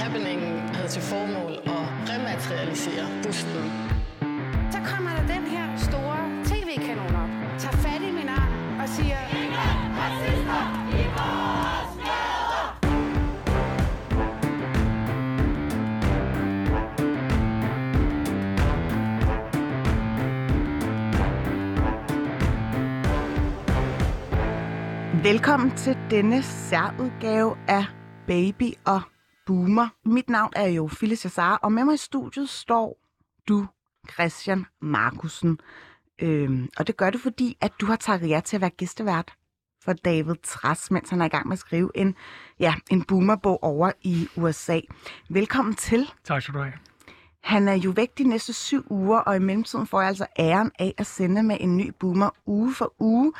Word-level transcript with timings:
Happeningen 0.00 0.68
havde 0.74 0.88
til 0.88 1.02
formål 1.02 1.52
at 1.52 1.84
rematerialisere 2.10 3.06
busten. 3.22 3.64
Så 4.72 4.78
kommer 4.90 5.10
der 5.16 5.26
den 5.34 5.47
Velkommen 25.28 25.76
til 25.76 25.98
denne 26.10 26.42
særudgave 26.42 27.56
af 27.66 27.84
Baby 28.26 28.72
og 28.86 29.00
Boomer. 29.46 29.88
Mit 30.04 30.28
navn 30.28 30.52
er 30.56 30.66
jo 30.66 30.88
Phyllis 30.92 31.24
Jassar, 31.24 31.56
og 31.56 31.72
med 31.72 31.84
mig 31.84 31.94
i 31.94 31.96
studiet 31.96 32.48
står 32.48 32.98
du, 33.48 33.66
Christian 34.12 34.66
Markusen. 34.82 35.58
Øhm, 36.22 36.68
og 36.78 36.86
det 36.86 36.96
gør 36.96 37.10
du, 37.10 37.18
fordi 37.18 37.56
at 37.60 37.72
du 37.80 37.86
har 37.86 37.96
takket 37.96 38.28
ja 38.28 38.40
til 38.44 38.56
at 38.56 38.60
være 38.60 38.70
gæstevært 38.70 39.34
for 39.84 39.92
David 39.92 40.34
Træs, 40.42 40.90
mens 40.90 41.10
han 41.10 41.20
er 41.20 41.24
i 41.24 41.28
gang 41.28 41.48
med 41.48 41.52
at 41.52 41.58
skrive 41.58 41.90
en, 41.94 42.14
ja, 42.60 42.74
en 42.90 43.02
boomerbog 43.02 43.62
over 43.62 43.92
i 44.02 44.28
USA. 44.36 44.80
Velkommen 45.30 45.74
til. 45.74 46.10
Tak 46.24 46.42
skal 46.42 46.54
du 46.54 46.58
have. 46.58 46.74
Han 47.42 47.68
er 47.68 47.74
jo 47.74 47.90
væk 47.90 48.18
de 48.18 48.24
næste 48.24 48.52
syv 48.52 48.84
uger, 48.90 49.18
og 49.18 49.36
i 49.36 49.38
mellemtiden 49.38 49.86
får 49.86 50.00
jeg 50.00 50.08
altså 50.08 50.26
æren 50.38 50.70
af 50.78 50.94
at 50.98 51.06
sende 51.06 51.42
med 51.42 51.56
en 51.60 51.76
ny 51.76 51.92
boomer 52.00 52.30
uge 52.46 52.74
for 52.74 52.94
uge, 52.98 53.32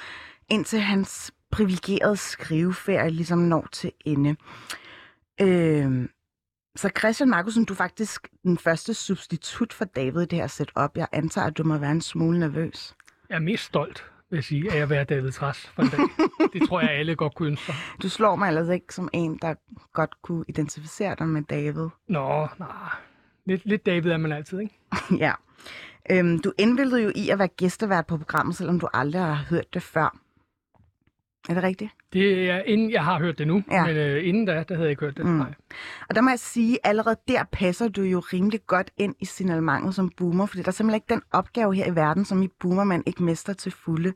indtil 0.48 0.80
hans 0.80 1.32
privilegerede 1.50 2.16
skriveferie 2.16 3.10
ligesom 3.10 3.38
når 3.38 3.68
til 3.72 3.92
ende. 4.04 4.36
Øh, 5.40 6.08
så 6.76 6.90
Christian 6.98 7.30
Markusen, 7.30 7.64
du 7.64 7.72
er 7.72 7.76
faktisk 7.76 8.28
den 8.42 8.58
første 8.58 8.94
substitut 8.94 9.72
for 9.72 9.84
David 9.84 10.22
i 10.22 10.26
det 10.26 10.38
her 10.38 10.46
setup. 10.46 10.96
Jeg 10.96 11.06
antager, 11.12 11.46
at 11.46 11.58
du 11.58 11.64
må 11.64 11.78
være 11.78 11.90
en 11.90 12.00
smule 12.00 12.38
nervøs. 12.38 12.94
Jeg 13.28 13.34
er 13.36 13.40
mest 13.40 13.64
stolt, 13.64 14.04
vil 14.30 14.36
jeg 14.36 14.44
sige, 14.44 14.72
af 14.72 14.82
at 14.82 14.90
være 14.90 15.04
David 15.04 15.32
Træs 15.32 15.66
for 15.66 15.82
en 15.82 15.88
dag. 15.88 15.98
det 16.52 16.68
tror 16.68 16.80
jeg, 16.80 16.90
alle 16.90 17.14
godt 17.14 17.34
kunne 17.34 17.48
ønske 17.48 17.66
sig. 17.66 17.74
Du 18.02 18.08
slår 18.08 18.36
mig 18.36 18.48
ellers 18.48 18.68
ikke 18.68 18.94
som 18.94 19.08
en, 19.12 19.38
der 19.42 19.54
godt 19.92 20.22
kunne 20.22 20.44
identificere 20.48 21.16
dig 21.18 21.28
med 21.28 21.42
David. 21.42 21.88
Nå, 22.08 22.48
nej. 22.58 22.68
Lidt, 23.46 23.66
lidt 23.66 23.86
David 23.86 24.10
er 24.10 24.16
man 24.16 24.32
altid, 24.32 24.60
ikke? 24.60 24.78
ja. 25.24 25.32
Øhm, 26.10 26.38
du 26.38 26.52
indvildede 26.58 27.02
jo 27.02 27.12
i 27.16 27.28
at 27.28 27.38
være 27.38 27.48
gæstevært 27.48 28.06
på 28.06 28.16
programmet, 28.16 28.56
selvom 28.56 28.80
du 28.80 28.88
aldrig 28.94 29.22
har 29.22 29.44
hørt 29.50 29.74
det 29.74 29.82
før. 29.82 30.18
Er 31.48 31.54
det 31.54 31.62
rigtigt? 31.62 31.90
Det 32.12 32.50
er 32.50 32.62
inden 32.62 32.90
jeg 32.90 33.04
har 33.04 33.18
hørt 33.18 33.38
det 33.38 33.46
nu, 33.46 33.62
Ja. 33.70 33.86
men 33.86 33.96
øh, 33.96 34.28
inden 34.28 34.44
da, 34.46 34.52
der 34.52 34.74
havde 34.74 34.80
jeg 34.82 34.90
ikke 34.90 35.00
hørt 35.04 35.16
det. 35.16 35.24
Mm. 35.26 35.30
Nej. 35.32 35.54
Og 36.08 36.14
der 36.14 36.20
må 36.20 36.30
jeg 36.30 36.38
sige, 36.38 36.78
allerede 36.84 37.16
der 37.28 37.44
passer 37.52 37.88
du 37.88 38.02
jo 38.02 38.18
rimelig 38.18 38.60
godt 38.66 38.90
ind 38.96 39.14
i 39.20 39.24
signalementet 39.24 39.94
som 39.94 40.10
boomer, 40.16 40.46
fordi 40.46 40.62
der 40.62 40.68
er 40.68 40.72
simpelthen 40.72 40.96
ikke 40.96 41.14
den 41.14 41.22
opgave 41.32 41.74
her 41.74 41.86
i 41.86 41.94
verden, 41.94 42.24
som 42.24 42.42
i 42.42 42.48
boomer 42.60 42.84
man 42.84 43.02
ikke 43.06 43.22
mester 43.22 43.52
til 43.52 43.72
fulde 43.72 44.12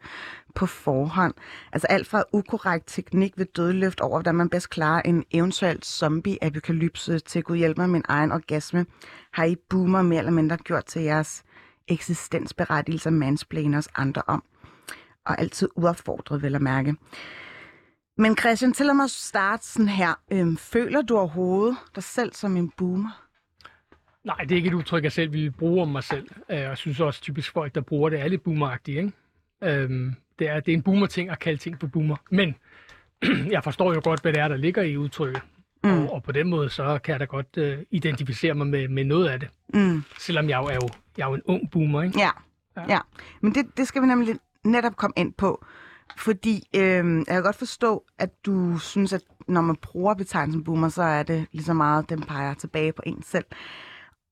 på 0.55 0.67
forhånd. 0.67 1.35
Altså 1.73 1.87
alt 1.87 2.07
fra 2.07 2.25
ukorrekt 2.33 2.85
teknik 2.87 3.33
ved 3.37 3.47
dødløft 3.57 4.01
over, 4.01 4.19
hvordan 4.19 4.35
man 4.35 4.49
bedst 4.49 4.71
klarer 4.71 5.03
en 5.05 5.25
eventuel 5.31 5.79
zombie-apokalypse 5.85 7.19
til 7.19 7.43
Gud 7.43 7.57
hjælp 7.57 7.77
mig 7.79 7.91
min 7.91 8.05
egen 8.09 8.33
orgasme, 8.33 8.87
har 9.33 9.45
I 9.45 9.57
boomer 9.71 10.03
mere 10.03 10.19
eller 10.19 10.33
mindre 10.33 10.57
gjort 10.57 10.85
til 10.85 11.03
jeres 11.03 11.45
eksistensberettigelse 11.89 13.11
mansplainers 13.11 13.89
andre 13.97 14.23
om. 14.27 14.43
Og 15.27 15.41
altid 15.41 15.69
uopfordret, 15.77 16.43
vel 16.43 16.55
at 16.55 16.63
mærke. 16.63 16.95
Men 18.19 18.37
Christian, 18.37 18.73
til 18.73 18.95
mig 18.95 19.05
at 19.05 19.11
starte 19.11 19.67
sådan 19.67 19.89
her. 19.89 20.15
Øhm, 20.33 20.57
føler 20.57 21.03
du 21.03 21.17
overhovedet 21.19 21.77
dig 21.95 22.03
selv 22.03 22.33
som 22.33 22.57
en 22.57 22.71
boomer? 22.77 23.23
nej, 24.25 24.37
det 24.37 24.53
er 24.53 24.57
ikke 24.57 24.69
et 24.69 24.75
udtryk, 24.75 25.05
jeg 25.05 25.13
selv 25.13 25.33
ville 25.33 25.51
bruge 25.51 25.83
om 25.83 25.89
mig 25.89 26.05
selv. 26.05 26.29
Øh, 26.51 26.59
Jeg 26.59 26.77
synes 26.79 27.01
også 27.01 27.21
typisk 27.21 27.53
folk, 27.53 27.75
der 27.75 27.81
bruger 27.81 28.09
det, 28.09 28.21
er 28.21 28.29
lidt 28.29 28.43
boomeragtige. 28.43 28.99
Ikke? 28.99 29.13
Øhm, 29.63 30.15
det, 30.39 30.49
er, 30.49 30.61
det 30.61 30.73
er 30.73 30.77
en 30.77 30.83
boomer-ting 30.83 31.31
at 31.31 31.39
kalde 31.39 31.59
ting 31.59 31.81
for 31.81 31.87
boomer. 31.87 32.17
Men 32.31 32.55
jeg 33.55 33.65
forstår 33.65 33.95
jo 33.95 34.01
godt, 34.05 34.23
hvad 34.23 34.33
det 34.33 34.41
er, 34.41 34.49
der 34.49 34.57
ligger 34.57 34.83
i 34.83 34.97
udtrykket. 34.97 35.43
Mm. 35.85 35.91
Og, 35.91 36.13
og 36.13 36.23
på 36.23 36.33
den 36.33 36.49
måde, 36.49 36.71
så 36.71 36.99
kan 37.05 37.13
jeg 37.13 37.21
da 37.21 37.25
godt 37.25 37.57
øh, 37.57 37.79
identificere 37.91 38.55
mig 38.55 38.67
med, 38.67 38.89
med 38.89 39.05
noget 39.05 39.29
af 39.29 39.41
det. 39.41 39.49
Mm. 39.75 40.03
Selvom 40.19 40.49
jeg 40.49 40.59
jo 40.63 40.67
er 40.67 40.75
jo, 40.75 40.89
jeg 41.17 41.25
er 41.25 41.29
jo 41.29 41.35
en 41.35 41.43
ung 41.45 41.71
boomer, 41.71 42.03
ikke? 42.03 42.19
Ja. 42.21 42.31
Ja. 42.77 42.83
ja. 42.89 42.99
Men 43.41 43.55
det, 43.55 43.77
det 43.77 43.89
skal 43.89 44.03
vi 44.03 44.07
nemlig 44.07 44.37
netop 44.65 44.97
komme 44.97 45.15
ind 45.17 45.33
på. 45.33 45.65
Fordi 46.17 46.69
øhm, 46.77 47.19
jeg 47.19 47.27
kan 47.27 47.43
godt 47.43 47.57
forstå, 47.57 48.05
at 48.19 48.31
du 48.47 48.79
synes, 48.79 49.13
at 49.13 49.23
når 49.49 49.61
man 49.61 49.77
bruger 49.77 50.15
betegnelsen 50.15 50.65
boomer, 50.65 50.89
så 50.89 51.03
er 51.03 51.23
det 51.23 51.47
lige 51.53 51.65
så 51.65 51.73
meget, 51.73 52.11
den 52.11 52.23
peger 52.23 52.55
tilbage 52.55 52.93
på 52.93 53.03
en 53.07 53.23
selv. 53.23 53.45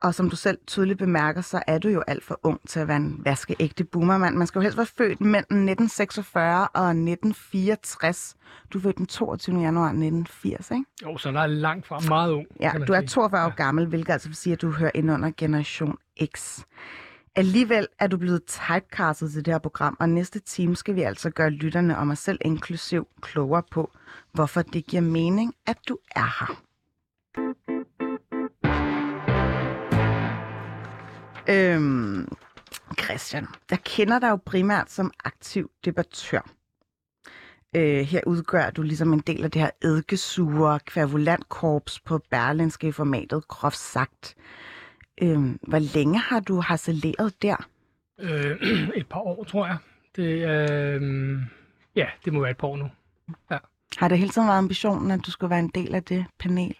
Og 0.03 0.15
som 0.15 0.31
du 0.31 0.37
selv 0.37 0.59
tydeligt 0.67 0.99
bemærker, 0.99 1.41
så 1.41 1.63
er 1.67 1.79
du 1.79 1.89
jo 1.89 2.03
alt 2.07 2.25
for 2.25 2.41
ung 2.43 2.69
til 2.69 2.81
at 2.81 2.89
være 2.89 2.97
en 2.97 3.21
vaskeægte 3.25 3.85
boomermand. 3.85 4.37
Man 4.37 4.47
skal 4.47 4.59
jo 4.59 4.63
helst 4.63 4.77
være 4.77 4.87
født 4.87 5.21
mellem 5.21 5.39
1946 5.39 6.69
og 6.75 6.89
1964. 6.89 8.37
Du 8.73 8.79
er 8.79 8.83
født 8.83 8.99
den 8.99 9.07
22. 9.07 9.61
januar 9.61 9.87
1980, 9.87 10.71
ikke? 10.71 10.85
Jo, 11.03 11.17
så 11.17 11.33
der 11.33 11.41
er 11.41 11.47
langt 11.47 11.87
fra 11.87 12.01
meget 12.09 12.33
ung. 12.33 12.47
Ja, 12.61 12.73
du 12.87 12.93
er 12.93 13.01
sige. 13.01 13.09
42 13.09 13.47
år 13.47 13.55
gammel, 13.55 13.87
hvilket 13.87 14.13
altså 14.13 14.29
vil 14.29 14.37
sige, 14.37 14.53
at 14.53 14.63
du 14.63 14.71
hører 14.71 14.91
ind 14.95 15.11
under 15.11 15.31
Generation 15.37 15.97
X. 16.37 16.61
Alligevel 17.41 17.87
er 17.99 18.07
du 18.07 18.17
blevet 18.17 18.45
typecastet 18.45 19.33
til 19.33 19.45
det 19.45 19.55
her 19.55 19.59
program, 19.59 19.97
og 20.01 20.09
næste 20.09 20.41
time 20.41 20.77
skal 20.77 20.95
vi 20.95 21.03
altså 21.03 21.31
gøre 21.31 21.51
lytterne 21.51 21.99
og 21.99 22.07
mig 22.07 22.19
selv 22.19 22.39
inklusiv 22.41 23.09
klogere 23.21 23.63
på, 23.71 23.93
hvorfor 24.33 24.63
det 24.63 24.87
giver 24.87 25.03
mening, 25.03 25.55
at 25.67 25.79
du 25.89 25.99
er 26.11 26.39
her. 26.41 26.63
Øhm, 31.49 32.29
Christian, 33.03 33.47
jeg 33.71 33.79
kender 33.85 34.19
dig 34.19 34.31
jo 34.31 34.37
primært 34.37 34.91
som 34.91 35.11
aktiv 35.25 35.71
debattør. 35.85 36.51
Øh, 37.77 38.01
her 38.01 38.21
udgør 38.27 38.71
du 38.71 38.83
ligesom 38.83 39.13
en 39.13 39.21
del 39.21 39.45
af 39.45 39.51
det 39.51 39.63
her 39.63 39.71
eddikesure 39.83 40.81
kvævulantkorps 40.81 42.01
på 42.01 42.21
Berlinske 42.31 42.93
formatet, 42.93 43.49
groft 43.49 43.79
sagt. 43.79 44.37
Øhm, 45.23 45.59
hvor 45.63 45.97
længe 45.99 46.19
har 46.19 46.41
du 46.41 46.61
harceleret 46.61 47.43
der? 47.43 47.69
Øh, 48.21 48.57
et 49.01 49.07
par 49.07 49.21
år, 49.21 49.45
tror 49.45 49.67
jeg. 49.67 49.77
Det, 50.17 50.49
øh, 50.49 51.39
ja, 51.97 52.07
det 52.25 52.33
må 52.33 52.41
være 52.41 52.51
et 52.51 52.57
par 52.57 52.69
år 52.69 52.77
nu. 52.77 52.91
Har 53.97 54.09
det 54.09 54.19
hele 54.19 54.31
tiden 54.31 54.49
været 54.49 54.59
ambitionen, 54.59 55.11
at 55.11 55.21
du 55.27 55.31
skulle 55.31 55.51
være 55.51 55.59
en 55.59 55.71
del 55.75 55.95
af 55.95 56.03
det 56.03 56.27
panel? 56.39 56.75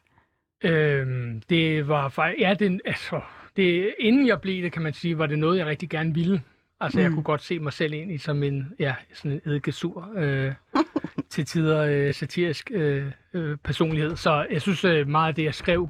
Øh, 0.65 1.35
det 1.51 1.89
var 1.89 2.09
faktisk, 2.09 2.41
ja, 2.41 2.55
det, 2.59 2.81
altså, 2.85 3.21
det, 3.57 3.95
inden 3.99 4.27
jeg 4.27 4.41
blev 4.41 4.63
det, 4.63 4.73
kan 4.73 4.83
man 4.83 4.93
sige, 4.93 5.19
var 5.19 5.27
det 5.27 5.39
noget, 5.39 5.59
jeg 5.59 5.67
rigtig 5.67 5.91
gerne 5.91 6.15
ville. 6.15 6.43
Altså, 6.81 6.99
mm. 6.99 7.03
jeg 7.03 7.11
kunne 7.11 7.23
godt 7.23 7.43
se 7.43 7.59
mig 7.59 7.73
selv 7.73 7.93
ind 7.93 8.13
i 8.13 8.19
som 8.19 8.43
en, 8.43 8.73
ja, 8.79 8.95
sådan 9.15 9.33
en 9.33 9.41
eddikesur, 9.45 10.09
øh, 10.17 10.53
til 11.31 11.47
tider 11.47 11.83
øh, 11.83 12.15
satirisk 12.15 12.71
øh, 12.75 13.13
øh, 13.35 13.57
personlighed. 13.57 14.17
Så 14.17 14.47
jeg 14.51 14.63
synes, 14.63 14.85
øh, 14.85 15.09
meget 15.09 15.29
af 15.29 15.35
det, 15.35 15.45
jeg 15.45 15.55
skrev, 15.55 15.89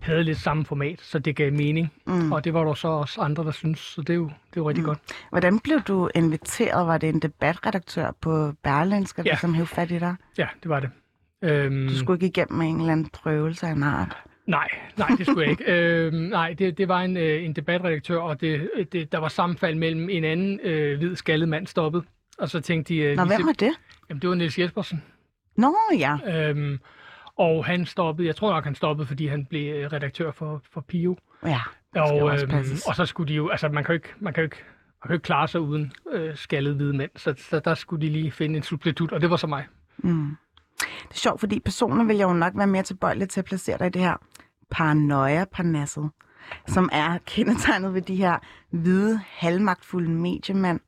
havde 0.00 0.24
lidt 0.24 0.38
samme 0.38 0.64
format, 0.64 1.00
så 1.00 1.18
det 1.18 1.36
gav 1.36 1.52
mening. 1.52 1.92
Mm. 2.06 2.32
Og 2.32 2.44
det 2.44 2.54
var 2.54 2.64
der 2.64 2.74
så 2.74 2.88
også 2.88 3.20
andre, 3.20 3.44
der 3.44 3.50
synes, 3.50 3.78
så 3.78 4.00
det 4.00 4.10
er 4.10 4.14
jo, 4.14 4.24
det 4.24 4.30
er 4.30 4.36
jo 4.56 4.68
rigtig 4.68 4.82
Mm. 4.82 4.86
godt. 4.88 4.98
Hvordan 5.30 5.58
blev 5.58 5.80
du 5.80 6.08
inviteret? 6.14 6.86
Var 6.86 6.98
det 6.98 7.08
en 7.08 7.20
debatredaktør 7.20 8.10
på 8.20 8.52
Berlinske, 8.62 9.22
der 9.22 9.28
Ja. 9.30 9.36
som 9.36 9.54
hævde 9.54 9.66
fat 9.66 9.90
i 9.90 9.98
dig? 9.98 10.14
Ja, 10.38 10.46
det 10.62 10.68
var 10.68 10.80
det. 10.80 10.90
Øhm, 11.42 11.88
Du 11.88 11.96
skulle 11.98 12.16
ikke 12.16 12.26
igennem 12.26 12.60
en 12.60 12.78
eller 12.80 12.92
anden 12.92 13.08
prøvelse 13.12 13.66
af 13.66 13.70
en 13.72 13.82
art. 13.82 14.16
Nej, 14.46 14.68
nej, 14.96 15.08
det 15.18 15.26
skulle 15.26 15.42
jeg 15.42 15.50
ikke. 15.50 15.64
øhm, 15.72 16.16
nej, 16.16 16.52
det, 16.58 16.78
det 16.78 16.88
var 16.88 17.00
en, 17.00 17.16
øh, 17.16 17.44
en 17.44 17.52
debatredaktør, 17.52 18.18
og 18.20 18.40
det, 18.40 18.70
det, 18.92 19.12
der 19.12 19.18
var 19.18 19.28
sammenfald 19.28 19.74
mellem 19.74 20.08
en 20.10 20.24
anden 20.24 20.60
øh, 20.62 20.98
hvid 20.98 21.16
skaldet 21.16 21.48
mand 21.48 21.66
stoppet. 21.66 22.04
Og 22.38 22.48
så 22.50 22.60
tænkte 22.60 22.94
de... 22.94 22.98
Øh, 23.00 23.16
Nå, 23.16 23.24
hvem 23.24 23.46
var 23.46 23.52
det? 23.52 23.70
Jamen, 24.08 24.22
det 24.22 24.28
var 24.30 24.34
Niels 24.34 24.58
Jespersen. 24.58 25.02
Nå, 25.56 25.74
ja. 25.98 26.16
Øhm, 26.48 26.78
og 27.38 27.64
han 27.64 27.86
stoppede, 27.86 28.28
jeg 28.28 28.36
tror 28.36 28.52
nok, 28.52 28.64
han 28.64 28.74
stoppede, 28.74 29.06
fordi 29.06 29.26
han 29.26 29.46
blev 29.46 29.74
øh, 29.74 29.92
redaktør 29.92 30.30
for, 30.32 30.62
for 30.72 30.80
Pio. 30.80 31.16
Ja, 31.46 31.60
Og, 31.96 32.32
øhm, 32.42 32.76
og 32.86 32.96
så 32.96 33.06
skulle 33.06 33.28
de 33.28 33.34
jo, 33.34 33.48
altså 33.48 33.68
man 33.68 33.84
kan 33.84 33.92
jo 33.92 33.94
ikke, 33.94 34.08
man 34.18 34.32
kan 34.32 34.40
jo 34.40 34.44
ikke, 34.44 34.56
man 35.02 35.08
kan 35.08 35.10
jo 35.10 35.14
ikke 35.14 35.24
klare 35.24 35.48
sig 35.48 35.60
uden 35.60 35.92
øh, 36.12 36.36
skaldet 36.36 36.74
hvide 36.74 36.96
mænd, 36.96 37.10
så, 37.16 37.34
så 37.38 37.60
der 37.60 37.74
skulle 37.74 38.06
de 38.06 38.12
lige 38.12 38.32
finde 38.32 38.56
en 38.56 38.62
substitut, 38.62 39.12
og 39.12 39.20
det 39.20 39.30
var 39.30 39.36
så 39.36 39.46
mig. 39.46 39.66
Mm. 39.98 40.36
Det 40.80 41.10
er 41.10 41.14
sjovt, 41.14 41.40
fordi 41.40 41.60
personer 41.60 42.04
vil 42.04 42.16
jeg 42.16 42.28
jo 42.28 42.32
nok 42.32 42.52
være 42.56 42.66
mere 42.66 42.82
tilbøjelig 42.82 43.28
til 43.28 43.40
at 43.40 43.44
placere 43.44 43.78
dig 43.78 43.86
i 43.86 43.90
det 43.90 44.02
her 44.02 44.16
paranoia-parnasset, 44.70 46.10
som 46.66 46.88
er 46.92 47.18
kendetegnet 47.26 47.94
ved 47.94 48.02
de 48.02 48.16
her 48.16 48.38
hvide, 48.70 49.20
halvmagtfulde 49.26 50.10
mediemænd, 50.10 50.80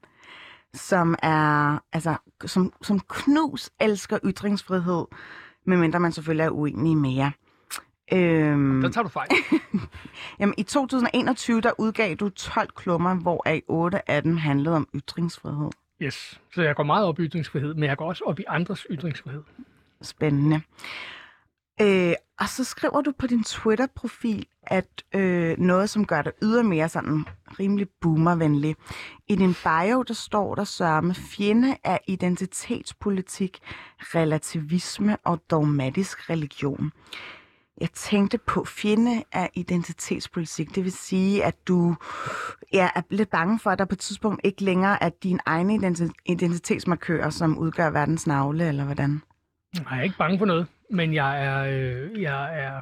som 0.74 1.14
er, 1.22 1.78
altså, 1.92 2.16
som, 2.46 2.72
som 2.82 3.00
knus 3.00 3.70
elsker 3.80 4.18
ytringsfrihed, 4.24 5.04
medmindre 5.66 6.00
man 6.00 6.12
selvfølgelig 6.12 6.44
er 6.44 6.50
uenig 6.50 6.96
med 6.96 7.10
jer. 7.14 7.30
Øhm, 8.12 8.82
Der 8.82 8.88
tager 8.88 9.02
du 9.02 9.08
fejl. 9.08 9.28
jamen, 10.40 10.54
I 10.58 10.62
2021, 10.62 11.60
der 11.60 11.70
udgav 11.78 12.14
du 12.14 12.28
12 12.28 12.68
klummer, 12.76 13.14
hvoraf 13.14 13.62
8 13.68 14.10
af 14.10 14.22
dem 14.22 14.36
handlede 14.36 14.76
om 14.76 14.88
ytringsfrihed. 14.94 15.70
Yes. 16.02 16.40
Så 16.54 16.62
jeg 16.62 16.76
går 16.76 16.82
meget 16.82 17.06
op 17.06 17.18
i 17.20 17.22
ytringsfrihed, 17.22 17.74
men 17.74 17.84
jeg 17.84 17.96
går 17.96 18.08
også 18.08 18.24
op 18.24 18.40
i 18.40 18.44
andres 18.48 18.86
ytringsfrihed. 18.90 19.42
Spændende. 20.02 20.60
Øh, 21.80 22.14
og 22.40 22.48
så 22.48 22.64
skriver 22.64 23.00
du 23.00 23.12
på 23.18 23.26
din 23.26 23.44
Twitter-profil, 23.44 24.46
at 24.62 25.04
øh, 25.14 25.58
noget, 25.58 25.90
som 25.90 26.06
gør 26.06 26.22
dig 26.22 26.32
ydermere 26.42 26.88
sådan 26.88 27.24
rimelig 27.58 27.86
boomervenlig. 28.00 28.76
I 29.28 29.36
din 29.36 29.54
bio, 29.64 30.02
der 30.02 30.14
står 30.14 30.54
der 30.54 30.64
sørme 30.64 31.14
fjende 31.14 31.76
af 31.84 32.00
identitetspolitik, 32.06 33.58
relativisme 34.00 35.16
og 35.24 35.40
dogmatisk 35.50 36.30
religion. 36.30 36.92
Jeg 37.80 37.90
tænkte 37.90 38.38
på 38.38 38.64
fjende 38.64 39.22
af 39.32 39.50
identitetspolitik. 39.54 40.74
Det 40.74 40.84
vil 40.84 40.92
sige, 40.92 41.44
at 41.44 41.68
du 41.68 41.94
ja, 42.72 42.90
er 42.94 43.02
lidt 43.10 43.30
bange 43.30 43.58
for, 43.58 43.70
at 43.70 43.78
der 43.78 43.84
på 43.84 43.94
et 43.94 43.98
tidspunkt 43.98 44.40
ikke 44.44 44.64
længere 44.64 45.02
er 45.02 45.08
din 45.08 45.40
egen 45.46 45.96
identitetsmarkører, 46.26 47.30
som 47.30 47.58
udgør 47.58 47.90
verdens 47.90 48.26
navle, 48.26 48.68
eller 48.68 48.84
hvordan? 48.84 49.22
Jeg 49.90 49.98
er 49.98 50.02
ikke 50.02 50.18
bange 50.18 50.38
for 50.38 50.46
noget, 50.46 50.66
men 50.90 51.14
jeg 51.14 51.44
er, 51.44 51.64
øh, 51.64 52.22
jeg 52.22 52.58
er 52.58 52.80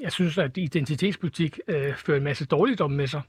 jeg 0.00 0.12
synes, 0.12 0.38
at 0.38 0.56
identitetspolitik 0.56 1.60
øh, 1.68 1.94
fører 1.94 2.16
en 2.18 2.24
masse 2.24 2.46
dårligdom 2.46 2.90
med 2.90 3.06
sig, 3.06 3.22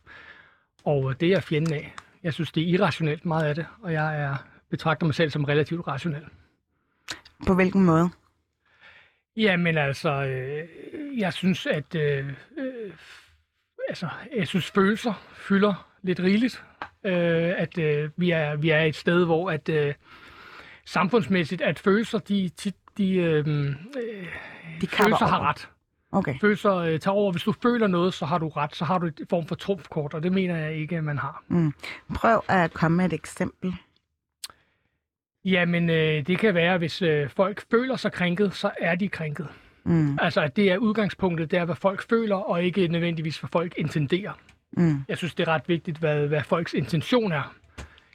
og 0.84 1.20
det 1.20 1.28
er 1.28 1.32
jeg 1.32 1.44
fjenden 1.44 1.74
af. 1.74 1.94
Jeg 2.24 2.34
synes, 2.34 2.52
det 2.52 2.64
er 2.64 2.68
irrationelt 2.68 3.26
meget 3.26 3.46
af 3.46 3.56
det, 3.56 3.66
og 3.82 3.94
jeg 3.94 4.22
er, 4.22 4.36
betragter 4.70 5.06
mig 5.06 5.16
selv 5.16 5.30
som 5.30 5.44
relativt 5.44 5.88
rationel. 5.88 6.26
På 7.48 7.56
hvilken 7.56 7.84
måde? 7.84 8.10
Jamen 9.38 9.78
altså, 9.78 10.10
øh, 10.10 10.68
jeg 11.20 11.34
synes, 11.34 11.66
at 11.66 11.96
øh, 11.96 12.28
øh, 12.58 12.92
altså, 13.90 14.08
jeg 14.36 14.48
synes, 14.48 14.72
følelser 14.72 15.14
fylder 15.34 15.88
lidt 16.02 16.20
rigeligt. 16.20 16.64
Øh, 17.04 17.54
at 17.58 17.78
øh, 17.78 18.10
vi, 18.16 18.32
er, 18.32 18.56
vi 18.56 18.70
er 18.70 18.82
et 18.82 18.96
sted, 18.96 19.26
hvor 19.26 19.52
at 19.52 19.70
øh, 19.70 19.94
samfundsmæssigt, 20.88 21.62
at 21.62 21.80
følelser, 21.80 22.20
de, 22.20 22.50
de, 22.64 22.72
de, 22.98 23.14
øh, 23.16 23.46
de 24.82 24.88
følelser 24.88 25.26
har 25.26 25.50
ret. 25.50 25.70
Okay. 26.12 26.40
Følelser 26.42 26.76
øh, 26.76 27.00
tager 27.00 27.16
over. 27.16 27.32
Hvis 27.32 27.44
du 27.44 27.54
føler 27.64 27.88
noget, 27.88 28.14
så 28.14 28.26
har 28.26 28.38
du 28.38 28.48
ret. 28.48 28.76
Så 28.76 28.86
har 28.86 28.98
du 28.98 29.06
et 29.06 29.22
form 29.30 29.46
for 29.46 29.56
trumfkort, 29.56 30.14
og 30.14 30.24
det 30.24 30.32
mener 30.32 30.58
jeg 30.58 30.74
ikke, 30.74 30.98
at 30.98 31.04
man 31.04 31.18
har. 31.18 31.44
Mm. 31.48 31.74
Prøv 32.16 32.44
at 32.48 32.74
komme 32.74 32.98
med 32.98 33.06
et 33.06 33.14
eksempel. 33.14 33.76
Jamen, 35.46 35.90
øh, 35.90 36.28
det 36.28 36.40
kan 36.40 36.54
være, 36.54 36.78
hvis 36.78 37.02
øh, 37.02 37.30
folk 37.30 37.64
føler 37.72 37.96
sig 37.96 38.12
krænket, 38.12 38.54
så 38.54 38.72
er 38.82 38.96
de 38.96 39.10
krænket. 39.10 39.48
Mm. 39.84 40.18
Altså, 40.22 40.42
at 40.42 40.56
det 40.56 40.72
er 40.72 40.78
udgangspunktet, 40.78 41.52
det 41.52 41.60
er, 41.60 41.66
hvad 41.66 41.76
folk 41.76 42.10
føler, 42.10 42.36
og 42.36 42.64
ikke 42.64 42.88
nødvendigvis, 42.88 43.38
hvad 43.40 43.50
folk 43.52 43.74
intenderer. 43.78 44.34
Mm. 44.72 45.04
Jeg 45.08 45.18
synes, 45.18 45.36
det 45.36 45.48
er 45.48 45.52
ret 45.52 45.70
vigtigt, 45.70 45.98
hvad, 45.98 46.28
hvad 46.28 46.44
folks 46.44 46.74
intention 46.74 47.32
er. 47.32 47.56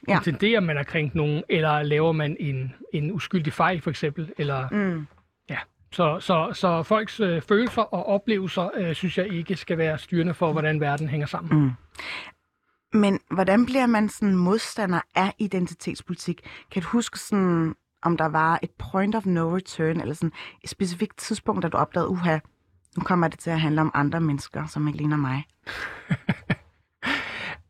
Ja. 0.09 0.17
Intenderer 0.17 0.61
man 0.61 0.79
at 0.79 0.87
krænke 0.87 1.17
nogen, 1.17 1.43
eller 1.49 1.83
laver 1.83 2.13
man 2.13 2.37
en, 2.41 2.75
en 2.93 3.13
uskyldig 3.13 3.53
fejl, 3.53 3.81
for 3.81 3.91
eksempel, 3.91 4.33
eller... 4.39 4.69
Mm. 4.71 5.07
Ja. 5.51 5.59
Så, 5.93 6.21
så, 6.21 6.51
så 6.53 6.83
folks 6.83 7.21
øh, 7.21 7.43
følelser 7.43 7.83
og 7.83 8.07
oplevelser, 8.07 8.71
øh, 8.75 8.95
synes 8.95 9.19
jeg 9.19 9.29
ikke 9.29 9.57
skal 9.57 9.79
være 9.79 9.99
styrende 9.99 10.35
for, 10.35 10.53
hvordan 10.53 10.81
verden 10.81 11.09
hænger 11.09 11.27
sammen. 11.27 11.63
Mm. 11.63 11.71
Men 12.93 13.21
hvordan 13.31 13.67
bliver 13.67 13.87
man 13.87 14.09
sådan 14.09 14.37
modstander 14.37 15.01
af 15.15 15.35
identitetspolitik? 15.39 16.41
Kan 16.71 16.83
du 16.83 16.89
huske 16.89 17.19
sådan, 17.19 17.75
om 18.03 18.17
der 18.17 18.29
var 18.29 18.59
et 18.63 18.71
point 18.71 19.15
of 19.15 19.27
no 19.27 19.57
return, 19.57 20.01
eller 20.01 20.15
sådan 20.15 20.33
et 20.63 20.71
specifikt 20.71 21.19
tidspunkt, 21.19 21.63
da 21.63 21.69
du 21.69 21.77
opdagede, 21.77 22.09
uha, 22.09 22.39
nu 22.97 23.03
kommer 23.03 23.29
det 23.29 23.39
til 23.39 23.51
at 23.51 23.61
handle 23.61 23.81
om 23.81 23.91
andre 23.95 24.21
mennesker, 24.21 24.67
som 24.67 24.89
ikke 24.89 24.99
ligner 24.99 25.17
mig? 25.17 25.45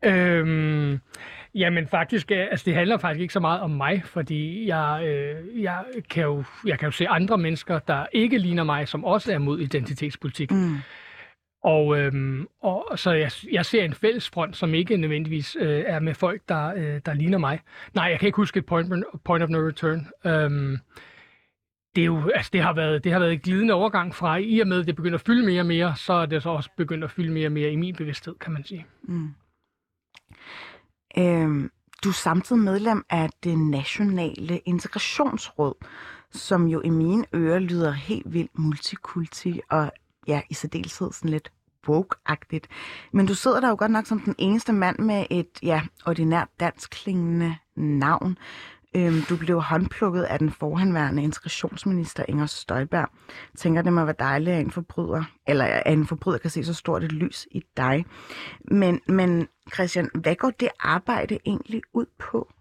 øhm, 0.11 0.99
jamen 1.55 1.87
faktisk, 1.87 2.31
øh, 2.31 2.47
altså 2.51 2.63
det 2.65 2.75
handler 2.75 2.97
faktisk 2.97 3.21
ikke 3.21 3.33
så 3.33 3.39
meget 3.39 3.61
om 3.61 3.71
mig, 3.71 4.01
fordi 4.05 4.67
jeg, 4.67 5.03
øh, 5.05 5.63
jeg, 5.63 5.83
kan 6.09 6.23
jo, 6.23 6.43
jeg 6.65 6.79
kan 6.79 6.87
jo 6.87 6.91
se 6.91 7.07
andre 7.07 7.37
mennesker, 7.37 7.79
der 7.79 8.05
ikke 8.11 8.37
ligner 8.37 8.63
mig, 8.63 8.87
som 8.87 9.05
også 9.05 9.33
er 9.33 9.37
mod 9.37 9.59
identitetspolitik. 9.59 10.51
Mm. 10.51 10.75
Og, 11.63 11.99
øhm, 11.99 12.47
og 12.61 12.99
så 12.99 13.11
jeg, 13.11 13.31
jeg 13.51 13.65
ser 13.65 13.83
en 13.83 13.93
fælles 13.93 14.29
front, 14.29 14.57
som 14.57 14.73
ikke 14.73 14.97
nødvendigvis 14.97 15.57
øh, 15.59 15.83
er 15.87 15.99
med 15.99 16.13
folk, 16.13 16.41
der, 16.49 16.73
øh, 16.75 17.01
der 17.05 17.13
ligner 17.13 17.37
mig. 17.37 17.59
Nej, 17.93 18.05
jeg 18.05 18.19
kan 18.19 18.27
ikke 18.27 18.35
huske 18.35 18.57
et 18.57 18.65
point, 18.65 18.93
point 19.23 19.43
of 19.43 19.49
no 19.49 19.67
return. 19.67 20.07
Øhm, 20.25 20.77
det, 21.95 22.01
er 22.01 22.05
jo, 22.05 22.29
altså 22.35 22.49
det, 22.53 22.61
har 22.61 22.73
været, 22.73 23.03
det 23.03 23.11
har 23.11 23.19
været 23.19 23.33
en 23.33 23.39
glidende 23.39 23.73
overgang 23.73 24.15
fra, 24.15 24.37
i 24.37 24.59
og 24.59 24.67
med, 24.67 24.79
at 24.79 24.87
det 24.87 24.95
begynder 24.95 25.17
at 25.17 25.25
fylde 25.25 25.45
mere 25.45 25.61
og 25.61 25.65
mere, 25.65 25.95
så 25.95 26.13
er 26.13 26.25
det 26.25 26.43
så 26.43 26.49
også 26.49 26.69
begyndt 26.77 27.03
at 27.03 27.11
fylde 27.11 27.31
mere 27.31 27.47
og 27.47 27.51
mere 27.51 27.71
i 27.71 27.75
min 27.75 27.95
bevidsthed, 27.95 28.35
kan 28.35 28.53
man 28.53 28.63
sige. 28.63 28.85
Mm. 29.03 29.29
Øhm, 31.17 31.71
du 32.03 32.09
er 32.09 32.13
samtidig 32.13 32.61
medlem 32.61 33.05
af 33.09 33.29
det 33.43 33.57
nationale 33.57 34.57
integrationsråd, 34.57 35.73
som 36.31 36.67
jo 36.67 36.81
i 36.81 36.89
mine 36.89 37.25
ører 37.33 37.59
lyder 37.59 37.91
helt 37.91 38.33
vildt 38.33 38.59
multikulti 38.59 39.61
og 39.69 39.91
ja, 40.27 40.41
i 40.49 40.53
særdeleshed 40.53 41.11
sådan 41.11 41.29
lidt 41.29 41.51
woke-agtigt. 41.87 42.67
Men 43.11 43.25
du 43.25 43.33
sidder 43.33 43.59
der 43.59 43.69
jo 43.69 43.75
godt 43.79 43.91
nok 43.91 44.05
som 44.05 44.19
den 44.19 44.35
eneste 44.37 44.73
mand 44.73 44.99
med 44.99 45.25
et 45.29 45.59
ja, 45.63 45.81
ordinært 46.05 46.47
dansk 46.59 46.89
klingende 46.89 47.55
navn. 47.75 48.37
Øhm, 48.95 49.21
du 49.29 49.37
blev 49.37 49.61
håndplukket 49.61 50.23
af 50.23 50.39
den 50.39 50.51
forhenværende 50.51 51.23
integrationsminister 51.23 52.25
Inger 52.27 52.45
Støjberg. 52.45 53.09
Tænker, 53.57 53.81
det 53.81 53.93
må 53.93 54.05
være 54.05 54.15
dejligt, 54.19 54.55
at 54.55 54.61
en 54.61 54.71
forbryder, 54.71 55.23
eller 55.47 55.65
at 55.65 55.93
en 55.93 56.07
forbryder 56.07 56.37
kan 56.37 56.49
se 56.49 56.63
så 56.63 56.73
stort 56.73 57.03
et 57.03 57.11
lys 57.11 57.47
i 57.51 57.63
dig. 57.77 58.05
Men, 58.71 59.01
men 59.07 59.47
Christian, 59.73 60.09
hvad 60.13 60.35
går 60.35 60.49
det 60.49 60.69
arbejde 60.79 61.39
egentlig 61.45 61.81
ud 61.93 62.05
på? 62.19 62.53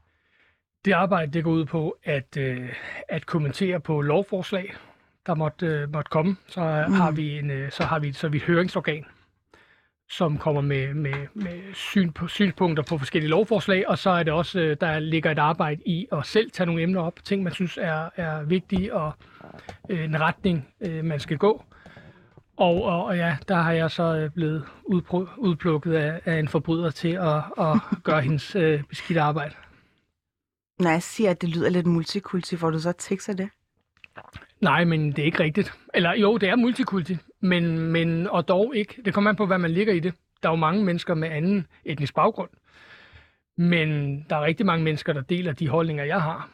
Det 0.85 0.93
arbejde 0.93 1.33
det 1.33 1.45
går 1.45 1.51
ud 1.51 1.65
på 1.65 1.97
at, 2.05 2.37
øh, 2.37 2.69
at 3.09 3.27
kommentere 3.27 3.81
på 3.81 4.01
lovforslag, 4.01 4.75
der 5.27 5.35
måtte, 5.35 5.67
øh, 5.67 5.93
måtte 5.93 6.09
komme, 6.09 6.37
så 6.47 6.85
mm. 6.89 6.95
har 6.95 7.11
vi 7.11 7.39
en, 7.39 7.51
øh, 7.51 7.71
så 7.71 7.85
har 7.85 7.99
vi, 7.99 8.13
så 8.13 8.29
vi 8.29 8.37
et 8.37 8.43
høringsorgan, 8.43 9.05
som 10.13 10.39
kommer 10.39 10.61
med, 10.61 10.95
med, 10.95 11.27
med 11.35 11.75
syn 11.75 12.13
på, 12.13 12.29
synspunkter 12.29 12.83
på 12.83 12.99
forskellige 12.99 13.31
lovforslag, 13.31 13.89
og 13.89 13.99
så 13.99 14.11
er 14.11 14.23
det 14.23 14.33
også, 14.33 14.61
øh, 14.61 14.77
der 14.81 14.99
ligger 14.99 15.31
et 15.31 15.39
arbejde 15.39 15.83
i 15.87 16.07
at 16.13 16.27
selv 16.27 16.51
tage 16.51 16.67
nogle 16.67 16.83
emner 16.83 17.01
op, 17.01 17.25
ting 17.25 17.43
man 17.43 17.53
synes 17.53 17.79
er, 17.83 18.09
er 18.17 18.43
vigtige, 18.43 18.95
og 18.95 19.13
øh, 19.89 20.05
en 20.05 20.21
retning, 20.21 20.69
øh, 20.81 21.05
man 21.05 21.21
skal 21.21 21.39
gå. 21.39 21.65
Og, 22.57 22.83
og, 22.83 23.05
og 23.05 23.17
ja, 23.17 23.37
der 23.49 23.55
har 23.55 23.73
jeg 23.73 23.91
så 23.91 24.17
øh, 24.17 24.31
blevet 24.31 24.65
udplukket 25.39 25.93
af, 25.93 26.21
af 26.25 26.39
en 26.39 26.49
forbryder 26.49 26.91
til 26.91 27.13
at, 27.13 27.37
at 27.59 27.81
gøre 28.09 28.21
hendes 28.21 28.57
øh, 28.57 28.83
beskidte 28.83 29.21
arbejde. 29.21 29.55
Når 30.79 30.91
jeg 30.91 31.03
siger, 31.03 31.31
at 31.31 31.43
det 31.43 31.49
lyder 31.49 31.71
lidt 31.71 31.87
multikulti, 31.87 32.57
får 32.57 32.71
du 32.71 32.79
så 32.79 32.93
tekster 32.99 33.33
det? 33.33 33.49
Nej, 34.61 34.85
men 34.85 35.13
det 35.13 35.19
er 35.19 35.25
ikke 35.25 35.43
rigtigt. 35.43 35.73
Eller 35.95 36.15
jo, 36.15 36.37
det 36.37 36.49
er 36.49 36.57
multikulti, 36.57 37.17
men, 37.43 37.79
men 37.79 38.27
og 38.27 38.49
dog 38.49 38.77
ikke. 38.77 39.03
Det 39.05 39.15
kommer 39.15 39.31
an 39.31 39.37
på, 39.37 39.47
hvad 39.47 39.59
man 39.59 39.71
ligger 39.71 39.93
i 39.93 40.01
det. 40.01 40.15
Der 40.43 40.49
er 40.49 40.53
jo 40.53 40.57
mange 40.57 40.85
mennesker 40.85 41.15
med 41.15 41.29
anden 41.29 41.67
etnisk 41.85 42.15
baggrund. 42.15 42.51
Men 43.57 44.21
der 44.31 44.37
er 44.37 44.45
rigtig 44.45 44.67
mange 44.67 44.85
mennesker, 44.85 45.13
der 45.13 45.21
deler 45.21 45.53
de 45.53 45.69
holdninger, 45.69 46.05
jeg 46.05 46.23
har. 46.23 46.49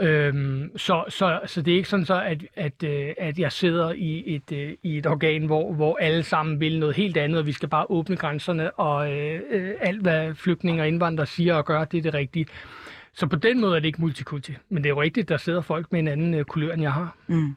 Øhm, 0.00 0.78
så, 0.78 1.04
så, 1.08 1.40
så 1.46 1.62
det 1.62 1.72
er 1.72 1.76
ikke 1.76 1.88
sådan 1.88 2.06
så, 2.06 2.22
at, 2.22 2.44
at, 2.54 2.82
øh, 2.84 3.14
at 3.18 3.38
jeg 3.38 3.52
sidder 3.52 3.92
i 3.92 4.34
et, 4.34 4.52
øh, 4.52 4.72
i 4.82 4.98
et 4.98 5.06
organ, 5.06 5.46
hvor, 5.46 5.72
hvor 5.72 5.96
alle 6.00 6.22
sammen 6.22 6.60
vil 6.60 6.78
noget 6.78 6.96
helt 6.96 7.16
andet, 7.16 7.38
og 7.38 7.46
vi 7.46 7.52
skal 7.52 7.68
bare 7.68 7.86
åbne 7.88 8.16
grænserne, 8.16 8.70
og 8.70 9.12
øh, 9.12 9.40
øh, 9.50 9.74
alt, 9.80 10.02
hvad 10.02 10.34
flygtninge 10.34 10.82
og 10.82 10.88
indvandrere 10.88 11.26
siger 11.26 11.54
og 11.54 11.64
gør, 11.64 11.84
det 11.84 11.98
er 11.98 12.02
det 12.02 12.14
rigtige. 12.14 12.46
Så 13.14 13.26
på 13.26 13.36
den 13.36 13.60
måde 13.60 13.76
er 13.76 13.80
det 13.80 13.86
ikke 13.86 14.00
multikulti. 14.00 14.52
Men 14.68 14.82
det 14.82 14.90
er 14.90 14.94
jo 14.94 15.02
rigtigt, 15.02 15.28
der 15.28 15.36
sidder 15.36 15.60
folk 15.60 15.92
med 15.92 16.00
en 16.00 16.08
anden 16.08 16.44
kulør, 16.44 16.72
end 16.72 16.82
jeg 16.82 16.92
har. 16.92 17.16
Mm. 17.26 17.56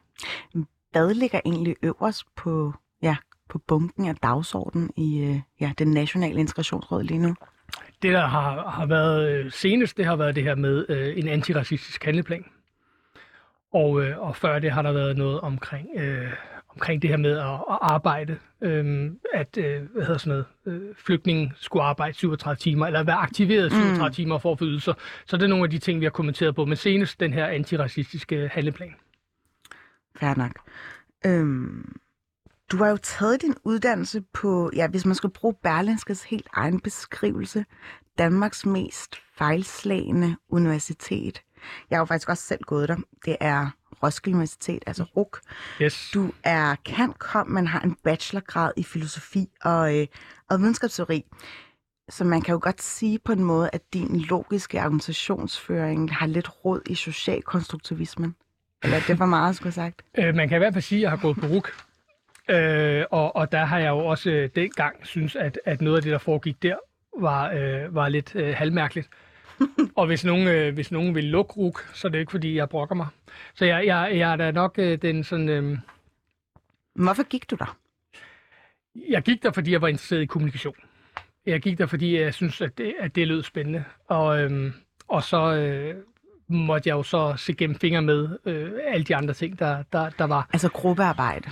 Hvad 0.92 1.14
ligger 1.14 1.40
egentlig 1.46 1.76
øverst 1.84 2.24
på, 2.36 2.74
ja, 3.02 3.16
på 3.50 3.58
bunken 3.68 4.08
af 4.08 4.16
dagsordenen 4.16 4.90
i 4.98 5.20
øh, 5.20 5.40
ja, 5.60 5.72
den 5.78 5.88
nationale 5.88 6.40
integrationsråd 6.40 7.04
lige 7.04 7.20
nu? 7.20 7.36
Det, 8.02 8.14
der 8.14 8.26
har, 8.26 8.70
har 8.70 8.86
været 8.86 9.30
øh, 9.30 9.52
senest, 9.52 9.98
det 9.98 10.06
har 10.06 10.16
været 10.16 10.36
det 10.36 10.44
her 10.44 10.56
med 10.56 10.86
øh, 10.90 11.18
en 11.18 11.28
antiracistisk 11.28 12.04
handleplan. 12.04 12.46
Og, 13.74 14.02
øh, 14.02 14.20
og 14.20 14.36
før 14.36 14.60
det 14.60 14.72
har 14.72 14.82
der 14.82 14.92
været 14.92 15.18
noget 15.18 15.42
omkring 15.42 15.88
øh, 15.96 16.34
omkring 16.80 17.02
det 17.02 17.10
her 17.10 17.18
med 17.18 17.38
at, 17.38 17.54
at 17.54 17.78
arbejde, 17.82 18.38
øhm, 18.62 19.20
at 19.34 19.58
øh, 19.58 19.82
hvad 19.94 20.04
hedder 20.04 20.18
sådan 20.18 20.30
noget, 20.30 20.46
øh, 20.66 20.96
flygtningen 21.06 21.54
skulle 21.56 21.84
arbejde 21.84 22.14
37 22.14 22.56
timer, 22.56 22.88
eller 22.88 23.04
være 23.04 23.16
aktiveret 23.16 23.72
37 23.72 24.08
mm. 24.08 24.14
timer 24.14 24.38
for 24.38 24.52
at 24.52 24.60
få 24.60 24.66
ydelser. 24.66 24.94
Så 25.26 25.38
det 25.38 25.44
er 25.44 25.48
nogle 25.48 25.64
af 25.64 25.70
de 25.70 25.78
ting, 25.78 26.00
vi 26.00 26.06
har 26.06 26.10
kommenteret 26.10 26.56
på, 26.56 26.66
men 26.66 26.76
senest 26.76 27.20
den 27.20 27.34
her 27.34 27.48
antiracistiske 27.48 28.50
handleplan. 28.54 28.96
Fair 30.16 30.36
nok. 30.36 30.52
Øhm, 31.26 31.96
du 32.72 32.78
har 32.78 32.90
jo 32.90 32.98
taget 32.98 33.42
din 33.42 33.56
uddannelse 33.64 34.22
på, 34.34 34.72
ja, 34.76 34.88
hvis 34.88 35.06
man 35.06 35.16
skal 35.16 35.30
bruge 35.30 35.54
Berlinskes 35.64 36.24
helt 36.24 36.48
egen 36.54 36.80
beskrivelse, 36.80 37.66
Danmarks 38.18 38.66
mest 38.66 39.16
fejlslagende 39.38 40.36
universitet. 40.50 41.42
Jeg 41.90 41.98
har 41.98 42.02
jo 42.02 42.06
faktisk 42.06 42.30
også 42.30 42.44
selv 42.44 42.64
gået 42.64 42.90
der. 42.90 42.96
Det 43.26 43.38
er 43.40 43.70
Roskilde 44.04 44.36
Universitet, 44.36 44.84
altså 44.88 45.04
RUK. 45.04 45.40
Yes. 45.82 46.12
Du 46.14 46.32
er 46.44 46.76
kom, 47.20 47.48
men 47.48 47.68
har 47.68 47.80
en 47.80 47.96
bachelorgrad 48.04 48.72
i 48.78 48.84
filosofi 48.84 49.48
og, 49.64 49.98
øh, 49.98 50.08
og 50.50 50.60
videnskabsteori. 50.60 51.26
Så 52.10 52.24
man 52.24 52.42
kan 52.42 52.54
jo 52.54 52.60
godt 52.64 52.82
sige 52.82 53.20
på 53.20 53.32
en 53.32 53.44
måde, 53.44 53.70
at 53.74 53.94
din 53.94 54.20
logiske 54.20 54.82
argumentationsføring 54.82 56.16
har 56.16 56.28
lidt 56.28 56.66
råd 56.66 56.82
i 56.86 56.96
socialkonstruktivismen. 56.96 58.36
Eller 58.84 58.98
er 58.98 59.02
det 59.08 59.18
for 59.18 59.26
meget, 59.26 59.56
skulle 59.56 59.74
sagt? 59.74 60.02
Øh, 60.18 60.36
man 60.36 60.50
kan 60.50 60.58
i 60.58 60.60
hvert 60.60 60.74
fald 60.74 60.82
sige, 60.82 61.00
at 61.00 61.02
jeg 61.02 61.10
har 61.10 61.18
gået 61.18 61.38
på 61.38 61.46
RUK. 61.46 61.72
Øh, 62.50 63.06
og, 63.12 63.36
og 63.36 63.52
der 63.52 63.66
har 63.66 63.80
jeg 63.80 63.90
jo 63.90 63.98
også 63.98 64.30
øh, 64.30 64.50
dengang 64.56 65.08
synes, 65.08 65.36
at, 65.36 65.60
at 65.66 65.82
noget 65.82 65.98
af 65.98 66.04
det, 66.04 66.12
der 66.12 66.18
foregik 66.18 66.64
der, 66.64 66.76
var, 67.20 67.52
øh, 67.52 67.96
var 67.96 68.10
lidt 68.10 68.36
øh, 68.36 68.56
halvmærkeligt. 68.56 69.10
og 69.96 70.06
hvis 70.06 70.26
nogen, 70.26 70.48
øh, 70.48 70.74
hvis 70.74 70.92
nogen 70.92 71.16
vil 71.16 71.24
lukke 71.24 71.54
RUK, 71.54 71.90
så 71.94 72.08
er 72.08 72.12
det 72.12 72.20
ikke, 72.20 72.32
fordi 72.32 72.56
jeg 72.56 72.70
brokker 72.70 72.96
mig. 72.96 73.08
Så 73.54 73.66
jeg, 73.66 73.86
jeg, 73.86 74.12
jeg 74.14 74.32
er 74.32 74.36
da 74.36 74.52
nok 74.52 74.76
øh, 74.78 75.02
den 75.02 75.24
sådan... 75.24 75.50
Øh, 75.50 75.78
Hvorfor 76.96 77.24
gik 77.24 77.50
du 77.50 77.56
der? 77.56 77.78
jeg 79.10 79.22
gik 79.22 79.44
der, 79.44 79.52
fordi 79.52 79.72
jeg 79.72 79.82
var 79.82 79.88
interesseret 79.88 80.22
i 80.22 80.26
kommunikation. 80.26 80.76
Jeg 81.46 81.62
gik 81.62 81.78
der, 81.78 81.86
fordi 81.86 82.20
jeg 82.20 82.34
synes, 82.34 82.62
at 82.62 82.78
det, 82.78 82.96
at 83.00 83.16
det 83.16 83.28
lød 83.28 83.44
spændende. 83.44 83.84
Og, 84.08 84.42
øhm, 84.42 84.74
og 85.08 85.24
så 85.24 85.54
øh, 85.56 85.96
måtte 86.50 86.90
jeg 86.90 86.96
jo 86.96 87.04
så 87.04 87.34
se 87.38 87.54
gennem 87.54 87.80
fingre 87.80 88.02
med 88.02 88.30
øh, 88.46 88.72
alle 88.88 89.04
de 89.04 89.16
andre 89.16 89.34
ting, 89.34 89.60
der, 89.60 89.84
der, 89.94 90.10
der 90.10 90.26
var. 90.26 90.50
Altså 90.54 90.70
gruppearbejde. 90.70 91.50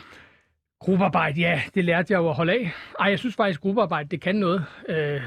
Gruppearbejde, 0.80 1.42
ja, 1.42 1.62
det 1.76 1.86
lærte 1.86 2.14
jeg 2.14 2.18
jo 2.18 2.30
at 2.30 2.36
holde 2.36 2.54
af. 2.54 2.72
Ej, 3.00 3.10
jeg 3.10 3.20
synes 3.20 3.36
faktisk, 3.36 3.60
at 3.60 3.62
gruppearbejde, 3.62 4.10
det 4.10 4.22
kan 4.22 4.36
noget. 4.36 4.66
Øh, 4.90 5.22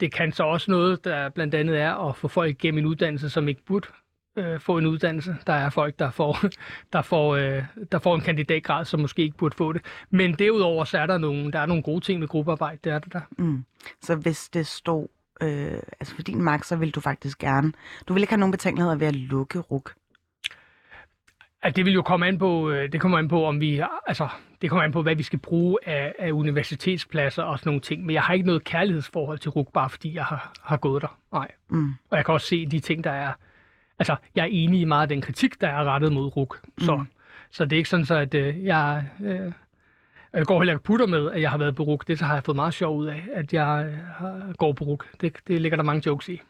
det 0.00 0.12
kan 0.12 0.32
så 0.32 0.42
også 0.42 0.70
noget, 0.70 1.04
der 1.04 1.28
blandt 1.28 1.54
andet 1.54 1.80
er 1.80 2.08
at 2.08 2.16
få 2.16 2.28
folk 2.28 2.50
igennem 2.50 2.78
en 2.78 2.86
uddannelse, 2.86 3.30
som 3.30 3.48
ikke 3.48 3.64
burde 3.64 3.88
øh, 4.36 4.60
få 4.60 4.78
en 4.78 4.86
uddannelse. 4.86 5.36
Der 5.46 5.52
er 5.52 5.70
folk, 5.70 5.98
der 5.98 6.10
får, 6.10 6.38
der, 6.92 7.02
får, 7.02 7.36
øh, 7.36 7.64
der 7.92 7.98
får 7.98 8.14
en 8.14 8.20
kandidatgrad, 8.20 8.84
som 8.84 9.00
måske 9.00 9.22
ikke 9.22 9.36
burde 9.36 9.56
få 9.56 9.72
det. 9.72 9.82
Men 10.10 10.34
derudover, 10.34 10.84
så 10.84 10.98
er 10.98 11.06
der 11.06 11.18
nogle, 11.18 11.52
der 11.52 11.58
er 11.58 11.66
nogle 11.66 11.82
gode 11.82 12.04
ting 12.04 12.20
med 12.20 12.28
gruppearbejde, 12.28 12.78
det 12.84 12.92
er 12.92 12.98
der 12.98 13.08
der. 13.18 13.42
Mm. 13.42 13.64
Så 14.02 14.16
hvis 14.16 14.48
det 14.48 14.66
stod, 14.66 15.06
øh, 15.42 15.78
altså 16.00 16.14
for 16.14 16.22
din 16.22 16.42
magt, 16.42 16.66
så 16.66 16.76
ville 16.76 16.92
du 16.92 17.00
faktisk 17.00 17.38
gerne, 17.38 17.72
du 18.08 18.12
ville 18.12 18.22
ikke 18.22 18.32
have 18.32 18.40
nogen 18.40 18.52
betænkeligheder 18.52 18.96
ved 18.96 19.06
at 19.06 19.16
lukke 19.16 19.58
RUK. 19.58 19.94
At 21.62 21.76
det 21.76 21.84
vil 21.84 21.94
jo 21.94 22.02
komme 22.02 22.26
an 22.26 22.38
på, 22.38 22.70
øh, 22.70 22.92
det 22.92 23.00
kommer 23.00 23.18
an 23.18 23.28
på, 23.28 23.46
om 23.46 23.60
vi, 23.60 23.82
altså, 24.06 24.28
det 24.62 24.70
kommer 24.70 24.84
an 24.84 24.92
på, 24.92 25.02
hvad 25.02 25.14
vi 25.14 25.22
skal 25.22 25.38
bruge 25.38 25.78
af, 25.86 26.14
af 26.18 26.32
universitetspladser 26.32 27.42
og 27.42 27.58
sådan 27.58 27.68
nogle 27.68 27.80
ting. 27.80 28.06
Men 28.06 28.14
jeg 28.14 28.22
har 28.22 28.34
ikke 28.34 28.46
noget 28.46 28.64
kærlighedsforhold 28.64 29.38
til 29.38 29.50
RUK, 29.50 29.72
bare 29.72 29.90
fordi 29.90 30.14
jeg 30.14 30.24
har, 30.24 30.52
har 30.62 30.76
gået 30.76 31.02
der. 31.02 31.18
Nej. 31.32 31.48
Mm. 31.68 31.94
Og 32.10 32.16
jeg 32.16 32.24
kan 32.24 32.34
også 32.34 32.46
se 32.46 32.66
de 32.66 32.80
ting, 32.80 33.04
der 33.04 33.10
er... 33.10 33.32
Altså, 33.98 34.16
jeg 34.34 34.42
er 34.42 34.48
enig 34.50 34.80
i 34.80 34.84
meget 34.84 35.02
af 35.02 35.08
den 35.08 35.20
kritik, 35.20 35.60
der 35.60 35.68
er 35.68 35.84
rettet 35.84 36.12
mod 36.12 36.36
RUK. 36.36 36.60
Så, 36.78 36.96
mm. 36.96 37.06
så 37.50 37.64
det 37.64 37.72
er 37.72 37.76
ikke 37.76 37.90
sådan, 37.90 38.06
så 38.06 38.14
at 38.14 38.34
øh, 38.34 38.64
jeg... 38.64 39.04
Øh, 39.24 39.52
jeg 40.32 40.46
går 40.46 40.60
heller 40.60 40.74
ikke 40.74 40.84
putter 40.84 41.06
med, 41.06 41.30
at 41.30 41.40
jeg 41.40 41.50
har 41.50 41.58
været 41.58 41.76
på 41.76 41.82
RUK. 41.82 42.08
Det 42.08 42.18
så 42.18 42.24
har 42.24 42.34
jeg 42.34 42.44
fået 42.44 42.56
meget 42.56 42.74
sjov 42.74 42.96
ud 42.96 43.06
af, 43.06 43.28
at 43.32 43.52
jeg 43.52 43.86
øh, 43.86 43.98
har, 44.18 44.52
går 44.58 44.72
på 44.72 44.84
RUK. 44.84 45.06
Det, 45.20 45.36
det 45.48 45.60
ligger 45.60 45.76
der 45.76 45.84
mange 45.84 46.02
jokes 46.06 46.28
i. 46.28 46.40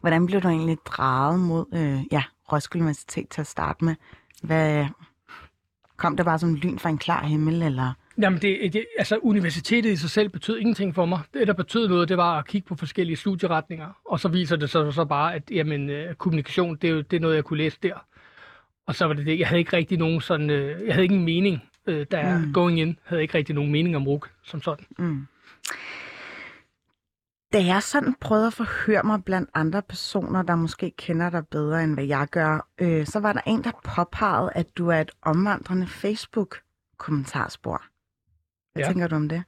Hvordan 0.00 0.26
blev 0.26 0.40
du 0.40 0.48
egentlig 0.48 0.78
draget 0.86 1.40
mod 1.40 1.64
øh, 1.74 2.00
ja, 2.12 2.22
Roskilde 2.52 2.82
Universitet 2.82 3.28
til 3.28 3.40
at 3.40 3.46
starte 3.46 3.84
med? 3.84 3.94
Hvad, 4.42 4.86
kom 5.96 6.16
det 6.16 6.26
bare 6.26 6.38
som 6.38 6.54
lyn 6.54 6.78
fra 6.78 6.88
en 6.88 6.98
klar 6.98 7.24
himmel, 7.24 7.62
eller? 7.62 7.92
Jamen, 8.18 8.42
det, 8.42 8.72
det, 8.72 8.86
altså 8.98 9.18
universitetet 9.22 9.90
i 9.90 9.96
sig 9.96 10.10
selv 10.10 10.28
betød 10.28 10.58
ingenting 10.58 10.94
for 10.94 11.04
mig. 11.04 11.20
Det, 11.34 11.46
der 11.46 11.52
betød 11.52 11.88
noget, 11.88 12.08
det 12.08 12.16
var 12.16 12.38
at 12.38 12.46
kigge 12.46 12.68
på 12.68 12.74
forskellige 12.74 13.16
studieretninger, 13.16 13.88
og 14.04 14.20
så 14.20 14.28
viser 14.28 14.56
det 14.56 14.70
sig 14.70 14.94
så 14.94 15.04
bare, 15.04 15.34
at 15.34 15.42
jamen, 15.50 15.90
øh, 15.90 16.14
kommunikation, 16.14 16.76
det 16.76 16.88
er, 16.90 16.94
jo, 16.94 17.00
det 17.00 17.16
er 17.16 17.20
noget, 17.20 17.34
jeg 17.34 17.44
kunne 17.44 17.58
læse 17.58 17.78
der. 17.82 18.06
Og 18.86 18.94
så 18.94 19.06
var 19.06 19.14
det 19.14 19.26
det. 19.26 19.38
Jeg 19.38 19.48
havde 19.48 19.58
ikke 19.58 19.76
rigtig 19.76 19.98
nogen 19.98 20.20
sådan, 20.20 20.50
øh, 20.50 20.86
jeg 20.86 20.94
havde 20.94 21.02
ikke 21.02 21.14
en 21.14 21.24
mening, 21.24 21.62
øh, 21.86 22.06
der 22.10 22.38
Mm. 22.38 22.44
mm. 22.44 22.52
going 22.52 22.80
in, 22.80 22.98
havde 23.04 23.22
ikke 23.22 23.38
rigtig 23.38 23.54
nogen 23.54 23.72
mening 23.72 23.96
om 23.96 24.08
RUK 24.08 24.30
som 24.42 24.62
sådan. 24.62 24.86
Mm. 24.98 25.26
Da 27.52 27.64
jeg 27.64 27.82
sådan 27.82 28.14
prøvede 28.20 28.46
at 28.46 28.52
forhøre 28.52 29.02
mig 29.02 29.24
blandt 29.24 29.50
andre 29.54 29.82
personer, 29.82 30.42
der 30.42 30.54
måske 30.56 30.90
kender 30.98 31.30
dig 31.30 31.46
bedre, 31.48 31.84
end 31.84 31.94
hvad 31.94 32.04
jeg 32.04 32.28
gør, 32.30 32.68
øh, 32.80 33.06
så 33.06 33.20
var 33.20 33.32
der 33.32 33.40
en, 33.46 33.64
der 33.64 33.70
påpegede, 33.96 34.50
at 34.54 34.66
du 34.78 34.88
er 34.88 35.00
et 35.00 35.10
omvandrende 35.22 35.86
Facebook-kommentarspor. 35.86 37.82
Hvad 38.72 38.82
Ja. 38.82 38.88
tænker 38.88 39.06
du 39.08 39.16
om 39.16 39.28
det? 39.28 39.42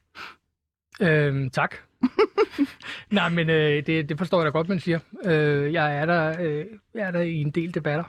Øhm, 1.00 1.50
tak. 1.50 1.74
Nej, 3.10 3.28
men 3.28 3.50
øh, 3.50 3.86
det, 3.86 4.08
det 4.08 4.18
forstår 4.18 4.38
jeg 4.38 4.44
da 4.44 4.50
godt, 4.50 4.68
man 4.68 4.80
siger. 4.80 4.98
Øh, 5.24 5.72
jeg, 5.72 5.96
er 5.96 6.06
der, 6.06 6.36
øh, 6.42 6.66
jeg 6.94 7.06
er 7.06 7.10
der 7.10 7.20
i 7.20 7.34
en 7.34 7.50
del 7.50 7.74
debatter. 7.74 8.04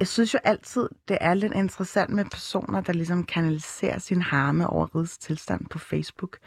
Jeg 0.00 0.08
synes 0.08 0.34
jo 0.34 0.38
altid, 0.44 0.88
det 1.08 1.18
er 1.20 1.34
lidt 1.34 1.52
interessant 1.54 2.10
med 2.10 2.24
personer, 2.24 2.80
der 2.80 2.92
ligesom 2.92 3.24
kanaliserer 3.24 3.98
sin 3.98 4.22
harme 4.22 4.66
over 4.66 4.96
rigets 4.96 5.18
tilstand 5.18 5.66
på 5.66 5.78
Facebook. 5.78 6.38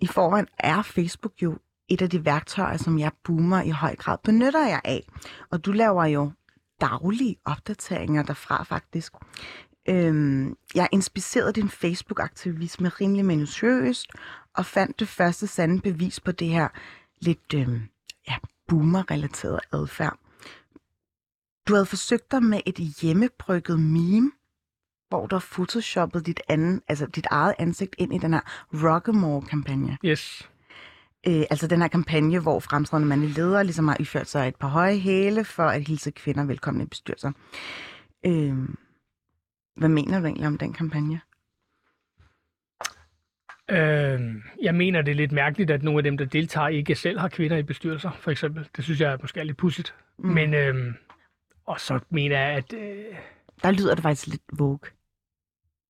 I 0.00 0.06
forvejen 0.06 0.46
er 0.58 0.82
Facebook 0.82 1.32
jo 1.42 1.58
et 1.88 2.02
af 2.02 2.10
de 2.10 2.24
værktøjer, 2.24 2.76
som 2.76 2.98
jeg 2.98 3.12
boomer 3.24 3.62
i 3.62 3.70
høj 3.70 3.96
grad 3.96 4.18
benytter 4.24 4.66
jeg 4.66 4.80
af. 4.84 5.08
Og 5.50 5.64
du 5.64 5.72
laver 5.72 6.04
jo 6.04 6.32
daglige 6.80 7.36
opdateringer 7.44 8.22
derfra 8.22 8.62
faktisk. 8.62 9.12
Øhm, 9.88 10.56
jeg 10.74 10.88
inspicerede 10.92 11.52
din 11.52 11.68
Facebook-aktivisme 11.68 12.88
rimelig 12.88 13.24
minutiøst, 13.24 14.10
og 14.54 14.66
fandt 14.66 15.00
det 15.00 15.08
første 15.08 15.46
sande 15.46 15.80
bevis 15.80 16.20
på 16.20 16.32
det 16.32 16.48
her 16.48 16.68
lidt 17.20 17.54
øhm, 17.54 17.82
ja, 18.28 18.34
boomer-relateret 18.68 19.60
adfærd. 19.72 20.18
Du 21.68 21.74
havde 21.74 21.86
forsøgt 21.86 22.30
dig 22.30 22.42
med 22.42 22.60
et 22.66 22.76
hjemmebrygget 23.02 23.80
meme, 23.80 24.30
hvor 25.08 25.26
du 25.26 25.34
har 25.34 25.46
photoshoppet 25.52 26.26
dit, 26.26 26.40
anden, 26.48 26.82
altså 26.88 27.06
dit 27.06 27.26
eget 27.30 27.54
ansigt 27.58 27.94
ind 27.98 28.14
i 28.14 28.18
den 28.18 28.32
her 28.32 28.40
Rockemore-kampagne. 28.72 29.98
Yes. 30.04 30.50
Øh, 31.26 31.44
altså 31.50 31.66
den 31.66 31.80
her 31.80 31.88
kampagne, 31.88 32.38
hvor 32.38 32.60
fremtrædende 32.60 33.08
mandlige 33.08 33.32
ledere 33.32 33.64
ligesom 33.64 33.88
har 33.88 33.96
iført 34.00 34.28
sig 34.28 34.48
et 34.48 34.56
par 34.56 34.68
høje 34.68 34.98
hæle 34.98 35.44
for 35.44 35.62
at 35.62 35.88
hilse 35.88 36.10
kvinder 36.10 36.44
velkommen 36.44 36.82
i 36.82 36.86
bestyrelser. 36.86 37.32
Øh, 38.26 38.54
hvad 39.76 39.88
mener 39.88 40.20
du 40.20 40.26
egentlig 40.26 40.46
om 40.46 40.58
den 40.58 40.72
kampagne? 40.72 41.20
Øh, 43.70 44.20
jeg 44.62 44.74
mener, 44.74 45.02
det 45.02 45.10
er 45.10 45.16
lidt 45.16 45.32
mærkeligt, 45.32 45.70
at 45.70 45.82
nogle 45.82 45.98
af 45.98 46.04
dem, 46.04 46.16
der 46.16 46.24
deltager, 46.24 46.68
ikke 46.68 46.94
selv 46.94 47.18
har 47.18 47.28
kvinder 47.28 47.56
i 47.56 47.62
bestyrelser, 47.62 48.10
for 48.10 48.30
eksempel. 48.30 48.68
Det 48.76 48.84
synes 48.84 49.00
jeg 49.00 49.18
måske 49.22 49.40
er 49.40 49.44
lidt 49.44 49.56
pudsigt. 49.56 49.94
Mm. 50.18 50.28
Men, 50.28 50.54
øh, 50.54 50.94
og 51.66 51.80
så 51.80 52.00
mener 52.10 52.38
jeg, 52.40 52.56
at... 52.56 52.72
Øh, 52.72 53.04
Der 53.62 53.70
lyder 53.70 53.94
det 53.94 54.02
faktisk 54.02 54.26
lidt 54.26 54.42
vogue. 54.52 54.78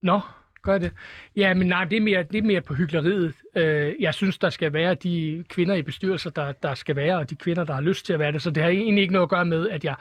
Nå, 0.02 0.20
gør 0.62 0.78
det. 0.78 0.92
Ja, 1.36 1.54
men 1.54 1.66
nej, 1.66 1.84
det 1.84 1.96
er 1.96 2.00
mere, 2.00 2.22
det 2.22 2.38
er 2.38 2.42
mere 2.42 2.60
på 2.60 2.74
hyggeleriet. 2.74 3.34
Øh, 3.56 3.94
jeg 4.00 4.14
synes, 4.14 4.38
der 4.38 4.50
skal 4.50 4.72
være 4.72 4.94
de 4.94 5.44
kvinder 5.48 5.74
i 5.74 5.82
bestyrelser, 5.82 6.30
der, 6.30 6.52
der 6.52 6.74
skal 6.74 6.96
være, 6.96 7.16
og 7.16 7.30
de 7.30 7.36
kvinder, 7.36 7.64
der 7.64 7.74
har 7.74 7.80
lyst 7.80 8.06
til 8.06 8.12
at 8.12 8.18
være 8.18 8.32
det. 8.32 8.42
Så 8.42 8.50
det 8.50 8.62
har 8.62 8.70
egentlig 8.70 9.02
ikke 9.02 9.12
noget 9.12 9.26
at 9.26 9.30
gøre 9.30 9.44
med, 9.44 9.68
at 9.68 9.84
jeg 9.84 9.94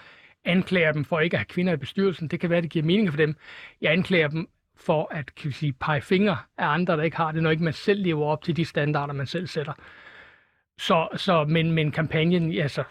anklager 0.46 0.92
dem 0.92 1.06
for 1.06 1.20
ikke 1.20 1.36
at 1.36 1.40
have 1.40 1.46
kvinder 1.46 1.74
i 1.74 1.78
bestyrelsen. 1.78 2.28
Det 2.28 2.40
kan 2.40 2.50
være, 2.50 2.62
det 2.62 2.70
giver 2.70 2.86
mening 2.86 3.10
for 3.10 3.18
dem. 3.18 3.36
Jeg 3.82 3.92
anklager 3.92 4.28
dem 4.28 4.48
for 4.78 5.08
at 5.12 5.36
kan 5.36 5.48
vi 5.48 5.54
sige, 5.54 5.74
pege 5.74 6.02
fingre 6.02 6.38
af 6.58 6.68
andre, 6.68 6.98
der 6.98 7.04
ikke 7.04 7.18
har 7.18 7.32
det, 7.32 7.44
når 7.44 7.52
ikke 7.52 7.64
man 7.64 7.74
selv 7.74 8.04
lever 8.04 8.26
op 8.26 8.44
til 8.44 8.58
de 8.58 8.66
standarder, 8.66 9.14
man 9.14 9.28
selv 9.28 9.48
sætter. 9.48 9.74
Så, 10.80 11.08
så 11.16 11.44
men, 11.44 11.72
men 11.72 11.92
kampagnen, 11.92 12.54
altså, 12.60 12.84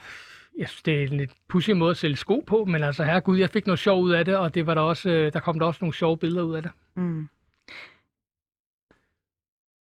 jeg 0.59 0.69
synes, 0.69 0.83
det 0.83 0.95
er 0.95 1.03
en 1.03 1.17
lidt 1.17 1.33
pussy 1.49 1.71
måde 1.71 1.91
at 1.91 1.97
sælge 1.97 2.17
sko 2.17 2.45
på, 2.47 2.65
men 2.65 2.83
altså, 2.83 3.05
herregud, 3.05 3.39
jeg 3.39 3.51
fik 3.51 3.67
noget 3.67 3.79
sjov 3.79 4.03
ud 4.03 4.13
af 4.13 4.25
det, 4.25 4.37
og 4.37 4.55
det 4.55 4.67
var 4.67 4.75
der, 4.75 4.81
også, 4.83 5.11
øh, 5.11 5.33
der 5.33 5.41
kom 5.41 5.59
der 5.59 5.67
også 5.67 5.79
nogle 5.83 5.95
sjove 5.95 6.17
billeder 6.19 6.43
ud 6.43 6.55
af 6.55 6.63
det. 6.63 6.71
Mm. 6.95 7.29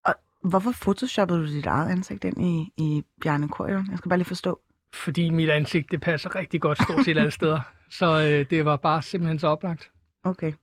Og 0.06 0.16
hvorfor 0.44 0.72
photoshoppede 0.82 1.40
du 1.40 1.48
dit 1.48 1.66
eget 1.66 1.92
ansigt 1.92 2.24
ind 2.24 2.42
i, 2.46 2.74
i 2.78 3.04
Bjarne 3.22 3.50
Korjo? 3.50 3.84
Jeg 3.90 3.98
skal 3.98 4.10
bare 4.10 4.20
lige 4.20 4.28
forstå. 4.28 4.60
fordi 4.94 5.30
mit 5.30 5.50
ansigt 5.50 5.92
det 5.92 6.02
passer 6.02 6.36
rigtig 6.36 6.62
godt 6.62 6.84
stort 6.84 7.06
set 7.06 7.18
alle 7.18 7.32
steder. 7.32 7.60
Så 8.00 8.22
øh, 8.22 8.50
det 8.50 8.66
var 8.66 8.76
bare 8.78 9.02
simpelthen 9.02 9.40
så 9.40 9.48
oplagt. 9.48 9.92
Okay. 10.24 10.54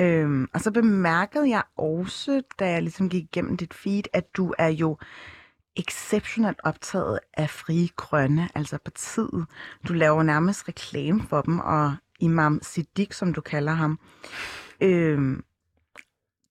Øhm, 0.00 0.48
og 0.54 0.60
så 0.60 0.70
bemærkede 0.72 1.50
jeg 1.50 1.62
også, 1.76 2.42
da 2.58 2.70
jeg 2.70 2.82
ligesom 2.82 3.08
gik 3.08 3.22
igennem 3.22 3.56
dit 3.56 3.74
feed, 3.74 4.02
at 4.12 4.36
du 4.36 4.54
er 4.58 4.68
jo 4.68 4.98
exceptionelt 5.76 6.60
optaget 6.64 7.18
af 7.34 7.50
Frie 7.50 7.88
Grønne, 7.96 8.48
altså 8.54 8.78
partiet. 8.84 9.46
Du 9.88 9.92
laver 9.92 10.22
nærmest 10.22 10.68
reklame 10.68 11.22
for 11.22 11.42
dem, 11.42 11.58
og 11.58 11.96
Imam 12.20 12.60
Siddiq, 12.62 13.12
som 13.12 13.34
du 13.34 13.40
kalder 13.40 13.72
ham. 13.72 13.98
Øhm, 14.80 15.44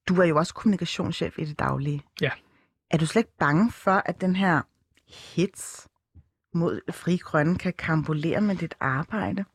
du 0.07 0.21
er 0.21 0.25
jo 0.25 0.38
også 0.38 0.53
kommunikationschef 0.53 1.39
i 1.39 1.45
det 1.45 1.59
daglige. 1.59 2.01
Ja. 2.21 2.31
Er 2.91 2.97
du 2.97 3.05
slet 3.05 3.19
ikke 3.19 3.38
bange 3.39 3.71
for, 3.71 4.01
at 4.05 4.21
den 4.21 4.35
her 4.35 4.61
hits 5.35 5.88
mod 6.53 6.81
Frie 6.91 7.17
Grønne 7.17 7.57
kan 7.57 7.73
kambolere 7.73 8.41
med 8.41 8.55
dit 8.55 8.75
arbejde? 8.79 9.45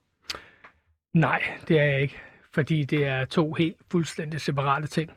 Nej, 1.12 1.42
det 1.68 1.78
er 1.78 1.84
jeg 1.84 2.02
ikke. 2.02 2.20
Fordi 2.52 2.84
det 2.84 3.06
er 3.06 3.24
to 3.24 3.52
helt 3.52 3.76
fuldstændig 3.90 4.40
separate 4.40 4.86
ting. 4.86 5.10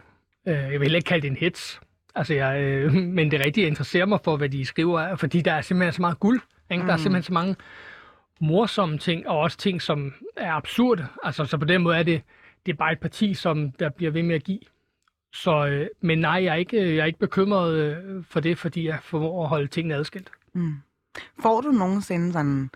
Øh, 0.47 0.53
jeg 0.55 0.71
vil 0.71 0.81
heller 0.81 0.97
ikke 0.97 1.07
kalde 1.07 1.21
det 1.21 1.27
en 1.27 1.37
hits. 1.37 1.81
Altså, 2.17 2.33
jeg, 2.33 2.61
øh, 2.61 2.93
men 3.17 3.31
det 3.31 3.39
rigtige 3.39 3.67
interesserer 3.67 4.05
mig 4.05 4.19
for, 4.23 4.37
hvad 4.37 4.49
de 4.49 4.65
skriver, 4.65 5.15
fordi 5.15 5.41
der 5.41 5.53
er 5.53 5.61
simpelthen 5.61 5.93
så 5.93 6.01
meget 6.01 6.19
guld. 6.19 6.41
Ikke? 6.71 6.83
Der 6.85 6.91
er 6.91 6.97
Mm. 6.97 7.01
simpelthen 7.01 7.23
så 7.23 7.33
mange 7.33 7.55
morsomme 8.41 8.97
ting, 8.97 9.27
og 9.27 9.37
også 9.39 9.57
ting, 9.57 9.81
som 9.81 10.13
er 10.37 10.53
absurde. 10.53 11.07
Altså, 11.23 11.45
så 11.45 11.57
på 11.57 11.65
den 11.65 11.81
måde 11.83 11.97
er 11.97 12.03
det, 12.03 12.21
det 12.65 12.71
er 12.71 12.77
bare 12.77 12.91
et 12.91 12.99
parti, 12.99 13.33
som 13.33 13.71
der 13.71 13.89
bliver 13.89 14.11
ved 14.11 14.23
med 14.23 14.35
at 14.35 14.43
give. 14.43 14.59
Så, 15.33 15.65
øh, 15.67 15.87
men 16.01 16.19
nej, 16.19 16.43
jeg 16.43 16.51
er 16.51 16.55
ikke, 16.55 16.95
jeg 16.95 17.01
er 17.01 17.05
ikke 17.05 17.19
bekymret 17.19 17.73
øh, 17.73 18.23
for 18.29 18.39
det, 18.39 18.57
fordi 18.57 18.87
jeg 18.87 18.99
formår 19.01 19.43
at 19.43 19.49
holde 19.49 19.67
tingene 19.67 19.95
adskilt. 19.95 20.29
Mm. 20.53 20.73
Får 21.41 21.61
du 21.61 21.71
nogensinde 21.71 22.33
sådan 22.33 22.45
en 22.51 22.69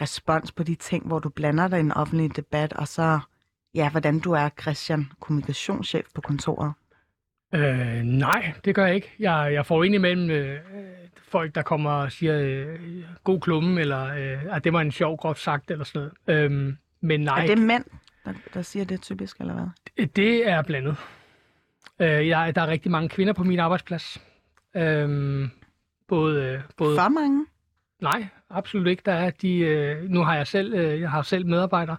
respons 0.00 0.52
på 0.52 0.62
de 0.62 0.74
ting, 0.74 1.06
hvor 1.06 1.18
du 1.18 1.28
blander 1.28 1.68
dig 1.68 1.76
i 1.76 1.80
en 1.80 1.92
offentlig 1.92 2.36
debat, 2.36 2.72
og 2.72 2.88
så 2.88 3.20
ja, 3.74 3.90
hvordan 3.90 4.18
du 4.18 4.32
er, 4.32 4.48
Christian, 4.60 5.06
kommunikationschef 5.20 6.06
på 6.14 6.20
kontoret? 6.20 6.72
Øh, 7.54 8.02
nej, 8.02 8.52
det 8.64 8.74
gør 8.74 8.86
jeg 8.86 8.94
ikke. 8.94 9.12
Jeg, 9.18 9.50
jeg 9.52 9.66
får 9.66 9.84
indimellem 9.84 10.30
øh, 10.30 10.58
folk, 11.22 11.54
der 11.54 11.62
kommer 11.62 11.90
og 11.90 12.12
siger, 12.12 12.40
øh, 12.40 12.78
god 13.24 13.40
klumme, 13.40 13.80
eller 13.80 14.04
øh, 14.04 14.56
at 14.56 14.64
det 14.64 14.72
var 14.72 14.80
en 14.80 14.92
sjov, 14.92 15.16
groft 15.16 15.40
sagt, 15.40 15.70
eller 15.70 15.84
sådan 15.84 16.10
noget. 16.26 16.44
Øhm, 16.44 16.76
men 17.00 17.20
nej, 17.20 17.42
Er 17.42 17.46
det 17.46 17.58
mænd, 17.58 17.84
der, 18.24 18.32
der 18.54 18.62
siger 18.62 18.84
det 18.84 19.02
typisk, 19.02 19.36
eller 19.40 19.54
hvad? 19.54 20.06
det 20.06 20.48
er 20.48 20.62
blandet. 20.62 20.96
Øh, 22.00 22.28
jeg, 22.28 22.54
der 22.54 22.62
er 22.62 22.66
rigtig 22.66 22.90
mange 22.90 23.08
kvinder 23.08 23.32
på 23.32 23.44
min 23.44 23.58
arbejdsplads. 23.58 24.22
Øhm, 24.76 25.50
både, 26.08 26.44
øh, 26.44 26.60
både 26.76 26.96
For 26.98 27.08
mange? 27.08 27.46
Nej, 28.00 28.26
absolut 28.50 28.86
ikke. 28.86 29.02
Der 29.06 29.12
er 29.12 29.30
de, 29.30 29.58
øh, 29.58 30.10
nu 30.10 30.20
har 30.24 30.36
jeg 30.36 30.46
selv, 30.46 30.74
øh, 30.74 31.00
jeg 31.00 31.10
har 31.10 31.22
selv 31.22 31.46
medarbejdere. 31.46 31.96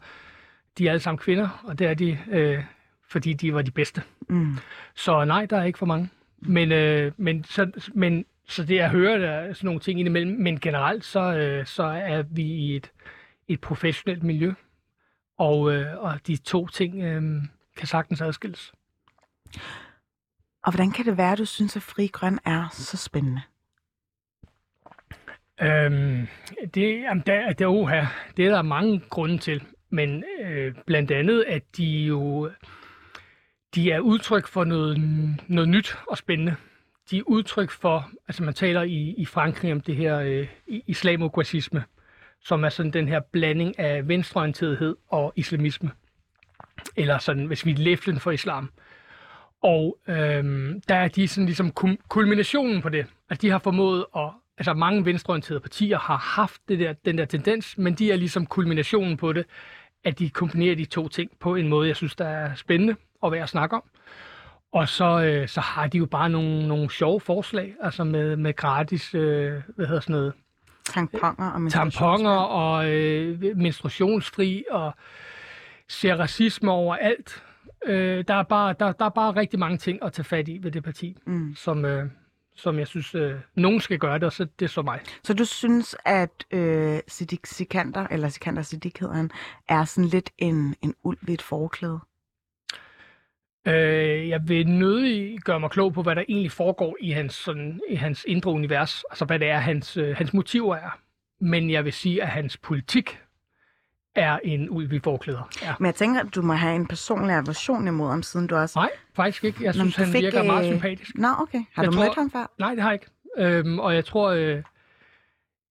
De 0.78 0.88
er 0.88 0.92
alle 0.92 1.00
sammen 1.00 1.18
kvinder, 1.18 1.62
og 1.64 1.80
det 1.80 1.88
er 1.88 1.94
de, 1.94 2.20
øh, 2.32 2.64
fordi 3.10 3.34
de 3.34 3.54
var 3.54 3.62
de 3.62 3.72
bedste. 3.72 4.02
Mm. 4.28 4.58
Så 4.96 5.26
nej, 5.26 5.46
der 5.46 5.58
er 5.58 5.64
ikke 5.64 5.80
for 5.80 5.86
mange. 5.86 6.10
Men, 6.40 6.72
øh, 6.72 7.12
men, 7.18 7.44
så, 7.44 7.90
men 7.94 8.26
så 8.48 8.64
det 8.64 8.76
jeg 8.76 8.90
hører, 8.90 9.18
der 9.18 9.30
er 9.30 9.54
sådan 9.54 9.68
nogle 9.68 9.80
ting 9.80 10.00
indimellem. 10.00 10.38
Men 10.40 10.60
generelt, 10.60 11.06
så, 11.06 11.20
øh, 11.20 11.66
så 11.66 11.84
er 11.84 12.22
vi 12.22 12.44
i 12.44 12.76
et, 12.76 12.92
et 13.48 13.62
professionelt 13.62 14.24
miljø. 14.24 14.54
Og, 15.38 15.74
øh, 15.74 16.04
og 16.04 16.28
de 16.28 16.38
to 16.38 16.68
ting 16.68 17.04
øh, 17.04 17.22
kan 17.78 17.88
sagtens 17.88 18.22
adskilles. 18.22 18.74
Og 20.64 20.72
hvordan 20.72 20.92
kan 20.92 21.06
det 21.06 21.18
være, 21.18 21.32
at 21.32 21.38
du 21.38 21.46
synes, 21.46 21.76
at 21.76 21.82
Fri 21.82 22.08
Grøn 22.08 22.40
er 22.46 22.68
så 22.72 22.98
spændende? 22.98 23.42
Øhm, 25.62 26.28
det, 26.74 27.02
jamen, 27.02 27.24
der, 27.26 27.54
der, 27.54 27.68
uha, 27.68 28.06
det 28.38 28.46
er 28.46 28.50
der 28.50 28.62
mange 28.62 29.00
grunde 29.10 29.38
til. 29.38 29.64
Men 29.90 30.24
øh, 30.42 30.76
blandt 30.86 31.12
andet, 31.12 31.44
at 31.48 31.64
de 31.78 31.86
jo 31.86 32.52
de 33.76 33.92
er 33.92 34.00
udtryk 34.00 34.48
for 34.48 34.64
noget, 34.64 34.98
noget 35.48 35.70
nyt 35.70 35.98
og 36.08 36.18
spændende. 36.18 36.56
De 37.12 37.18
er 37.18 37.24
udtryk 37.26 37.72
for, 37.72 38.10
altså 38.28 38.44
man 38.44 38.54
taler 38.54 38.82
i, 38.82 39.14
i 39.18 39.26
Frankrig 39.26 39.72
om 39.72 39.82
det 39.82 39.96
her 39.96 40.20
øh, 40.20 40.48
islamogracisme, 40.68 41.84
som 42.42 42.64
er 42.64 42.70
sådan 42.70 42.92
den 42.92 43.08
her 43.08 43.20
blanding 43.20 43.80
af 43.80 44.08
venstreorienterethed 44.08 44.96
og 45.08 45.34
islamisme. 45.36 45.92
Eller 46.96 47.18
sådan, 47.18 47.46
hvis 47.46 47.66
vi 47.66 47.72
er 47.72 47.78
læflen 47.78 48.20
for 48.20 48.32
islam. 48.32 48.72
Og 49.64 49.98
øhm, 50.08 50.82
der 50.88 50.96
er 50.96 51.08
de 51.08 51.28
sådan 51.28 51.46
ligesom 51.46 51.74
kum- 51.80 52.08
kulminationen 52.08 52.82
på 52.82 52.90
det. 52.90 53.06
At 53.30 53.42
de 53.42 53.50
har 53.50 53.60
formået 53.60 54.06
at, 54.16 54.30
altså 54.58 54.74
mange 54.74 55.06
venstreorienterede 55.06 55.60
partier 55.60 55.98
har 56.00 56.18
haft 56.18 56.62
det 56.68 56.80
der, 56.80 56.94
den 56.94 57.18
der 57.18 57.26
tendens, 57.26 57.78
men 57.78 57.94
de 57.94 58.12
er 58.12 58.16
ligesom 58.16 58.46
kulminationen 58.46 59.18
på 59.18 59.34
det, 59.34 59.46
at 60.04 60.20
de 60.20 60.30
kombinerer 60.30 60.76
de 60.76 60.86
to 60.86 61.08
ting 61.08 61.32
på 61.40 61.56
en 61.56 61.68
måde, 61.68 61.88
jeg 61.88 61.96
synes, 61.96 62.16
der 62.16 62.28
er 62.28 62.56
spændende 62.56 62.96
at 63.24 63.32
være 63.32 63.44
at 63.44 63.50
snakke 63.50 63.76
om. 63.76 63.84
Og 64.74 64.88
så, 64.90 65.22
øh, 65.22 65.48
så 65.48 65.62
har 65.62 65.88
de 65.88 65.98
jo 65.98 66.06
bare 66.06 66.30
nogle, 66.30 66.68
nogle 66.68 66.90
sjove 66.92 67.20
forslag, 67.20 67.74
altså 67.82 68.04
med, 68.04 68.36
med 68.36 68.56
gratis, 68.56 69.16
øh, 69.16 69.54
hvad 69.76 69.86
hedder 69.86 70.02
sådan 70.02 70.16
noget, 70.16 70.34
Tamponer 70.86 71.52
og 71.66 71.72
tamponer 71.72 72.38
og 72.38 72.90
øh, 72.92 73.58
menstruationsfri 73.58 74.64
og 74.72 74.92
ser 75.90 76.16
racisme 76.16 76.72
overalt. 76.72 77.44
Øh, 77.86 78.24
der, 78.28 78.34
er 78.34 78.44
bare, 78.44 78.76
der, 78.80 78.92
der 78.92 79.06
er 79.06 79.10
bare 79.10 79.36
rigtig 79.36 79.60
mange 79.60 79.78
ting 79.78 80.04
at 80.04 80.14
tage 80.14 80.24
fat 80.24 80.48
i 80.48 80.60
ved 80.64 80.72
det 80.72 80.84
parti, 80.84 81.18
Mm. 81.26 81.56
som, 81.56 81.86
øh, 81.86 82.10
som 82.56 82.80
jeg 82.80 82.88
synes, 82.88 83.16
øh, 83.16 83.36
nogen 83.56 83.82
skal 83.82 84.00
gøre 84.00 84.14
det, 84.14 84.24
og 84.24 84.34
så 84.34 84.48
det 84.60 84.66
er 84.66 84.70
så 84.70 84.82
mig. 84.82 85.00
Så 85.24 85.34
du 85.34 85.46
synes, 85.46 85.96
at 86.06 86.46
øh, 86.52 87.00
Siddiq 87.08 87.40
Sikander, 87.46 88.08
eller 88.12 88.30
Sikander 88.30 88.62
Siddiq 88.62 89.00
hedder 89.00 89.16
han, 89.16 89.32
er 89.70 89.84
sådan 89.86 90.10
lidt 90.10 90.30
en, 90.38 90.76
en 90.82 90.94
ulv 91.04 91.18
ved 91.22 91.34
et 91.34 91.42
forklæde? 91.42 92.00
Øh, 93.68 94.30
jeg 94.30 94.42
vil 94.50 94.68
nødig 94.68 95.40
gøre 95.40 95.60
mig 95.60 95.70
klog 95.70 95.94
på, 95.94 96.02
hvad 96.04 96.16
der 96.16 96.24
egentlig 96.30 96.52
foregår 96.52 96.98
i 97.00 97.12
hans, 97.12 97.34
sådan, 97.34 97.82
i 97.90 97.96
hans 97.96 98.26
indre 98.28 98.52
univers, 98.52 99.04
altså 99.10 99.26
hvad 99.26 99.40
det 99.40 99.50
er, 99.50 99.58
hans, 99.58 99.98
øh, 99.98 100.18
hans 100.18 100.34
motiver 100.34 100.76
er. 100.76 101.00
Men 101.40 101.70
jeg 101.72 101.86
vil 101.86 101.94
sige, 101.94 102.22
at 102.24 102.28
hans 102.30 102.58
politik 102.58 103.20
er 104.16 104.40
en 104.44 104.70
ulv 104.70 104.94
i 104.94 105.00
forklæder. 105.00 105.50
Ja. 105.64 105.74
Men 105.80 105.86
jeg 105.86 105.96
tænker, 105.96 106.22
at 106.22 106.36
du 106.36 106.42
må 106.42 106.54
have 106.54 106.76
en 106.76 106.88
personlig 106.88 107.36
aversion 107.36 107.88
imod 107.88 108.10
ham, 108.10 108.24
siden 108.24 108.48
du 108.48 108.56
også... 108.56 108.80
Nej, 108.80 108.90
faktisk 109.16 109.44
ikke. 109.44 109.64
Jeg 109.64 109.74
synes, 109.74 109.96
han 109.96 110.08
fik, 110.08 110.22
virker 110.24 110.44
meget 110.44 110.66
øh, 110.68 110.74
sympatisk. 110.74 111.18
Nå, 111.18 111.28
okay. 111.40 111.62
Har 111.74 111.84
Jeg 111.84 111.92
du 111.92 111.96
tror- 111.96 112.04
mødt 112.06 112.16
ham 112.16 112.32
før? 112.32 112.52
Nej, 112.60 112.74
det 112.74 112.84
har 112.84 112.90
jeg 112.92 113.00
ikke. 113.02 113.12
Øhm, 113.58 113.80
og 113.80 113.96
jeg 113.96 114.06
tror, 114.06 114.30
øh, 114.30 114.64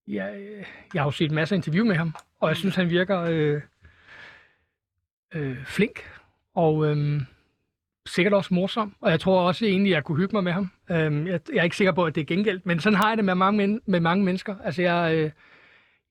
jeg, 0.09 0.35
øh, 0.39 0.65
jeg 0.95 1.03
har 1.03 1.07
jo 1.07 1.11
set 1.11 1.31
masser 1.31 1.57
af 1.57 1.59
interview 1.59 1.85
med 1.85 1.97
ham, 1.97 2.15
og 2.41 2.49
jeg 2.49 2.57
synes, 2.57 2.75
han 2.77 2.91
virker 2.91 3.21
øh, 3.21 3.61
øh, 5.35 5.65
flink, 5.65 6.11
og 6.55 6.87
øh, 6.87 7.21
sikkert 8.07 8.35
også 8.35 8.55
morsom. 8.55 8.97
Og 9.01 9.11
jeg 9.11 9.21
tror 9.21 9.41
også 9.41 9.67
egentlig, 9.67 9.91
jeg 9.91 10.05
kunne 10.05 10.19
hygge 10.19 10.37
mig 10.37 10.45
med 10.45 10.53
ham. 10.53 10.71
Øhm, 10.91 11.27
jeg, 11.27 11.41
jeg 11.53 11.59
er 11.59 11.63
ikke 11.63 11.77
sikker 11.77 11.93
på, 11.93 12.05
at 12.05 12.15
det 12.15 12.21
er 12.21 12.25
gengældt, 12.25 12.67
men 12.67 12.81
sådan 12.81 12.97
har 12.97 13.09
jeg 13.09 13.17
det 13.17 13.25
med 13.25 13.35
mange, 13.35 13.57
men- 13.67 13.81
med 13.87 14.01
mange 14.01 14.25
mennesker. 14.25 14.57
Altså, 14.65 14.83
jeg, 14.83 15.15
øh, 15.15 15.23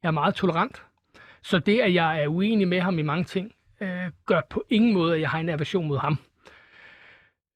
jeg 0.04 0.08
er 0.08 0.12
meget 0.12 0.36
tolerant. 0.36 0.84
Så 1.42 1.60
det, 1.60 1.80
at 1.82 1.94
jeg 1.94 2.24
er 2.24 2.28
uenig 2.28 2.68
med 2.68 2.82
ham 2.82 3.00
i 3.00 3.02
mange 3.02 3.24
ting, 3.24 3.52
øh, 3.82 4.12
gør 4.26 4.42
på 4.50 4.64
ingen 4.70 4.94
måde, 4.94 5.16
at 5.16 5.22
jeg 5.22 5.30
har 5.30 5.40
en 5.40 5.50
aversion 5.50 5.88
mod 5.88 5.98
ham. 5.98 6.18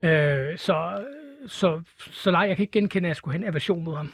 Øh, 0.04 0.58
så, 0.58 1.06
så, 1.48 1.82
så 1.98 2.32
nej, 2.32 2.42
jeg 2.42 2.56
kan 2.56 2.64
ikke 2.64 2.72
genkende, 2.72 3.08
at 3.08 3.10
jeg 3.10 3.16
skulle 3.16 3.34
have 3.34 3.42
en 3.44 3.48
aversion 3.48 3.84
mod 3.84 3.96
ham. 3.96 4.12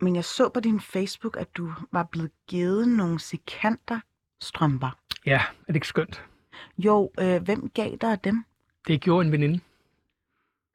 Men 0.00 0.16
jeg 0.16 0.24
så 0.24 0.48
på 0.54 0.60
din 0.60 0.80
Facebook, 0.80 1.36
at 1.40 1.56
du 1.56 1.72
var 1.92 2.02
blevet 2.12 2.30
givet 2.48 2.88
nogle 2.88 3.20
sekanter 3.20 4.00
strømper. 4.42 4.98
Ja, 5.26 5.36
er 5.36 5.66
det 5.66 5.74
ikke 5.74 5.86
skønt? 5.86 6.24
Jo, 6.78 7.10
øh, 7.20 7.42
hvem 7.42 7.70
gav 7.70 7.96
dig 8.00 8.24
dem? 8.24 8.44
Det 8.88 9.00
gjorde 9.00 9.26
en 9.26 9.32
veninde. 9.32 9.60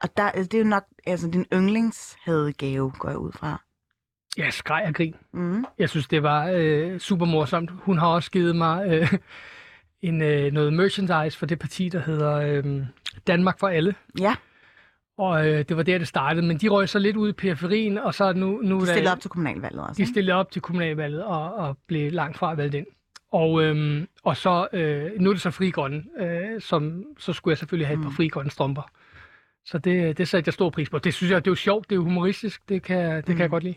Og 0.01 0.09
der, 0.17 0.31
det 0.31 0.53
er 0.53 0.57
jo 0.59 0.63
nok 0.63 0.83
altså, 1.07 1.27
din 1.27 1.45
yndlingshadegave, 1.53 2.91
går 2.99 3.09
jeg 3.09 3.17
ud 3.17 3.31
fra. 3.31 3.61
Jeg 4.37 4.53
skreg 4.53 4.83
og 4.87 4.93
grin. 4.93 5.15
Mm. 5.33 5.65
Jeg 5.79 5.89
synes, 5.89 6.07
det 6.07 6.23
var 6.23 6.51
øh, 6.55 6.99
super 6.99 7.25
morsomt. 7.25 7.71
Hun 7.71 7.97
har 7.97 8.07
også 8.07 8.31
givet 8.31 8.55
mig 8.55 8.87
øh, 8.87 9.13
en, 10.01 10.21
øh, 10.21 10.51
noget 10.51 10.73
merchandise 10.73 11.37
for 11.37 11.45
det 11.45 11.59
parti, 11.59 11.89
der 11.89 11.99
hedder 11.99 12.33
øh, 12.35 12.85
Danmark 13.27 13.59
for 13.59 13.67
alle. 13.67 13.95
Ja, 14.19 14.35
Og 15.17 15.47
øh, 15.47 15.65
det 15.69 15.77
var 15.77 15.83
der, 15.83 15.97
det 15.97 16.07
startede. 16.07 16.45
Men 16.45 16.57
de 16.57 16.67
røg 16.67 16.89
så 16.89 16.99
lidt 16.99 17.15
ud 17.17 17.29
i 17.29 17.33
periferien, 17.33 17.97
og 17.97 18.13
så 18.13 18.33
nu... 18.33 18.59
nu 18.63 18.75
de 18.79 18.85
der- 18.85 18.91
stillede 18.93 19.11
op 19.11 19.19
til 19.19 19.29
kommunalvalget 19.29 19.81
også. 19.81 19.93
De 19.97 20.01
ikke? 20.01 20.11
stillede 20.11 20.35
op 20.37 20.51
til 20.51 20.61
kommunalvalget 20.61 21.23
og, 21.23 21.53
og 21.53 21.77
blev 21.87 22.11
langt 22.11 22.37
fra 22.37 22.53
valgt 22.55 22.75
ind. 22.75 22.85
Og, 23.33 23.63
øhm, 23.63 24.07
og 24.23 24.37
så, 24.37 24.67
øh, 24.73 25.11
nu 25.19 25.29
er 25.29 25.33
det 25.33 25.41
så 25.41 25.51
fri 25.51 25.69
grønne, 25.69 26.03
øh, 26.19 26.61
som, 26.61 27.03
så 27.17 27.33
skulle 27.33 27.51
jeg 27.51 27.57
selvfølgelig 27.57 27.87
have 27.87 27.97
et 27.97 28.03
par 28.03 28.09
Mm. 28.09 28.15
fri 28.15 28.27
grønne 28.27 28.51
strømper. 28.51 28.81
Så 29.65 29.77
det, 29.77 30.17
det 30.17 30.27
satte 30.27 30.47
jeg 30.47 30.53
stor 30.53 30.69
pris 30.69 30.89
på. 30.89 30.99
Det 30.99 31.13
synes 31.13 31.31
jeg, 31.31 31.45
det 31.45 31.49
er 31.49 31.51
jo 31.51 31.55
sjovt, 31.55 31.89
det 31.89 31.95
er 31.95 31.97
jo 31.97 32.03
humoristisk, 32.03 32.69
det 32.69 32.83
kan, 32.83 33.15
det 33.15 33.25
kan 33.25 33.37
jeg 33.37 33.47
Mm. 33.47 33.51
godt 33.51 33.63
lide. 33.63 33.75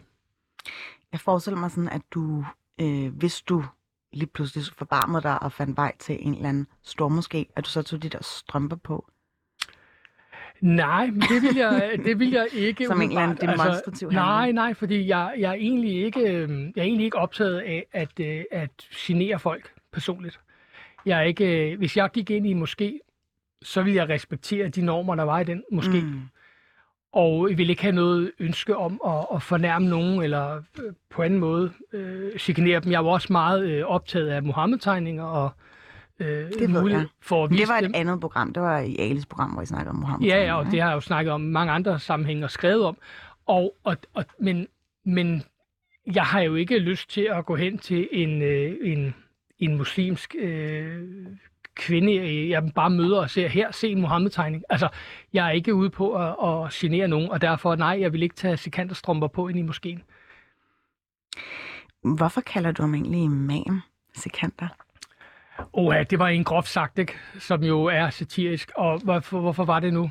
Jeg 1.13 1.21
forestiller 1.21 1.61
mig 1.61 1.71
sådan, 1.71 1.89
at 1.89 2.01
du, 2.11 2.45
øh, 2.81 3.09
hvis 3.17 3.43
du 3.43 3.65
lige 4.13 4.27
pludselig 4.27 4.65
forbarmede 4.79 5.23
dig 5.23 5.43
og 5.43 5.53
fandt 5.53 5.77
vej 5.77 5.93
til 5.99 6.19
en 6.27 6.35
eller 6.35 6.49
anden 6.49 6.67
stormoské, 6.87 7.53
at 7.57 7.65
du 7.65 7.71
så 7.71 7.83
tog 7.83 8.03
de 8.03 8.09
der 8.09 8.23
strømper 8.23 8.77
på. 8.77 9.09
Nej, 10.61 11.07
men 11.07 11.21
det 11.21 11.43
vil 11.43 11.57
jeg, 11.57 11.99
det 12.05 12.19
vil 12.19 12.31
jeg 12.31 12.47
ikke. 12.53 12.87
Som 12.87 13.03
en 13.03 13.09
eller 13.09 13.21
anden 13.23 13.39
umiddelbart. 13.43 13.67
demonstrativ 13.67 14.11
Nej, 14.11 14.35
handling. 14.35 14.55
nej, 14.55 14.75
fordi 14.75 15.09
jeg, 15.09 15.35
jeg, 15.39 15.51
er 15.51 15.55
egentlig 15.55 16.05
ikke, 16.05 16.21
øh, 16.21 16.51
jeg 16.51 16.83
er 16.83 16.83
egentlig 16.83 17.05
ikke 17.05 17.19
optaget 17.19 17.59
af 17.59 17.87
at, 17.93 18.21
øh, 18.21 18.45
at 18.51 18.71
genere 18.97 19.39
folk 19.39 19.73
personligt. 19.93 20.41
Jeg 21.07 21.19
er 21.19 21.23
ikke, 21.23 21.71
øh, 21.73 21.79
hvis 21.79 21.97
jeg 21.97 22.11
gik 22.11 22.31
ind 22.31 22.47
i 22.47 22.51
en 22.51 22.63
moské, 22.63 22.99
så 23.63 23.83
vil 23.83 23.95
jeg 23.95 24.09
respektere 24.09 24.69
de 24.69 24.83
normer, 24.83 25.15
der 25.15 25.23
var 25.23 25.41
i 25.41 25.45
den 25.45 25.63
moské. 25.73 26.05
Mm. 26.05 26.21
Og 27.13 27.51
jeg 27.51 27.59
vil 27.59 27.71
ikke 27.71 27.83
have 27.83 27.95
noget 27.95 28.33
ønske 28.39 28.77
om 28.77 29.01
at, 29.07 29.27
at 29.35 29.43
fornærme 29.43 29.89
nogen, 29.89 30.23
eller 30.23 30.57
øh, 30.57 30.93
på 31.11 31.23
anden 31.23 31.39
måde 31.39 31.73
øh, 31.93 32.39
chikanere 32.39 32.81
dem. 32.81 32.93
Jeg 32.93 33.05
var 33.05 33.11
også 33.11 33.29
meget 33.33 33.65
øh, 33.67 33.85
optaget 33.85 34.29
af 34.29 34.43
Mohammed-tegninger, 34.43 35.25
og 35.25 35.51
øh, 36.21 36.51
ved 36.61 36.69
mulighed 36.69 37.01
jeg. 37.01 37.09
for 37.21 37.45
at 37.45 37.51
vise 37.51 37.63
det 37.63 37.69
var 37.69 37.81
dem. 37.81 37.91
et 37.91 37.97
andet 37.97 38.21
program. 38.21 38.53
Det 38.53 38.63
var 38.63 38.79
i 38.79 38.97
Alis 38.99 39.27
program, 39.27 39.51
hvor 39.51 39.63
I 39.63 39.67
snakkede 39.67 39.91
om 39.91 39.97
Mohammed. 39.97 40.29
Ja, 40.29 40.45
ja, 40.45 40.55
og 40.59 40.67
det 40.67 40.81
har 40.81 40.89
jeg 40.89 40.95
jo 40.95 41.01
snakket 41.01 41.33
om 41.33 41.41
mange 41.41 41.73
andre 41.73 41.99
sammenhænge 42.01 42.45
og 42.45 42.51
skrevet 42.51 42.85
om. 42.85 42.97
Og, 43.47 43.77
og, 43.85 43.97
og, 44.15 44.25
men, 44.39 44.67
men 45.05 45.43
jeg 46.15 46.23
har 46.25 46.41
jo 46.41 46.55
ikke 46.55 46.79
lyst 46.79 47.11
til 47.11 47.29
at 47.33 47.47
gå 47.47 47.57
hen 47.57 47.79
til 47.79 48.09
en, 48.13 48.43
øh, 48.43 48.77
en, 48.83 49.15
en 49.59 49.77
muslimsk 49.77 50.35
øh, 50.39 51.03
kvinde, 51.75 52.49
jeg 52.51 52.71
bare 52.75 52.91
møder 52.91 53.21
og 53.21 53.31
ser 53.31 53.49
her, 53.49 53.71
se 53.71 53.89
en 53.89 54.01
Mohammed-tegning. 54.01 54.65
Altså, 54.69 54.89
jeg 55.33 55.47
er 55.47 55.51
ikke 55.51 55.75
ude 55.75 55.91
på 55.91 56.15
at, 56.15 56.65
at 56.65 56.73
genere 56.73 57.09
nogen, 57.09 57.31
og 57.31 57.41
derfor 57.41 57.77
nej, 57.77 57.99
jeg 58.01 58.13
vil 58.13 58.23
ikke 58.23 58.35
tage 58.35 58.57
sekanterstrømper 58.57 59.27
på 59.27 59.49
ind 59.49 59.59
i 59.59 59.63
moskeen. 59.63 60.03
Hvorfor 62.03 62.41
kalder 62.41 62.73
du 62.73 62.83
ham 62.83 62.95
egentlig 62.95 63.23
imam, 63.23 63.83
Sikander? 64.15 64.69
Åh, 65.73 65.95
ja, 65.95 66.03
det 66.03 66.19
var 66.19 66.29
en 66.29 66.45
groft 66.45 66.69
sagt, 66.69 66.99
ikke? 66.99 67.13
som 67.39 67.65
jo 67.65 67.85
er 67.85 68.11
satirisk. 68.11 68.73
Og 68.77 69.01
hvorfor, 69.01 69.41
hvorfor 69.41 69.65
var 69.65 69.81
det 69.81 69.93
nu? 69.93 70.11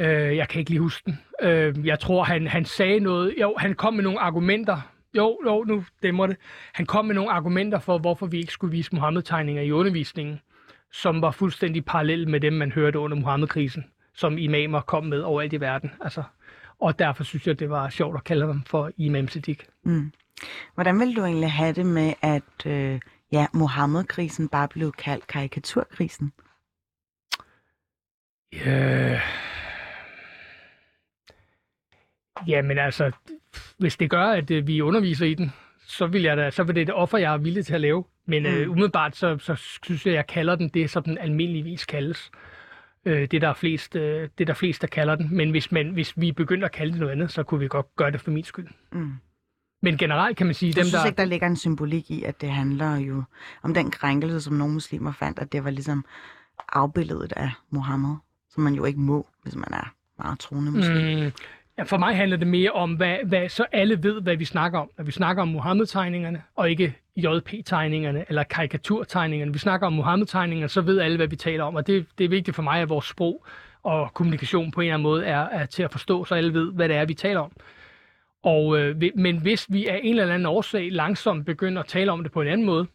Øh, 0.00 0.36
jeg 0.36 0.48
kan 0.48 0.58
ikke 0.58 0.70
lige 0.70 0.80
huske 0.80 1.02
den. 1.06 1.18
Øh, 1.42 1.86
jeg 1.86 2.00
tror, 2.00 2.24
han, 2.24 2.46
han 2.46 2.64
sagde 2.64 3.00
noget. 3.00 3.34
Jo, 3.40 3.54
han 3.58 3.74
kom 3.74 3.94
med 3.94 4.04
nogle 4.04 4.20
argumenter. 4.20 4.80
Jo, 5.16 5.40
jo, 5.46 5.64
nu 5.64 5.84
dæmmer 6.02 6.26
det. 6.26 6.36
Han 6.74 6.86
kom 6.86 7.04
med 7.04 7.14
nogle 7.14 7.30
argumenter 7.30 7.78
for, 7.78 7.98
hvorfor 7.98 8.26
vi 8.26 8.38
ikke 8.38 8.52
skulle 8.52 8.70
vise 8.70 8.94
Mohammed-tegninger 8.94 9.62
i 9.62 9.72
undervisningen. 9.72 10.40
som 10.92 11.22
var 11.22 11.30
fuldstændig 11.30 11.84
parallel 11.84 12.28
med 12.28 12.40
dem, 12.40 12.52
man 12.52 12.72
hørte 12.72 12.98
under 12.98 13.16
Muhammed-krisen, 13.16 13.84
som 14.14 14.38
imamer 14.38 14.80
kom 14.80 15.04
med 15.04 15.20
overalt 15.20 15.52
i 15.52 15.60
verden. 15.60 15.90
Altså, 16.00 16.22
og 16.80 16.98
derfor 16.98 17.24
synes 17.24 17.46
jeg, 17.46 17.58
det 17.58 17.70
var 17.70 17.88
sjovt 17.88 18.16
at 18.16 18.24
kalde 18.24 18.46
dem 18.46 18.62
for 18.66 18.90
Imam 18.96 19.28
Siddiq. 19.28 19.60
Mm. 19.84 20.12
Hvordan 20.74 21.00
vil 21.00 21.16
du 21.16 21.24
egentlig 21.24 21.52
have 21.52 21.72
det 21.72 21.86
med, 21.86 22.12
at 22.22 22.66
øh, 22.66 23.00
ja, 23.32 23.46
Mohammed-krisen 23.54 24.48
bare 24.48 24.68
blev 24.68 24.92
kaldt 24.92 25.26
karikaturkrisen? 25.26 26.32
Ja. 28.52 29.20
Jamen 32.46 32.78
altså, 32.78 33.12
hvis 33.78 33.96
det 33.96 34.10
gør, 34.10 34.24
at 34.24 34.50
øh, 34.50 34.66
vi 34.66 34.80
underviser 34.80 35.26
i 35.26 35.34
den, 35.34 35.52
så 35.86 36.06
vil, 36.06 36.22
jeg 36.22 36.36
da, 36.36 36.50
så 36.50 36.62
vil 36.62 36.74
det 36.74 36.82
et 36.82 36.94
offer, 36.94 37.18
jeg 37.18 37.32
er 37.32 37.38
villig 37.38 37.66
til 37.66 37.74
at 37.74 37.80
lave. 37.80 38.04
Men 38.26 38.42
mm. 38.42 38.48
øh, 38.48 38.70
umiddelbart, 38.70 39.16
så, 39.16 39.38
så 39.38 39.54
synes 39.54 40.06
jeg, 40.06 40.12
at 40.12 40.16
jeg 40.16 40.26
kalder 40.26 40.56
den 40.56 40.68
det, 40.68 40.90
som 40.90 41.02
den 41.02 41.18
almindeligvis 41.18 41.86
kaldes. 41.86 42.30
Øh, 43.04 43.28
det, 43.30 43.42
der 43.42 43.48
er 43.48 43.54
flest, 43.54 43.96
øh, 43.96 44.28
det 44.38 44.46
der 44.46 44.54
flest, 44.54 44.82
der 44.82 44.88
kalder 44.88 45.14
den. 45.14 45.36
Men 45.36 45.50
hvis, 45.50 45.72
man, 45.72 45.90
hvis 45.90 46.20
vi 46.20 46.32
begynder 46.32 46.66
at 46.66 46.72
kalde 46.72 46.92
det 46.92 47.00
noget 47.00 47.12
andet, 47.12 47.30
så 47.32 47.42
kunne 47.42 47.60
vi 47.60 47.68
godt 47.68 47.96
gøre 47.96 48.10
det 48.10 48.20
for 48.20 48.30
min 48.30 48.44
skyld. 48.44 48.68
Mm. 48.92 49.12
Men 49.82 49.96
generelt 49.96 50.36
kan 50.36 50.46
man 50.46 50.54
sige, 50.54 50.68
Jeg 50.68 50.76
dem 50.76 50.84
synes 50.84 51.00
der... 51.02 51.06
ikke, 51.06 51.16
der 51.16 51.24
ligger 51.24 51.46
en 51.46 51.56
symbolik 51.56 52.10
i, 52.10 52.22
at 52.22 52.40
det 52.40 52.50
handler 52.50 52.96
jo 52.96 53.22
om 53.62 53.74
den 53.74 53.90
krænkelse, 53.90 54.40
som 54.40 54.54
nogle 54.54 54.74
muslimer 54.74 55.12
fandt, 55.12 55.38
at 55.38 55.52
det 55.52 55.64
var 55.64 55.70
ligesom 55.70 56.04
afbilledet 56.72 57.32
af 57.36 57.50
Mohammed, 57.70 58.16
som 58.50 58.62
man 58.62 58.74
jo 58.74 58.84
ikke 58.84 59.00
må, 59.00 59.26
hvis 59.42 59.54
man 59.56 59.72
er 59.72 59.92
meget 60.18 60.38
troende 60.38 60.72
muslim. 60.72 61.18
Mm, 61.24 61.32
ja, 61.78 61.82
for 61.82 61.98
mig 61.98 62.16
handler 62.16 62.36
det 62.36 62.46
mere 62.46 62.70
om, 62.70 62.94
hvad, 62.94 63.16
hvad, 63.24 63.48
så 63.48 63.64
alle 63.72 64.02
ved, 64.02 64.20
hvad 64.20 64.36
vi 64.36 64.44
snakker 64.44 64.78
om. 64.78 64.90
Når 64.98 65.04
vi 65.04 65.12
snakker 65.12 65.42
om 65.42 65.48
Mohammed-tegningerne, 65.48 66.42
og 66.56 66.70
ikke 66.70 66.94
JP-tegningerne 67.16 68.24
eller 68.28 68.42
karikaturtegningerne. 68.42 69.52
Vi 69.52 69.58
snakker 69.58 69.86
om 69.86 69.92
Mohammed-tegningerne, 69.92 70.68
så 70.68 70.80
ved 70.80 70.98
alle, 71.00 71.16
hvad 71.16 71.26
vi 71.26 71.36
taler 71.36 71.64
om. 71.64 71.74
Og 71.74 71.86
det, 71.86 72.06
det 72.18 72.24
er 72.24 72.28
vigtigt 72.28 72.54
for 72.54 72.62
mig, 72.62 72.80
at 72.80 72.88
vores 72.88 73.04
sprog 73.04 73.46
og 73.82 74.14
kommunikation 74.14 74.70
på 74.70 74.80
en 74.80 74.84
eller 74.84 74.94
anden 74.94 75.02
måde 75.02 75.24
er, 75.24 75.38
er 75.40 75.66
til 75.66 75.82
at 75.82 75.92
forstå, 75.92 76.24
så 76.24 76.34
alle 76.34 76.54
ved, 76.54 76.72
hvad 76.72 76.88
det 76.88 76.96
er, 76.96 77.04
vi 77.04 77.14
taler 77.14 77.40
om. 77.40 77.52
Og, 78.48 78.78
øh, 78.78 79.02
men 79.14 79.40
hvis 79.40 79.66
vi 79.68 79.86
af 79.86 80.00
en 80.02 80.18
eller 80.18 80.34
anden 80.34 80.46
årsag 80.46 80.92
langsomt 80.92 81.46
begynder 81.46 81.82
at 81.82 81.88
tale 81.88 82.12
om 82.12 82.22
det 82.22 82.32
på 82.32 82.40
en 82.40 82.48
anden 82.48 82.66
måde, 82.66 82.86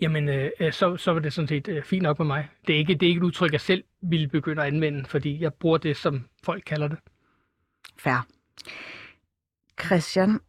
jamen 0.00 0.28
øh, 0.28 0.50
øh, 0.60 0.72
så, 0.72 0.96
så 0.96 1.12
var 1.12 1.20
det 1.20 1.32
sådan 1.32 1.48
set 1.48 1.68
øh, 1.68 1.82
fint 1.82 2.02
nok 2.02 2.18
med 2.18 2.26
mig. 2.26 2.48
Det 2.66 2.74
er, 2.74 2.78
ikke, 2.78 2.94
det 2.94 3.06
er 3.06 3.08
ikke 3.08 3.18
et 3.18 3.24
udtryk, 3.24 3.52
jeg 3.52 3.60
selv 3.60 3.84
ville 4.02 4.28
begynde 4.28 4.62
at 4.62 4.68
anvende, 4.68 5.04
fordi 5.04 5.40
jeg 5.42 5.54
bruger 5.54 5.78
det, 5.78 5.96
som 5.96 6.24
folk 6.44 6.62
kalder 6.66 6.88
det. 6.88 6.98
Fair. 7.98 8.26
Christian, 9.84 10.40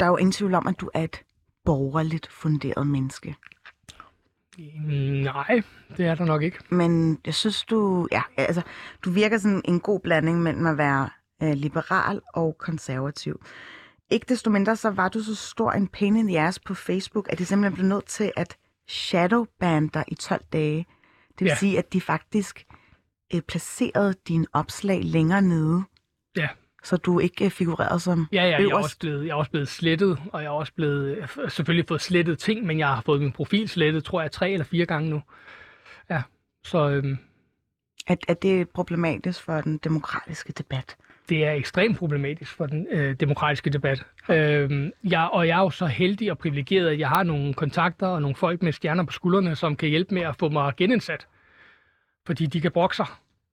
der 0.00 0.06
er 0.06 0.10
jo 0.10 0.16
ingen 0.16 0.32
tvivl 0.32 0.54
om, 0.54 0.66
at 0.66 0.80
du 0.80 0.90
er 0.94 1.02
et 1.02 1.22
borgerligt 1.64 2.26
funderet 2.26 2.86
menneske. 2.86 3.34
Nej, 5.24 5.62
det 5.96 6.06
er 6.06 6.14
der 6.14 6.24
nok 6.24 6.42
ikke. 6.42 6.58
Men 6.70 7.20
jeg 7.26 7.34
synes, 7.34 7.64
du, 7.64 8.08
ja, 8.12 8.22
altså, 8.36 8.62
du 9.04 9.10
virker 9.10 9.38
sådan 9.38 9.62
en 9.64 9.80
god 9.80 10.00
blanding 10.00 10.42
mellem 10.42 10.66
at 10.66 10.78
være 10.78 11.08
øh, 11.42 11.52
liberal 11.52 12.20
og 12.34 12.58
konservativ. 12.58 13.44
Ikke 14.10 14.26
desto 14.28 14.50
mindre, 14.50 14.76
så 14.76 14.90
var 14.90 15.08
du 15.08 15.20
så 15.22 15.34
stor 15.34 15.72
en 15.72 15.88
pain 15.88 16.16
in 16.16 16.26
the 16.28 16.40
ass 16.40 16.58
på 16.58 16.74
Facebook, 16.74 17.32
at 17.32 17.38
de 17.38 17.44
simpelthen 17.44 17.74
blev 17.74 17.86
nødt 17.86 18.06
til 18.06 18.32
at 18.36 18.56
shadowban 18.88 19.88
dig 19.88 20.04
i 20.08 20.14
12 20.14 20.44
dage. 20.52 20.86
Det 21.28 21.40
vil 21.40 21.46
Ja. 21.46 21.56
sige, 21.56 21.78
at 21.78 21.92
de 21.92 22.00
faktisk 22.00 22.64
øh, 23.34 23.40
placerede 23.40 24.14
dine 24.28 24.46
opslag 24.52 25.00
længere 25.04 25.42
nede, 25.42 25.82
Ja. 26.36 26.48
så 26.84 26.96
du 26.96 27.18
ikke 27.18 27.44
øh, 27.44 27.50
figurerede 27.50 28.00
som 28.00 28.26
Ja, 28.32 28.44
ja, 28.44 28.50
jeg 28.50 28.62
er, 28.64 28.74
også 28.74 28.98
blevet, 28.98 29.26
jeg 29.26 29.30
er 29.32 29.36
også 29.36 29.50
blevet 29.50 29.68
slettet, 29.68 30.18
og 30.32 30.42
jeg 30.42 30.50
har 30.50 30.54
også 30.56 30.72
blevet, 30.74 31.22
har 31.22 31.48
selvfølgelig 31.48 31.88
fået 31.88 32.00
slettet 32.00 32.38
ting, 32.38 32.66
men 32.66 32.78
jeg 32.78 32.88
har 32.88 33.00
fået 33.06 33.20
min 33.20 33.32
profil 33.32 33.68
slettet, 33.68 34.04
tror 34.04 34.20
jeg, 34.22 34.32
tre 34.32 34.50
eller 34.50 34.64
fire 34.64 34.86
gange 34.86 35.10
nu. 35.10 35.22
Ja, 36.10 36.22
så 36.64 36.88
øhm, 36.90 37.18
At, 38.06 38.18
at 38.28 38.42
det 38.42 38.60
er 38.60 38.64
problematisk 38.64 39.42
for 39.42 39.60
den 39.60 39.78
demokratiske 39.78 40.52
debat. 40.52 40.96
Det 41.28 41.46
er 41.46 41.52
ekstremt 41.52 41.98
problematisk 41.98 42.56
for 42.56 42.66
den 42.66 42.86
øh, 42.90 43.14
demokratiske 43.20 43.70
debat. 43.70 44.04
Øhm, 44.28 44.92
jeg, 45.04 45.28
og 45.32 45.48
jeg 45.48 45.58
er 45.58 45.62
jo 45.62 45.70
så 45.70 45.86
heldig 45.86 46.30
og 46.30 46.38
privilegeret, 46.38 46.88
at 46.88 46.98
jeg 46.98 47.08
har 47.08 47.22
nogle 47.22 47.54
kontakter 47.54 48.06
og 48.06 48.22
nogle 48.22 48.36
folk 48.36 48.62
med 48.62 48.72
stjerner 48.72 49.04
på 49.04 49.12
skuldrene, 49.12 49.56
som 49.56 49.76
kan 49.76 49.88
hjælpe 49.88 50.14
med 50.14 50.22
at 50.22 50.36
få 50.36 50.48
mig 50.48 50.72
genindsat. 50.76 51.26
Fordi 52.26 52.46
de 52.46 52.60
kan 52.60 52.72
brokke 52.72 52.96
sig. 52.96 53.06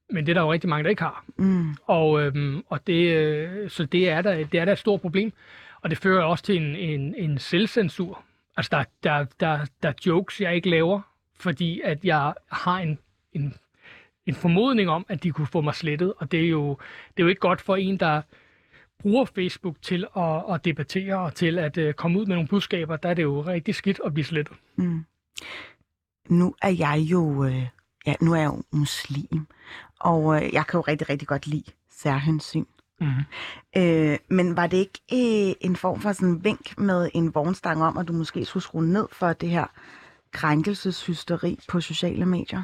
Men 0.09 0.25
det 0.25 0.31
er 0.31 0.33
der 0.33 0.41
jo 0.41 0.51
rigtig 0.51 0.69
mange, 0.69 0.83
der 0.83 0.89
ikke 0.89 1.01
har. 1.01 1.25
Mm. 1.37 1.75
Og, 1.83 2.21
øhm, 2.21 2.63
og 2.69 2.87
det, 2.87 3.15
øh, 3.15 3.69
så 3.69 3.85
det 3.85 4.09
er, 4.09 4.21
der, 4.21 4.45
det 4.45 4.59
er 4.59 4.65
der 4.65 4.71
et 4.71 4.79
stort 4.79 5.01
problem. 5.01 5.33
Og 5.81 5.89
det 5.89 5.97
fører 5.97 6.23
også 6.23 6.43
til 6.43 6.57
en, 6.57 6.75
en, 6.75 7.15
en 7.17 7.37
selvcensur. 7.37 8.23
Altså, 8.57 8.69
der, 8.71 8.83
der, 9.03 9.25
der, 9.39 9.65
der 9.83 9.89
er 9.89 9.93
jokes, 10.05 10.41
jeg 10.41 10.55
ikke 10.55 10.69
laver, 10.69 11.01
fordi 11.39 11.81
at 11.83 12.05
jeg 12.05 12.33
har 12.51 12.79
en, 12.79 12.99
en, 13.33 13.53
en 14.29 14.35
formodning 14.35 14.89
om, 14.89 15.05
at 15.09 15.23
de 15.23 15.31
kunne 15.31 15.47
få 15.47 15.61
mig 15.61 15.75
slettet. 15.75 16.13
Og 16.17 16.31
det 16.31 16.45
er 16.45 16.49
jo, 16.49 16.69
det 17.17 17.19
er 17.19 17.23
jo 17.23 17.27
ikke 17.27 17.39
godt 17.39 17.61
for 17.61 17.75
en, 17.75 17.97
der 17.97 18.21
bruger 18.99 19.25
Facebook 19.25 19.75
til 19.81 20.07
at, 20.17 20.43
at 20.53 20.65
debattere 20.65 21.19
og 21.19 21.35
til 21.35 21.59
at 21.59 21.77
uh, 21.77 21.91
komme 21.91 22.19
ud 22.19 22.25
med 22.25 22.35
nogle 22.35 22.47
budskaber. 22.47 22.95
Der 22.95 23.09
er 23.09 23.13
det 23.13 23.23
jo 23.23 23.41
rigtig 23.41 23.75
skidt 23.75 24.01
at 24.05 24.13
blive 24.13 24.25
slettet. 24.25 24.57
Mm. 24.75 25.05
Nu 26.29 26.55
er 26.61 26.69
jeg 26.69 26.97
jo, 26.99 27.43
øh, 27.45 27.67
ja, 28.05 28.13
nu 28.21 28.33
er 28.33 28.39
jeg 28.39 28.45
jo 28.45 28.63
muslim, 28.71 29.47
og 29.99 30.35
øh, 30.35 30.53
jeg 30.53 30.67
kan 30.67 30.77
jo 30.77 30.81
rigtig, 30.81 31.09
rigtig 31.09 31.27
godt 31.27 31.47
lide 31.47 31.71
særhensyn. 31.91 32.65
Mm-hmm. 33.01 33.23
Øh, 33.77 34.17
men 34.29 34.57
var 34.57 34.67
det 34.67 34.77
ikke 34.77 34.99
øh, 35.49 35.55
en 35.61 35.75
form 35.75 35.99
for 35.99 36.11
sådan 36.11 36.29
en 36.29 36.43
vink 36.43 36.77
med 36.77 37.09
en 37.13 37.35
vognstang 37.35 37.83
om, 37.83 37.97
at 37.97 38.07
du 38.07 38.13
måske 38.13 38.45
skulle 38.45 38.63
skrue 38.63 38.85
ned 38.85 39.07
for 39.11 39.33
det 39.33 39.49
her 39.49 39.65
krænkelseshysteri 40.31 41.59
på 41.69 41.81
sociale 41.81 42.25
medier? 42.25 42.63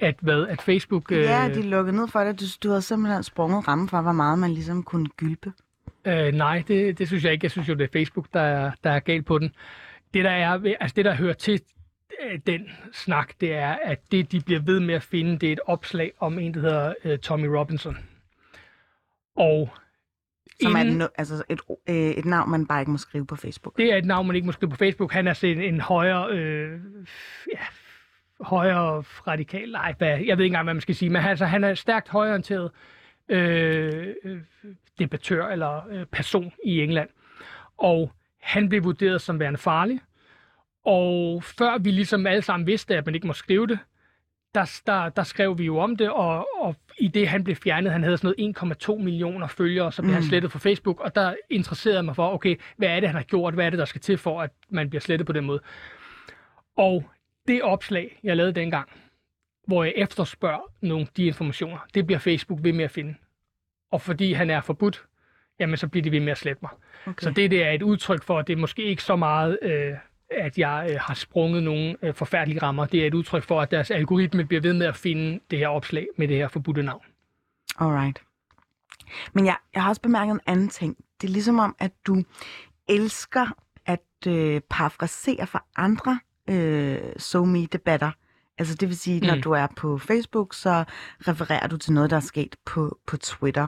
At 0.00 0.14
hvad? 0.20 0.46
At 0.46 0.62
Facebook... 0.62 1.12
Øh... 1.12 1.18
Ja, 1.22 1.48
de 1.54 1.62
lukkede 1.62 1.96
ned 1.96 2.08
for 2.08 2.20
det. 2.24 2.40
Du, 2.40 2.44
du 2.62 2.68
havde 2.68 2.82
simpelthen 2.82 3.22
sprunget 3.22 3.68
ramme 3.68 3.88
for, 3.88 4.00
hvor 4.00 4.12
meget 4.12 4.38
man 4.38 4.50
ligesom 4.50 4.82
kunne 4.82 5.08
gylpe. 5.08 5.52
Øh, 6.04 6.32
nej, 6.34 6.62
det, 6.68 6.98
det 6.98 7.06
synes 7.06 7.24
jeg 7.24 7.32
ikke. 7.32 7.44
Jeg 7.44 7.50
synes 7.50 7.68
jo, 7.68 7.74
det 7.74 7.84
er 7.84 7.88
Facebook, 7.92 8.26
der 8.34 8.40
er, 8.40 8.70
der 8.84 8.90
er 8.90 9.00
galt 9.00 9.26
på 9.26 9.38
den. 9.38 9.54
Det, 10.14 10.24
der 10.24 10.30
er, 10.30 10.60
altså 10.80 10.94
det, 10.96 11.04
der 11.04 11.14
hører 11.14 11.32
til 11.32 11.60
øh, 12.24 12.38
den 12.46 12.70
snak, 12.92 13.32
det 13.40 13.52
er, 13.54 13.76
at 13.84 13.98
det, 14.12 14.32
de 14.32 14.40
bliver 14.40 14.60
ved 14.60 14.80
med 14.80 14.94
at 14.94 15.02
finde, 15.02 15.38
det 15.38 15.48
er 15.48 15.52
et 15.52 15.60
opslag 15.66 16.12
om 16.18 16.38
en, 16.38 16.54
der 16.54 16.60
hedder 16.60 16.94
øh, 17.04 17.18
Tommy 17.18 17.46
Robinson. 17.46 17.96
Og 19.36 19.70
Som 20.62 20.74
er 20.74 20.80
et, 20.80 20.86
inden- 20.86 21.08
altså 21.18 21.42
et, 21.48 21.60
øh, 21.88 21.94
et 21.96 22.24
navn, 22.24 22.50
man 22.50 22.66
bare 22.66 22.80
ikke 22.80 22.90
må 22.92 22.98
skrive 22.98 23.26
på 23.26 23.36
Facebook. 23.36 23.76
det 23.76 23.92
er 23.92 23.96
et 23.96 24.04
navn, 24.04 24.26
man 24.26 24.36
ikke 24.36 24.46
må 24.46 24.52
skrive 24.52 24.70
på 24.70 24.76
Facebook. 24.76 25.12
Han 25.12 25.26
er 25.26 25.32
sådan 25.32 25.62
en 25.62 25.80
højere, 25.80 26.30
øh, 26.32 26.80
ja, 27.54 27.58
højere 28.40 29.04
radikal, 29.26 29.70
nej, 29.70 29.94
hvad, 29.98 30.08
jeg 30.08 30.38
ved 30.38 30.44
ikke 30.44 30.44
engang, 30.44 30.64
hvad 30.64 30.74
man 30.74 30.80
skal 30.80 30.94
sige, 30.94 31.10
men 31.10 31.22
altså, 31.22 31.44
han 31.44 31.64
er 31.64 31.74
stærkt 31.74 32.08
højorienteret 32.08 32.70
øh, 33.28 34.14
øh, 34.24 34.40
debattør 34.98 35.46
eller 35.46 35.88
øh, 35.90 36.06
person 36.06 36.52
i 36.64 36.82
England. 36.82 37.08
Og 37.78 38.12
han 38.40 38.68
blev 38.68 38.84
vurderet 38.84 39.20
som 39.20 39.40
værende 39.40 39.58
farlig. 39.58 40.00
Og 40.84 41.44
før 41.44 41.78
vi 41.78 41.90
ligesom 41.90 42.26
alle 42.26 42.42
sammen 42.42 42.66
vidste, 42.66 42.96
at 42.96 43.06
man 43.06 43.14
ikke 43.14 43.26
må 43.26 43.32
skrive 43.32 43.66
det, 43.66 43.78
der, 44.54 44.80
der, 44.86 45.08
der 45.08 45.22
skrev 45.22 45.58
vi 45.58 45.64
jo 45.64 45.78
om 45.78 45.96
det, 45.96 46.10
og, 46.10 46.48
og 46.60 46.76
i 46.98 47.08
det 47.08 47.28
han 47.28 47.44
blev 47.44 47.56
fjernet, 47.56 47.92
han 47.92 48.02
havde 48.02 48.18
sådan 48.18 48.34
noget 48.38 48.78
1,2 48.88 49.02
millioner 49.04 49.46
følgere, 49.46 49.92
så 49.92 50.02
blev 50.02 50.10
mm. 50.10 50.14
han 50.14 50.22
slettet 50.22 50.52
fra 50.52 50.58
Facebook, 50.58 51.00
og 51.00 51.14
der 51.14 51.34
interesserede 51.50 52.02
mig 52.02 52.16
for, 52.16 52.34
okay, 52.34 52.56
hvad 52.76 52.88
er 52.88 53.00
det, 53.00 53.08
han 53.08 53.16
har 53.16 53.22
gjort, 53.22 53.54
hvad 53.54 53.66
er 53.66 53.70
det, 53.70 53.78
der 53.78 53.84
skal 53.84 54.00
til 54.00 54.18
for, 54.18 54.42
at 54.42 54.50
man 54.68 54.90
bliver 54.90 55.00
slettet 55.00 55.26
på 55.26 55.32
den 55.32 55.44
måde. 55.44 55.60
Og 56.76 57.04
det 57.48 57.62
opslag, 57.62 58.20
jeg 58.22 58.36
lavede 58.36 58.52
dengang, 58.52 58.88
hvor 59.66 59.84
jeg 59.84 59.92
efterspørger 59.96 60.72
nogle 60.80 61.06
de 61.16 61.26
informationer, 61.26 61.78
det 61.94 62.06
bliver 62.06 62.18
Facebook 62.18 62.58
ved 62.62 62.72
med 62.72 62.84
at 62.84 62.90
finde. 62.90 63.14
Og 63.92 64.02
fordi 64.02 64.32
han 64.32 64.50
er 64.50 64.60
forbudt, 64.60 65.04
jamen 65.60 65.76
så 65.76 65.88
bliver 65.88 66.02
de 66.02 66.12
ved 66.12 66.20
med 66.20 66.32
at 66.32 66.38
slette 66.38 66.58
mig. 66.62 66.70
Okay. 67.06 67.24
Så 67.24 67.30
det, 67.30 67.50
det 67.50 67.64
er 67.64 67.70
et 67.70 67.82
udtryk 67.82 68.22
for, 68.22 68.38
at 68.38 68.46
det 68.46 68.52
er 68.52 68.56
måske 68.56 68.82
ikke 68.82 69.02
så 69.02 69.16
meget, 69.16 69.58
øh, 69.62 69.94
at 70.30 70.58
jeg 70.58 70.88
øh, 70.90 70.98
har 71.00 71.14
sprunget 71.14 71.62
nogle 71.62 71.96
øh, 72.02 72.14
forfærdelige 72.14 72.62
rammer. 72.62 72.86
Det 72.86 73.02
er 73.02 73.06
et 73.06 73.14
udtryk 73.14 73.42
for, 73.42 73.60
at 73.60 73.70
deres 73.70 73.90
algoritme 73.90 74.44
bliver 74.44 74.60
ved 74.60 74.72
med 74.72 74.86
at 74.86 74.96
finde 74.96 75.40
det 75.50 75.58
her 75.58 75.68
opslag 75.68 76.06
med 76.16 76.28
det 76.28 76.36
her 76.36 76.48
forbudte 76.48 76.82
navn. 76.82 77.02
Alright. 77.80 78.22
Men 79.32 79.46
jeg, 79.46 79.56
jeg 79.74 79.82
har 79.82 79.88
også 79.88 80.02
bemærket 80.02 80.32
en 80.32 80.40
anden 80.46 80.68
ting. 80.68 80.96
Det 81.20 81.28
er 81.28 81.32
ligesom 81.32 81.58
om, 81.58 81.76
at 81.78 81.92
du 82.06 82.24
elsker 82.88 83.46
at 83.86 84.26
øh, 84.26 84.60
parafrasere 84.70 85.46
for 85.46 85.66
andre 85.76 86.20
øh, 86.48 87.12
SoMe-debatter. 87.16 88.10
Altså 88.58 88.74
det 88.74 88.88
vil 88.88 88.98
sige, 88.98 89.20
mm. 89.20 89.26
når 89.26 89.36
du 89.36 89.52
er 89.52 89.66
på 89.76 89.98
Facebook, 89.98 90.54
så 90.54 90.84
refererer 91.28 91.66
du 91.66 91.76
til 91.76 91.92
noget, 91.92 92.10
der 92.10 92.16
er 92.16 92.20
sket 92.20 92.56
på, 92.64 92.98
på 93.06 93.16
Twitter. 93.16 93.66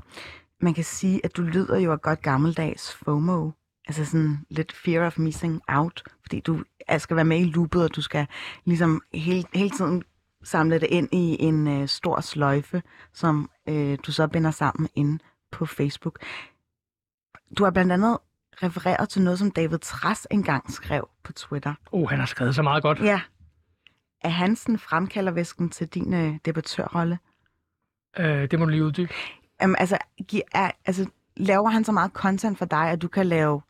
Man 0.60 0.74
kan 0.74 0.84
sige, 0.84 1.20
at 1.24 1.36
du 1.36 1.42
lyder 1.42 1.78
jo 1.78 1.92
af 1.92 2.00
godt 2.00 2.22
gammeldags 2.22 2.94
FOMO. 2.94 3.50
Altså 3.86 4.04
sådan 4.04 4.38
lidt 4.50 4.72
fear 4.72 5.06
of 5.06 5.18
missing 5.18 5.62
out. 5.68 6.02
Fordi 6.22 6.40
du 6.40 6.64
skal 6.98 7.16
være 7.16 7.24
med 7.24 7.40
i 7.40 7.44
loopet, 7.44 7.84
og 7.84 7.96
du 7.96 8.02
skal 8.02 8.26
ligesom 8.64 9.02
hele, 9.14 9.44
hele 9.54 9.70
tiden 9.70 10.02
samle 10.42 10.78
det 10.78 10.88
ind 10.90 11.08
i 11.12 11.36
en 11.42 11.68
øh, 11.68 11.88
stor 11.88 12.20
sløjfe, 12.20 12.82
som 13.12 13.50
øh, 13.68 13.98
du 14.06 14.12
så 14.12 14.26
binder 14.26 14.50
sammen 14.50 14.88
inde 14.94 15.18
på 15.50 15.66
Facebook. 15.66 16.18
Du 17.58 17.64
har 17.64 17.70
blandt 17.70 17.92
andet 17.92 18.18
refereret 18.62 19.08
til 19.08 19.22
noget, 19.22 19.38
som 19.38 19.50
David 19.50 19.78
Tras 19.78 20.26
engang 20.30 20.72
skrev 20.72 21.08
på 21.24 21.32
Twitter. 21.32 21.74
Oh, 21.92 22.08
han 22.10 22.18
har 22.18 22.26
skrevet 22.26 22.54
så 22.54 22.62
meget 22.62 22.82
godt. 22.82 23.00
Ja. 23.00 23.20
er 24.24 24.28
han 24.28 24.56
sådan 24.56 24.78
fremkaldervæsken 24.78 25.70
til 25.70 25.86
din 25.88 26.14
øh, 26.14 26.34
debattørrolle? 26.44 27.18
Øh, 28.18 28.50
det 28.50 28.58
må 28.58 28.64
du 28.64 28.70
lige 28.70 28.84
uddybe. 28.84 29.12
Um, 29.64 29.74
altså, 29.78 29.98
gi- 30.28 30.42
er, 30.54 30.70
altså, 30.86 31.06
laver 31.36 31.68
han 31.68 31.84
så 31.84 31.92
meget 31.92 32.12
content 32.12 32.58
for 32.58 32.64
dig, 32.64 32.90
at 32.90 33.02
du 33.02 33.08
kan 33.08 33.26
lave 33.26 33.62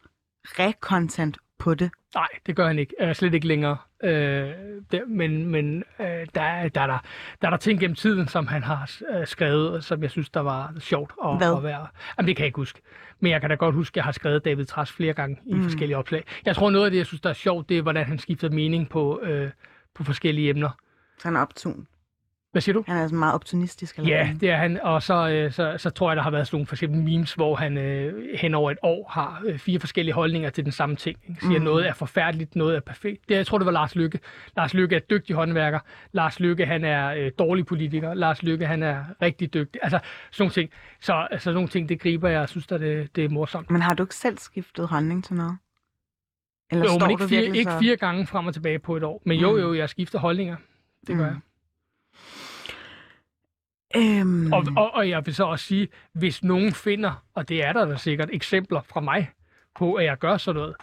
re-content 0.47 1.35
på 1.59 1.75
det? 1.75 1.91
Nej, 2.15 2.29
det 2.47 2.57
gør 2.57 2.67
han 2.67 2.79
ikke. 2.79 2.95
Øh, 3.01 3.15
slet 3.15 3.35
ikke 3.35 3.47
længere. 3.47 3.77
Øh, 4.05 4.51
det, 4.91 5.03
men 5.09 5.47
men 5.47 5.85
øh, 6.01 6.07
der, 6.35 6.43
er, 6.43 6.69
der, 6.69 6.81
er 6.81 6.87
der, 6.87 6.99
der 7.43 7.47
er 7.47 7.51
der 7.51 7.57
ting 7.57 7.81
gennem 7.81 7.95
tiden, 7.95 8.29
som 8.29 8.47
han 8.47 8.63
har 8.63 8.91
øh, 9.11 9.27
skrevet, 9.27 9.85
som 9.85 10.03
jeg 10.03 10.11
synes, 10.11 10.31
der 10.31 10.41
var 10.41 10.73
sjovt 10.79 11.13
at, 11.25 11.37
Hvad? 11.37 11.57
at 11.57 11.63
være. 11.63 11.87
Jamen, 12.19 12.29
det 12.29 12.37
kan 12.37 12.43
jeg 12.43 12.47
ikke 12.47 12.57
huske. 12.57 12.81
Men 13.21 13.33
jeg 13.33 13.41
kan 13.41 13.51
da 13.51 13.57
godt 13.57 13.75
huske, 13.75 13.93
at 13.93 13.97
jeg 13.97 14.05
har 14.05 14.13
skrevet 14.13 14.45
David 14.45 14.65
Træs 14.65 14.93
flere 14.93 15.13
gange 15.13 15.39
i 15.47 15.55
Mm. 15.55 15.63
forskellige 15.63 15.97
opslag. 15.97 16.25
Jeg 16.45 16.57
tror, 16.57 16.71
noget 16.71 16.85
af 16.85 16.91
det, 16.91 16.99
jeg 16.99 17.07
synes, 17.07 17.21
der 17.21 17.31
er 17.31 17.35
sjovt, 17.35 17.69
det 17.69 17.79
er, 17.79 17.83
hvordan 17.83 18.07
han 18.07 18.19
skifter 18.19 18.51
mening 18.51 18.89
på, 18.89 19.21
øh, 19.23 19.51
på 19.95 20.05
forskellige 20.05 20.51
emner. 20.51 20.71
Han 21.23 21.37
er 21.37 21.41
optun. 21.41 21.87
Hvad 22.53 22.63
siger 22.63 22.73
du? 22.73 22.85
Han 22.89 22.97
er 22.97 23.07
sådan 23.07 23.19
meget 23.19 23.35
optimistisk. 23.35 23.99
Eller 23.99 24.11
Ja, 24.17 24.35
det 24.41 24.51
er 24.51 24.57
han. 24.57 24.81
Og 24.83 25.03
så, 25.03 25.29
øh, 25.29 25.53
så, 25.53 25.75
så 25.79 25.91
tror 25.91 26.11
jeg, 26.11 26.17
der 26.17 26.23
har 26.23 26.31
været 26.31 26.47
sådan 26.47 26.57
nogle 26.57 26.67
for 26.67 26.75
eksempel 26.75 27.01
memes, 27.03 27.35
hvor 27.35 27.57
han 27.57 27.79
øh, 27.79 28.29
hen 28.39 28.55
over 28.55 28.71
et 28.71 28.79
år 28.83 29.09
har 29.11 29.43
øh, 29.47 29.59
fire 29.59 29.81
forskellige 29.81 30.15
holdninger 30.15 30.51
til 30.51 30.65
den 30.65 30.73
samme 30.73 30.97
ting. 30.97 31.19
Ikke? 31.29 31.41
Siger, 31.41 31.59
mm. 31.59 31.65
noget 31.65 31.89
er 31.89 31.93
forfærdeligt, 31.95 32.57
noget 32.57 32.77
er 32.77 32.81
perfekt. 32.81 33.29
Det, 33.29 33.35
jeg 33.35 33.47
tror, 33.47 33.59
det 33.59 33.65
var 33.65 33.73
Lars 33.73 33.95
Lykke. 33.97 34.21
Lars 34.57 34.75
Lykke 34.75 34.97
er 34.97 35.01
dygtig 35.01 35.37
håndværker. 35.37 35.79
Lars 36.13 36.41
Lykke, 36.41 36.67
han 36.67 36.85
er 36.85 37.09
øh, 37.09 37.31
dårlig 37.39 37.67
politiker. 37.67 38.15
Lars 38.15 38.43
Lykke, 38.43 38.67
han 38.67 38.83
er 38.83 39.05
rigtig 39.23 39.55
dygtig. 39.55 39.81
Altså, 39.85 39.99
sådan 40.31 40.43
nogle 40.45 40.53
ting. 40.53 40.71
Så 41.01 41.27
altså, 41.31 41.45
sådan 41.45 41.55
nogle 41.55 41.69
ting, 41.69 41.89
det 41.89 42.01
griber 42.01 42.29
jeg 42.29 42.41
og 42.41 42.49
synes, 42.49 42.73
at 42.73 42.81
det, 42.81 43.17
det 43.17 43.25
er 43.25 43.29
morsomt. 43.29 43.71
Men 43.71 43.83
har 43.83 43.95
du 43.95 44.03
ikke 44.03 44.15
selv 44.15 44.39
skiftet 44.39 44.89
holdning 44.89 45.25
til 45.25 45.35
noget? 45.37 45.57
Eller 46.71 46.85
Jo, 46.85 46.89
står 46.91 47.01
men 47.01 47.11
ikke 47.11 47.23
du 47.23 47.29
fire, 47.29 47.41
virkelig 47.41 47.59
ikke 47.59 47.71
så... 47.73 47.79
fire 47.79 47.97
gange 47.97 48.27
frem 48.27 48.47
og 48.47 48.55
tilbage 48.55 48.79
på 48.79 48.97
et 48.97 49.03
år. 49.05 49.23
Men 49.27 49.39
jo, 49.41 49.53
Mm. 49.53 49.59
jo, 49.59 49.75
jeg 49.75 49.89
skifter 49.89 50.19
holdninger. 50.19 50.57
Det 51.07 51.17
gør 51.17 51.25
Mm. 51.31 51.35
jeg. 51.35 51.37
Øhm, 53.97 54.53
Og, 54.53 54.65
og, 54.77 54.95
og 54.95 55.09
jeg 55.09 55.27
vil 55.27 55.35
så 55.35 55.45
også 55.45 55.65
sige, 55.65 55.89
hvis 56.13 56.45
nogen 56.45 56.73
finder, 56.73 57.25
og 57.35 57.49
det 57.49 57.65
er 57.65 57.73
der 57.73 57.85
da 57.85 57.97
sikkert 57.97 58.29
eksempler 58.33 58.81
fra 58.89 59.01
mig 59.01 59.31
på, 59.79 59.95
at 59.95 60.05
jeg 60.05 60.19
gør 60.19 60.37
sådan 60.37 60.61
noget, 60.61 60.75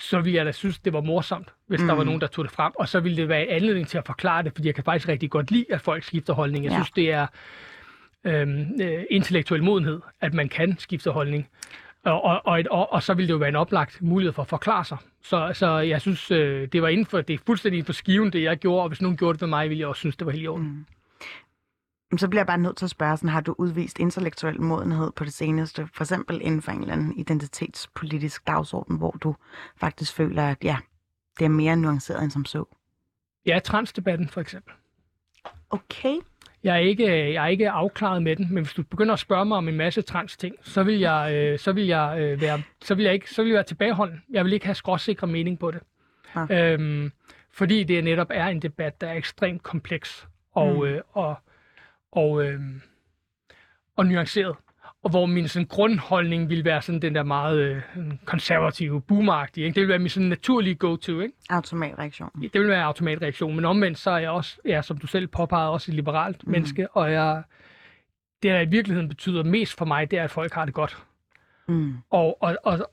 så 0.00 0.20
ville 0.20 0.36
jeg 0.36 0.46
da 0.46 0.52
synes, 0.52 0.78
det 0.78 0.92
var 0.92 1.00
morsomt, 1.00 1.48
hvis 1.66 1.80
mm. 1.80 1.86
der 1.86 1.94
var 1.94 2.02
Mm. 2.02 2.06
nogen, 2.06 2.20
der 2.20 2.26
tog 2.26 2.44
det 2.44 2.52
frem. 2.52 2.72
Og 2.74 2.88
så 2.88 3.00
ville 3.00 3.16
det 3.16 3.28
være 3.28 3.42
en 3.42 3.48
anledning 3.48 3.88
til 3.88 3.98
at 3.98 4.06
forklare 4.06 4.42
det, 4.42 4.52
fordi 4.54 4.66
jeg 4.66 4.74
kan 4.74 4.84
faktisk 4.84 5.08
rigtig 5.08 5.30
godt 5.30 5.50
lide, 5.50 5.64
at 5.70 5.80
folk 5.80 6.02
skifter 6.02 6.32
holdning. 6.34 6.64
Jeg 6.64 6.70
Ja. 6.72 6.76
synes, 6.76 6.90
det 6.90 7.12
er 7.12 7.26
øhm, 8.24 8.80
øh, 8.82 9.04
intellektuel 9.10 9.62
modenhed, 9.62 10.00
at 10.20 10.34
man 10.34 10.48
kan 10.48 10.78
skifte 10.78 11.10
holdning. 11.10 11.48
Og, 12.04 12.24
og, 12.24 12.46
og, 12.46 12.60
et, 12.60 12.68
og, 12.68 12.92
og 12.92 13.02
så 13.02 13.14
ville 13.14 13.26
det 13.28 13.32
jo 13.32 13.38
være 13.38 13.48
en 13.48 13.56
oplagt 13.56 14.02
mulighed 14.02 14.32
for 14.32 14.42
at 14.42 14.48
forklare 14.48 14.84
sig. 14.84 14.98
Så, 15.22 15.50
så 15.54 15.78
jeg 15.78 16.00
synes, 16.00 16.30
øh, 16.30 16.68
det 16.72 16.82
var 16.82 16.88
inden 16.88 17.06
for, 17.06 17.20
det 17.20 17.34
er 17.34 17.38
fuldstændig 17.46 17.78
inden 17.78 17.86
for 17.86 17.92
skiven, 17.92 18.32
det 18.32 18.42
jeg 18.42 18.56
gjorde, 18.56 18.82
og 18.82 18.88
hvis 18.88 19.02
nogen 19.02 19.16
gjorde 19.16 19.32
det 19.32 19.40
ved 19.40 19.48
mig, 19.48 19.68
ville 19.68 19.80
jeg 19.80 19.88
også 19.88 20.00
synes, 20.00 20.16
det 20.16 20.26
var 20.26 20.32
helt 20.32 20.44
i 20.44 20.48
orden. 20.48 20.66
Mm. 20.66 20.86
Så 22.16 22.28
bliver 22.28 22.40
jeg 22.40 22.46
bare 22.46 22.58
nødt 22.58 22.76
til 22.76 22.84
at 22.84 22.90
spørge, 22.90 23.16
sådan, 23.16 23.30
har 23.30 23.40
du 23.40 23.54
udvist 23.58 23.98
intellektuel 23.98 24.60
modenhed 24.60 25.12
på 25.12 25.24
det 25.24 25.32
seneste? 25.32 25.88
For 25.94 26.04
eksempel 26.04 26.40
inden 26.42 26.62
for 26.62 26.72
en 26.72 26.80
eller 26.80 26.92
anden 26.92 27.18
identitetspolitisk 27.18 28.46
dagsorden, 28.46 28.96
hvor 28.96 29.10
du 29.10 29.34
faktisk 29.76 30.14
føler, 30.14 30.42
at 30.42 30.64
ja, 30.64 30.76
det 31.38 31.44
er 31.44 31.48
mere 31.48 31.76
nuanceret 31.76 32.22
end 32.22 32.30
som 32.30 32.44
så. 32.44 32.64
Ja, 33.46 33.58
transdebatten 33.64 34.28
for 34.28 34.40
eksempel. 34.40 34.72
Okay. 35.70 36.16
Jeg 36.64 36.74
er, 36.74 36.80
ikke, 36.80 37.32
jeg 37.32 37.44
er 37.44 37.48
ikke 37.48 37.70
afklaret 37.70 38.22
med 38.22 38.36
den, 38.36 38.54
men 38.54 38.64
hvis 38.64 38.74
du 38.74 38.82
begynder 38.82 39.12
at 39.12 39.18
spørge 39.18 39.44
mig 39.44 39.58
om 39.58 39.68
en 39.68 39.76
masse 39.76 40.02
trans 40.02 40.36
ting, 40.36 40.56
så 40.62 40.82
vil 40.82 40.98
jeg, 40.98 41.34
øh, 41.34 41.58
så 41.58 41.72
vil 41.72 41.86
jeg, 41.86 42.16
øh, 42.20 42.40
være, 42.40 42.62
så 42.82 42.94
vil 42.94 43.04
jeg, 43.04 43.14
ikke, 43.14 43.30
så 43.30 43.42
vil 43.42 43.50
jeg 43.50 43.54
være 43.54 43.64
tilbageholden. 43.64 44.22
Jeg 44.30 44.44
vil 44.44 44.52
ikke 44.52 44.66
have 44.66 44.74
skråsikre 44.74 45.26
mening 45.26 45.58
på 45.58 45.70
det. 45.70 45.80
Ja. 46.36 46.72
Øhm, 46.72 47.12
fordi 47.52 47.84
det 47.84 48.04
netop 48.04 48.26
er 48.30 48.46
en 48.46 48.62
debat, 48.62 49.00
der 49.00 49.08
er 49.08 49.14
ekstremt 49.14 49.62
kompleks 49.62 50.28
og, 50.52 50.74
mm. 50.74 50.84
øh, 50.84 51.00
og, 51.12 51.38
og, 52.16 52.44
øh, 52.44 52.60
og 53.96 54.06
nuanceret. 54.06 54.56
Og 55.02 55.10
hvor 55.10 55.26
min 55.26 55.48
sådan, 55.48 55.66
grundholdning 55.66 56.48
vil 56.48 56.64
være 56.64 56.82
sådan 56.82 57.02
den 57.02 57.14
der 57.14 57.22
meget 57.22 57.58
øh, 57.58 57.82
konservative, 58.24 59.00
boomeragtige. 59.00 59.66
Ikke? 59.66 59.74
Det 59.74 59.80
vil 59.80 59.88
være 59.88 59.98
min 59.98 60.08
sådan 60.08 60.28
naturlige 60.28 60.74
go-to. 60.74 61.20
Ikke? 61.20 61.34
Automatreaktion. 61.50 62.30
Det 62.52 62.60
vil 62.60 62.68
være 62.68 62.84
automatreaktion, 62.84 63.56
men 63.56 63.64
omvendt 63.64 63.98
så 63.98 64.10
er 64.10 64.18
jeg 64.18 64.30
også, 64.30 64.58
ja, 64.64 64.82
som 64.82 64.98
du 64.98 65.06
selv 65.06 65.26
påpegede, 65.26 65.70
også 65.70 65.90
et 65.90 65.94
liberalt 65.94 66.46
mm. 66.46 66.52
menneske, 66.52 66.88
og 66.90 67.12
jeg, 67.12 67.42
det, 68.42 68.50
der 68.50 68.60
i 68.60 68.68
virkeligheden 68.68 69.08
betyder 69.08 69.42
mest 69.42 69.78
for 69.78 69.84
mig, 69.84 70.10
det 70.10 70.18
er, 70.18 70.24
at 70.24 70.30
folk 70.30 70.52
har 70.52 70.64
det 70.64 70.74
godt. 70.74 70.96
Mm. 71.68 71.94
Og, 72.10 72.42
og, 72.42 72.56
og, 72.64 72.90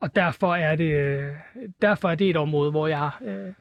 og 0.00 0.14
derfor, 0.16 0.54
er 0.54 0.76
det, 0.76 0.94
øh, 0.94 1.32
derfor 1.82 2.10
er 2.10 2.14
det 2.14 2.30
et 2.30 2.36
område, 2.36 2.70
hvor 2.70 2.86
jeg 2.86 3.10
øh, 3.24 3.52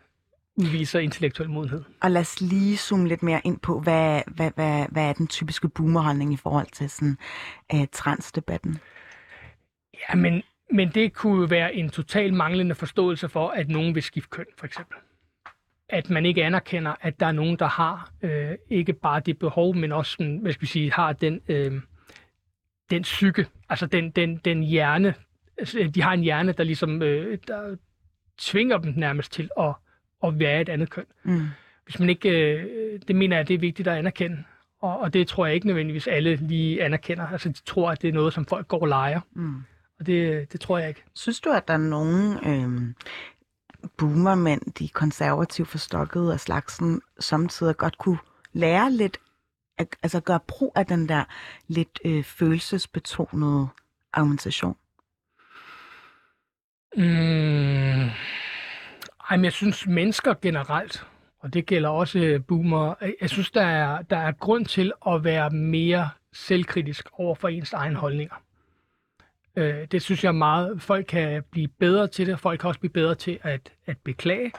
udviser 0.62 1.00
intellektuel 1.00 1.50
modenhed. 1.50 1.84
Og 2.02 2.12
lad 2.12 2.22
os 2.22 2.42
lige 2.42 2.78
zoome 2.78 3.08
lidt 3.08 3.24
mere 3.24 3.42
ind 3.44 3.60
på, 3.60 3.80
hvad, 3.80 4.22
hvad, 4.28 4.52
hvad, 4.56 4.86
hvad 4.92 5.04
er 5.10 5.14
den 5.14 5.28
typiske 5.28 5.70
boomerholdning 5.70 6.34
i 6.34 6.38
forhold 6.38 6.68
til 6.72 6.90
sådan, 6.90 7.18
uh, 7.74 7.86
transdebatten? 7.92 8.80
Ja, 9.94 10.16
men, 10.16 10.44
men 10.72 10.90
det 10.90 11.14
kunne 11.14 11.42
jo 11.42 11.46
være 11.46 11.76
en 11.76 11.90
total 11.90 12.34
manglende 12.34 12.76
forståelse 12.76 13.30
for, 13.30 13.50
at 13.50 13.70
nogen 13.70 13.96
vil 13.96 14.04
skifte 14.04 14.30
køn, 14.30 14.46
for 14.58 14.66
eksempel. 14.66 14.98
At 15.90 16.10
man 16.10 16.26
ikke 16.26 16.44
anerkender, 16.44 16.96
at 17.02 17.20
der 17.20 17.26
er 17.26 17.32
nogen, 17.32 17.60
der 17.60 17.68
har 17.68 18.12
øh, 18.22 18.52
ikke 18.70 18.94
bare 18.94 19.20
det 19.20 19.40
behov, 19.40 19.76
men 19.76 19.92
også, 19.92 20.12
sådan, 20.12 20.38
hvad 20.38 20.54
skal 20.54 20.62
vi 20.62 20.68
sige, 20.68 20.92
har 20.94 21.14
den, 21.14 21.42
øh, 21.48 21.82
den 22.90 23.02
psyke, 23.02 23.48
altså 23.70 23.86
den, 23.86 24.12
den, 24.12 24.38
den 24.38 24.64
hjerne. 24.64 25.14
Altså, 25.58 25.92
De 25.96 26.02
har 26.02 26.14
en 26.14 26.22
hjerne, 26.22 26.52
der 26.52 26.64
ligesom 26.64 27.02
øh, 27.02 27.38
der 27.48 27.76
tvinger 28.38 28.78
dem 28.78 28.94
nærmest 28.98 29.32
til 29.32 29.50
at, 29.60 29.74
at 30.24 30.40
være 30.40 30.62
et 30.62 30.70
andet 30.70 30.90
køn. 30.90 31.06
Mm. 31.24 31.48
Hvis 31.86 32.00
man 32.00 32.10
ikke, 32.10 32.30
øh, 32.30 33.00
det 33.08 33.16
mener 33.16 33.38
jeg, 33.38 33.48
det 33.48 33.54
er 33.54 33.60
vigtigt 33.60 33.88
at 33.88 33.98
anerkende. 33.98 34.44
Og, 34.82 35.00
og 35.00 35.14
det 35.14 35.28
tror 35.28 35.46
jeg 35.46 35.56
ikke 35.56 35.68
nødvendigvis 35.68 36.08
alle 36.08 36.36
lige 36.36 36.84
anerkender. 36.84 37.28
Altså 37.28 37.50
de 37.50 37.62
tror, 37.66 37.92
at 37.92 38.02
det 38.02 38.08
er 38.08 38.14
noget, 38.14 38.34
som 38.34 38.46
folk 38.46 38.68
går 38.68 38.82
og 38.82 38.88
leger. 38.88 39.22
Mm. 39.34 39.64
Og 40.00 40.06
det, 40.06 40.52
det 40.54 40.60
tror 40.60 40.78
jeg 40.78 40.90
ikke. 40.90 41.04
Synes 41.14 41.40
du, 41.40 41.52
at 41.52 41.68
der 41.68 41.74
er 41.74 41.78
nogen 41.78 42.38
øhm, 42.46 42.96
boomermænd, 43.98 44.62
de 44.80 44.90
konservativt 44.90 45.68
forstokkede 45.68 46.34
af 46.34 46.40
slagsen, 46.40 47.02
samtidig 47.20 47.78
godt 47.78 47.98
kunne 47.98 48.18
lære 48.54 48.92
lidt, 48.92 49.18
at, 49.78 49.88
altså 50.04 50.20
gøre 50.20 50.40
brug 50.48 50.74
af 50.76 50.86
den 50.86 51.10
der 51.10 51.24
lidt 51.68 52.00
øh, 52.06 52.24
følelsesbetonede 52.24 53.68
argumentation? 54.14 54.76
Mm. 56.98 58.10
Ej, 59.32 59.38
men 59.38 59.46
jeg 59.46 59.54
synes 59.54 59.88
mennesker 59.88 60.34
generelt, 60.42 61.06
og 61.40 61.54
det 61.54 61.66
gælder 61.66 61.90
også 61.90 62.20
øh, 62.20 62.42
boomer, 62.48 62.96
øh, 63.02 63.12
jeg 63.22 63.30
synes, 63.30 63.52
der 63.52 63.62
er, 63.62 64.02
der 64.02 64.18
er 64.18 64.32
grund 64.32 64.66
til 64.66 64.92
at 65.08 65.24
være 65.24 65.50
mere 65.50 66.10
selvkritisk 66.34 67.08
over 67.14 67.36
for 67.36 67.48
ens 67.48 67.74
egen 67.74 67.96
holdninger. 67.96 68.36
Øh, 69.56 69.88
det 69.92 70.02
synes 70.02 70.24
jeg 70.24 70.36
meget, 70.36 70.82
folk 70.82 71.06
kan 71.06 71.44
blive 71.52 71.68
bedre 71.68 72.08
til 72.08 72.28
det. 72.28 72.40
Folk 72.40 72.60
kan 72.60 72.68
også 72.68 72.80
blive 72.80 72.94
bedre 72.94 73.16
til 73.16 73.40
at, 73.42 73.74
at 73.86 73.98
beklage, 73.98 74.52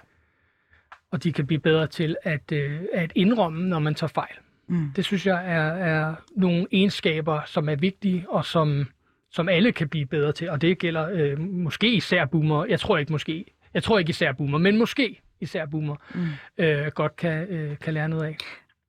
og 1.11 1.23
de 1.23 1.33
kan 1.33 1.47
blive 1.47 1.61
bedre 1.61 1.87
til 1.87 2.17
at, 2.23 2.53
øh, 2.53 2.81
at 2.93 3.13
indrømme, 3.15 3.69
når 3.69 3.79
man 3.79 3.95
tager 3.95 4.13
fejl. 4.15 4.35
Mm. 4.67 4.93
Det 4.97 5.05
synes 5.05 5.27
jeg 5.27 5.45
er, 5.47 5.73
er 5.73 6.15
nogle 6.37 6.67
egenskaber, 6.73 7.41
som 7.47 7.69
er 7.69 7.77
vigtige, 7.77 8.31
og 8.31 8.45
som, 8.45 8.87
som 9.31 9.49
alle 9.49 9.73
kan 9.73 9.89
blive 9.89 10.07
bedre 10.07 10.33
til. 10.33 10.51
Og 10.51 10.61
det 10.61 10.79
gælder 10.79 11.09
øh, 11.13 11.41
måske 11.41 11.95
især 11.95 12.25
boomer. 12.25 12.65
Jeg 12.65 12.81
tror 12.81 12.99
ikke 12.99 13.13
måske. 13.13 13.45
Jeg 13.75 13.83
tror 13.83 13.99
ikke 13.99 14.11
især 14.11 14.33
boomer, 14.33 14.59
men 14.59 14.79
måske 14.79 15.21
især 15.41 15.67
boomer 15.67 15.97
Mm. 16.15 16.27
øh, 16.59 16.87
godt 16.87 17.17
kan, 17.17 17.49
øh, 17.49 17.79
kan 17.79 17.95
lære 17.95 18.09
noget 18.09 18.25
af. 18.25 18.37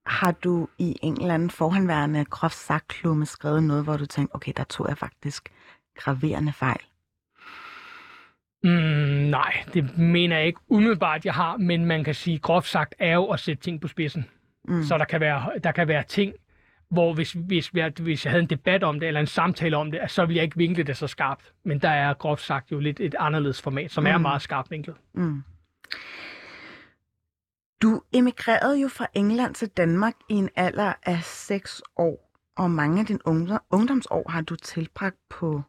Har 0.06 0.32
du 0.32 0.68
i 0.78 0.96
en 1.02 1.22
eller 1.22 1.34
anden 1.34 1.50
forhåndværende 1.50 2.26
groft 2.26 2.56
skrevet 3.26 3.64
noget, 3.64 3.84
hvor 3.84 3.98
du 3.98 4.06
tænkte, 4.06 4.36
okay, 4.36 4.52
der 4.58 4.64
tog 4.64 4.90
jeg 4.90 4.98
faktisk 4.98 5.50
graverende 5.98 6.54
fejl? 6.54 6.80
Mm, 8.64 8.70
nej, 9.30 9.64
det 9.74 9.98
mener 9.98 10.38
jeg 10.38 10.46
ikke 10.48 10.60
umiddelbart, 10.68 11.26
jeg 11.26 11.34
har, 11.34 11.58
men 11.58 11.86
man 11.86 12.04
kan 12.04 12.16
sige, 12.16 12.40
groft 12.40 12.68
sagt 12.68 12.96
er 13.00 13.14
jo 13.14 13.26
at 13.26 13.40
sætte 13.40 13.64
ting 13.64 13.82
på 13.82 13.88
spidsen. 13.88 14.26
Mm. 14.68 14.84
Så 14.84 14.98
der 14.98 15.06
kan 15.06 15.22
være, 15.22 15.52
der 15.64 15.72
kan 15.72 15.88
være 15.88 16.04
ting, 16.04 16.34
hvor 16.94 17.14
hvis, 17.14 17.32
hvis, 17.32 17.72
jeg, 17.74 17.94
hvis 18.02 18.26
jeg 18.26 18.32
havde 18.32 18.44
en 18.44 18.50
debat 18.50 18.84
om 18.84 19.00
det, 19.00 19.08
eller 19.08 19.20
en 19.20 19.28
samtale 19.28 19.78
om 19.78 19.92
det, 19.92 20.00
så 20.08 20.26
ville 20.26 20.38
jeg 20.38 20.44
ikke 20.44 20.58
vinkle 20.58 20.84
det 20.84 20.98
så 20.98 21.08
skarpt. 21.08 21.54
Men 21.64 21.80
der 21.80 21.90
er 21.90 22.14
groft 22.14 22.42
sagt 22.42 22.72
jo 22.72 22.80
lidt 22.80 23.00
et 23.00 23.16
anderledes 23.20 23.62
format, 23.62 23.92
som 23.92 24.04
mm. 24.04 24.08
er 24.08 24.18
meget 24.18 24.42
skarpt 24.42 24.72
vinklet. 24.72 24.96
Mm. 25.14 25.44
Du 27.82 28.02
emigrerede 28.12 28.82
jo 28.82 28.88
fra 28.88 29.08
England 29.14 29.56
til 29.56 29.68
Danmark 29.68 30.14
i 30.30 30.34
en 30.34 30.50
alder 30.56 30.94
af 31.04 31.24
6 31.24 31.82
år, 31.98 32.40
og 32.56 32.72
mange 32.72 33.00
af 33.00 33.06
dine 33.06 33.20
ungdom, 33.26 33.60
ungdomsår 33.70 34.30
har 34.30 34.42
du 34.42 34.56
tilbragt 34.56 35.18
på 35.30 35.62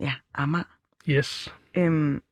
ja, 0.00 0.14
Amager. 0.34 0.64
Yes. 1.08 1.54
Øhm, 1.74 2.22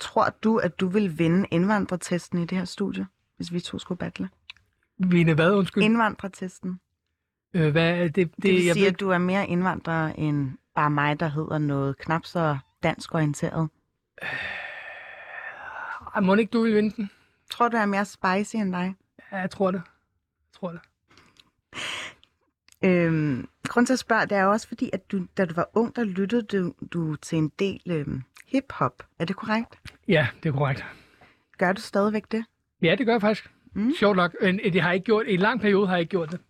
tror 0.00 0.34
du, 0.44 0.56
at 0.56 0.80
du 0.80 0.88
vil 0.88 1.18
vinde 1.18 1.46
indvandrertesten 1.50 2.38
i 2.38 2.46
det 2.46 2.58
her 2.58 2.64
studie, 2.64 3.06
hvis 3.36 3.52
vi 3.52 3.60
to 3.60 3.78
skulle 3.78 3.98
battle? 3.98 4.28
Vinde 4.98 5.34
hvad, 5.34 5.52
undskyld? 5.52 5.84
Indvandrertesten. 5.84 6.80
Øh, 7.54 7.70
hvad 7.70 7.96
det? 8.04 8.16
Det, 8.16 8.36
Det 8.36 8.44
vil 8.54 8.64
jeg 8.64 8.74
sige, 8.74 8.84
ved, 8.84 8.92
at 8.92 9.00
du 9.00 9.10
er 9.10 9.18
mere 9.18 9.46
indvandrer 9.46 10.12
end 10.12 10.50
bare 10.74 10.90
mig, 10.90 11.20
der 11.20 11.28
hedder 11.28 11.58
noget 11.58 11.98
knap 11.98 12.24
så 12.24 12.58
dansk 12.82 13.14
orienteret. 13.14 13.68
Ej, 16.14 16.20
må 16.20 16.34
ikke 16.34 16.50
du 16.50 16.62
vil 16.62 16.74
vinde 16.74 16.90
den? 16.96 17.10
Tror 17.50 17.68
du, 17.68 17.76
jeg 17.76 17.82
er 17.82 17.86
mere 17.86 18.04
spicy 18.04 18.56
end 18.56 18.72
dig? 18.72 18.94
Ja, 19.32 19.36
jeg 19.36 19.50
tror 19.50 19.70
det. 19.70 19.82
Jeg 19.84 20.60
tror 20.60 20.72
det. 20.72 20.80
Øhm, 22.84 23.48
grund 23.68 23.86
til 23.86 23.92
at 23.92 23.98
spørge, 23.98 24.26
det 24.26 24.32
er 24.32 24.44
også 24.44 24.68
fordi, 24.68 24.90
at 24.92 25.12
du, 25.12 25.26
da 25.36 25.44
du 25.44 25.54
var 25.54 25.68
ung, 25.74 25.96
der 25.96 26.04
lyttede 26.04 26.42
du, 26.42 26.72
du 26.92 27.16
til 27.16 27.38
en 27.38 27.52
del 27.58 27.80
øhm, 27.86 28.22
hip-hop. 28.46 29.02
Er 29.18 29.24
det 29.24 29.36
korrekt? 29.36 29.78
Ja, 30.08 30.28
det 30.42 30.48
er 30.48 30.52
korrekt. 30.52 30.84
Gør 31.58 31.72
du 31.72 31.80
stadigvæk 31.80 32.24
det? 32.32 32.44
Ja, 32.82 32.94
det 32.98 33.06
gør 33.06 33.12
jeg 33.12 33.20
faktisk. 33.20 33.50
Mm. 33.72 33.92
Sjovt 33.98 34.16
nok. 34.16 34.34
Men 34.42 34.58
Det 34.72 34.82
har 34.82 34.88
jeg 34.88 34.94
ikke 34.94 35.04
gjort. 35.04 35.26
I 35.26 35.34
en 35.34 35.40
lang 35.40 35.60
periode 35.60 35.86
har 35.86 35.94
jeg 35.94 36.00
ikke 36.00 36.10
gjort 36.10 36.30
det. 36.30 36.40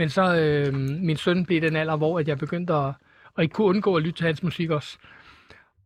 Men 0.00 0.08
så 0.08 0.34
øh, 0.36 0.74
min 0.78 1.16
søn 1.16 1.44
blev 1.46 1.60
den 1.60 1.76
alder, 1.76 1.96
hvor 1.96 2.18
at 2.18 2.28
jeg 2.28 2.38
begyndte 2.38 2.72
at, 2.74 2.92
at 3.38 3.42
ikke 3.42 3.52
kunne 3.52 3.66
undgå 3.66 3.96
at 3.96 4.02
lytte 4.02 4.18
til 4.18 4.26
hans 4.26 4.42
musik 4.42 4.70
også. 4.70 4.98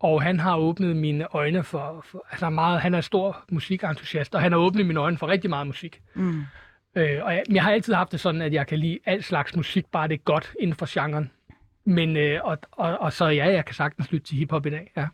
Og 0.00 0.22
han 0.22 0.40
har 0.40 0.56
åbnet 0.56 0.96
mine 0.96 1.26
øjne 1.34 1.62
for, 1.64 2.04
for 2.10 2.26
altså 2.30 2.50
meget, 2.50 2.80
han 2.80 2.94
er 2.94 3.00
stor 3.00 3.44
musikentusiast, 3.50 4.34
og 4.34 4.40
han 4.40 4.52
har 4.52 4.58
åbnet 4.58 4.86
mine 4.86 5.00
øjne 5.00 5.18
for 5.18 5.28
rigtig 5.28 5.50
meget 5.50 5.66
musik. 5.66 6.00
Mm. 6.14 6.42
Øh, 6.96 7.24
og 7.24 7.34
jeg, 7.34 7.42
jeg 7.50 7.62
har 7.62 7.72
altid 7.72 7.94
haft 7.94 8.12
det 8.12 8.20
sådan, 8.20 8.42
at 8.42 8.52
jeg 8.52 8.66
kan 8.66 8.78
lide 8.78 8.98
al 9.06 9.22
slags 9.22 9.56
musik, 9.56 9.86
bare 9.92 10.08
det 10.08 10.14
er 10.14 10.18
godt 10.24 10.52
inden 10.60 10.76
for 10.76 10.86
genren. 11.00 11.30
Men, 11.84 12.16
øh, 12.16 12.40
og, 12.44 12.58
og, 12.72 12.98
og 12.98 13.12
så 13.12 13.26
ja, 13.26 13.46
jeg 13.52 13.64
kan 13.64 13.74
sagtens 13.74 14.12
lytte 14.12 14.26
til 14.26 14.36
hiphop 14.36 14.66
i 14.66 14.70
dag, 14.70 14.92
ja. 14.96 15.06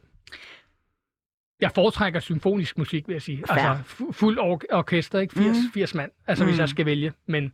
Jeg 1.60 1.70
foretrækker 1.74 2.20
symfonisk 2.20 2.78
musik, 2.78 3.08
vil 3.08 3.14
jeg 3.14 3.22
sige. 3.22 3.42
Fair. 3.48 3.58
Altså 3.58 3.82
fu- 3.94 4.12
fuld 4.12 4.38
or- 4.38 4.74
orkester, 4.76 5.18
ikke? 5.20 5.34
80, 5.34 5.46
Mm. 5.46 5.62
mm. 5.64 5.72
80 5.74 5.94
mand, 5.94 6.10
altså 6.26 6.44
mm. 6.44 6.50
hvis 6.50 6.60
jeg 6.60 6.68
skal 6.68 6.86
vælge. 6.86 7.12
Men 7.26 7.52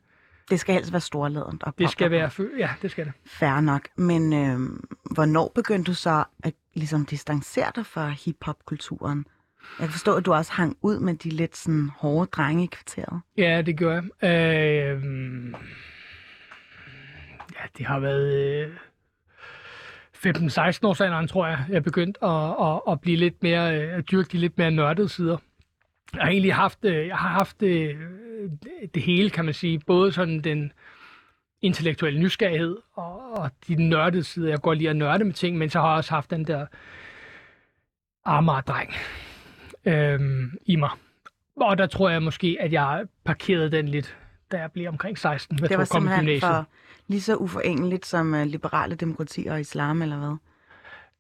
Det 0.51 0.61
skal 0.61 0.75
helst 0.75 0.93
være 0.93 1.01
storladent. 1.01 1.63
Og 1.63 1.75
det 1.79 1.91
skal 1.91 2.11
være... 2.11 2.31
Ja, 2.59 2.71
det 2.83 2.91
skal 2.91 3.05
det. 3.05 3.13
Fair 3.27 3.61
nok. 3.61 3.89
Men 3.97 4.33
øhm, 4.33 4.85
hvornår 5.15 5.53
begyndte 5.55 5.91
du 5.91 5.95
så 5.95 6.25
at 6.45 6.55
ligesom 6.75 7.07
distancere 7.07 7.73
dig 7.77 7.87
fra 7.87 8.09
hip-hop-kulturen? 8.09 9.27
Jeg 9.79 9.87
kan 9.87 9.93
forstå, 9.93 10.15
at 10.15 10.27
du 10.27 10.33
også 10.35 10.53
hang 10.53 10.77
ud 10.83 10.99
med 10.99 11.15
de 11.15 11.29
lidt 11.31 11.57
sådan 11.57 11.91
hårde 11.99 12.27
drenge 12.27 12.65
i 12.65 12.67
kvarteret. 12.67 13.21
Ja, 13.37 13.63
det 13.63 13.79
gør 13.79 13.93
jeg. 13.93 14.05
Øh, 14.31 15.53
ja, 17.55 17.67
det 17.79 17.87
har 17.87 17.99
været 17.99 18.35
øh, 18.35 18.77
15-16 20.17 20.29
års 20.83 21.01
alderen, 21.01 21.29
tror 21.29 21.47
jeg, 21.47 21.65
jeg 21.69 21.85
begyndte 21.85 22.25
at, 22.25 22.55
at, 22.61 22.81
at 22.93 23.01
blive 23.01 23.17
lidt 23.17 23.43
mere, 23.43 23.81
øh, 23.81 23.99
at 23.99 24.11
dyrke 24.11 24.29
de 24.33 24.39
lidt 24.39 24.59
mere 24.59 24.71
nørdede 24.71 25.09
sider. 25.09 25.37
Jeg 26.15 26.23
har 26.23 26.31
egentlig 26.31 26.55
haft, 26.55 26.85
øh, 26.85 27.07
jeg 27.07 27.17
har 27.17 27.29
haft 27.29 27.63
øh, 27.63 28.01
det 28.95 29.03
hele, 29.03 29.31
kan 29.31 29.45
man 29.45 29.55
sige. 29.55 29.81
Både 29.87 30.13
sådan 30.13 30.41
den 30.41 30.73
intellektuelle 31.63 32.21
nysgerrighed 32.21 32.77
og, 32.95 33.33
og 33.33 33.51
de 33.69 33.89
nørdede 33.89 34.25
sider. 34.25 34.49
Jeg 34.49 34.61
går 34.61 34.75
lige 34.75 34.91
at 34.91 34.97
nørde 34.97 35.25
med 35.25 35.33
ting, 35.33 35.59
men 35.59 35.71
så 35.71 35.81
har 35.81 35.89
jeg 35.89 35.97
også 35.97 36.11
haft 36.11 36.31
den 36.31 36.47
der 36.47 36.67
Amager-dreng 38.25 38.93
øh, 39.85 40.21
i 40.67 40.77
mig. 40.77 40.91
Og 41.57 41.79
der 41.79 41.87
tror 41.87 42.11
jeg 42.11 42.23
måske, 42.23 42.57
at 42.61 42.73
jeg 42.73 43.05
parkerede 43.25 43.71
den 43.71 43.89
lidt, 43.89 44.17
da 44.53 44.57
jeg 44.59 44.73
blev 44.73 44.89
omkring 44.89 45.19
16. 45.19 45.59
Jeg 45.61 45.69
det 45.69 45.79
var 45.79 45.85
simpelthen 45.85 46.21
gymnasiet. 46.21 46.41
for 46.41 46.67
lige 47.07 47.21
så 47.21 47.37
uforeneligt 47.37 48.07
som 48.07 48.35
uh, 48.35 48.43
liberale 48.43 48.95
demokratier 48.95 49.53
og 49.53 49.61
islam, 49.61 50.03
eller 50.03 50.17
hvad? 50.17 50.37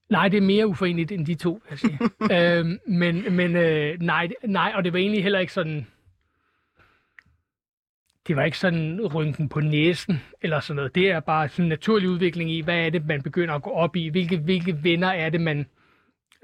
Nej, 0.09 0.29
det 0.29 0.37
er 0.37 0.41
mere 0.43 0.67
uforeneligt 0.67 1.13
end 1.13 1.27
de 1.27 1.35
to, 1.35 1.53
vil 1.53 1.61
jeg 1.71 1.79
sige. 1.79 1.99
øhm, 2.59 2.79
men 2.87 3.37
men 3.37 3.57
øh, 3.57 4.01
nej, 4.01 4.29
nej, 4.45 4.73
og 4.75 4.85
det 4.85 4.93
var 4.93 4.99
egentlig 4.99 5.23
heller 5.23 5.39
ikke 5.39 5.53
sådan... 5.53 5.87
Det 8.27 8.37
var 8.37 8.45
ikke 8.45 8.59
sådan 8.59 9.07
rynken 9.15 9.49
på 9.49 9.61
næsen 9.61 10.23
eller 10.43 10.61
sådan 10.61 10.77
noget. 10.77 10.95
Det 10.95 11.11
er 11.11 11.21
bare 11.21 11.49
sådan 11.49 11.65
en 11.65 11.69
naturlig 11.69 12.09
udvikling 12.09 12.51
i, 12.51 12.61
hvad 12.61 12.79
er 12.87 12.91
det, 12.91 13.07
man 13.07 13.23
begynder 13.23 13.55
at 13.55 13.63
gå 13.63 13.71
op 13.71 13.97
i? 13.97 14.09
Hvilke, 14.09 14.37
hvilke 14.39 14.85
venner 14.85 15.09
er 15.09 15.31
det, 15.31 15.41
man 15.41 15.67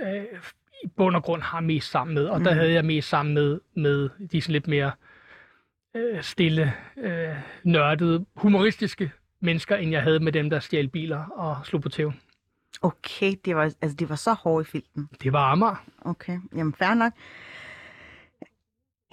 øh, 0.00 0.24
i 0.84 0.88
bund 0.96 1.16
og 1.16 1.22
grund 1.22 1.42
har 1.42 1.60
mest 1.60 1.90
sammen 1.90 2.14
med? 2.14 2.24
Og 2.26 2.40
der 2.44 2.50
Mm. 2.50 2.56
havde 2.58 2.72
jeg 2.72 2.84
mest 2.84 3.08
sammen 3.08 3.34
med, 3.34 3.60
med 3.74 4.08
de 4.32 4.40
sådan 4.40 4.52
lidt 4.52 4.66
mere 4.68 4.92
øh, 5.96 6.22
stille, 6.22 6.72
øh, 6.96 7.36
nørdede, 7.64 8.24
humoristiske 8.36 9.12
mennesker, 9.40 9.76
end 9.76 9.90
jeg 9.90 10.02
havde 10.02 10.20
med 10.20 10.32
dem, 10.32 10.50
der 10.50 10.60
stjal 10.60 10.88
biler 10.88 11.24
og 11.24 11.66
slog 11.66 11.82
på 11.82 11.88
tæven. 11.88 12.20
Okay, 12.82 13.34
det 13.44 13.56
var, 13.56 13.62
altså, 13.62 13.96
det 13.98 14.08
var 14.08 14.16
så 14.16 14.32
hårdt 14.32 14.68
i 14.68 14.70
filten. 14.70 15.08
Det 15.22 15.32
var 15.32 15.52
Amager. 15.52 15.84
Okay, 16.04 16.38
jamen 16.56 16.74
fair 16.74 16.94
nok. 16.94 17.12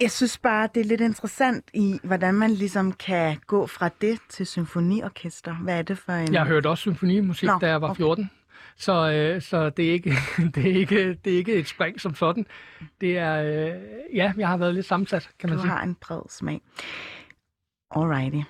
Jeg 0.00 0.10
synes 0.10 0.38
bare, 0.38 0.68
det 0.74 0.80
er 0.80 0.84
lidt 0.84 1.00
interessant 1.00 1.64
i, 1.74 1.98
hvordan 2.02 2.34
man 2.34 2.50
ligesom 2.50 2.92
kan 2.92 3.36
gå 3.46 3.66
fra 3.66 3.90
det 4.00 4.18
til 4.28 4.46
symfoniorkester. 4.46 5.54
Hvad 5.54 5.78
er 5.78 5.82
det 5.82 5.98
for 5.98 6.12
en... 6.12 6.32
Jeg 6.34 6.44
hørte 6.44 6.68
også 6.68 6.80
symfonimusik, 6.80 7.46
Nå, 7.46 7.58
da 7.60 7.68
jeg 7.68 7.80
var 7.82 7.88
okay. 7.90 7.96
14. 7.96 8.30
Så, 8.76 9.10
øh, 9.12 9.42
så 9.42 9.70
det, 9.70 9.88
er 9.88 9.92
ikke, 9.92 10.10
det, 10.54 10.66
er 10.70 10.74
ikke, 10.74 11.14
det 11.14 11.32
er 11.32 11.36
ikke 11.36 11.54
et 11.54 11.68
spring 11.68 12.00
som 12.00 12.14
sådan. 12.14 12.46
Det 13.00 13.18
er, 13.18 13.42
øh, 13.42 13.80
ja, 14.16 14.32
jeg 14.36 14.48
har 14.48 14.56
været 14.56 14.74
lidt 14.74 14.86
sammensat, 14.86 15.30
kan 15.38 15.48
man 15.48 15.56
Du 15.58 15.62
sige. 15.62 15.70
har 15.72 15.82
en 15.82 15.94
bred 15.94 16.20
smag. 16.28 16.60
Alrighty. 17.96 18.40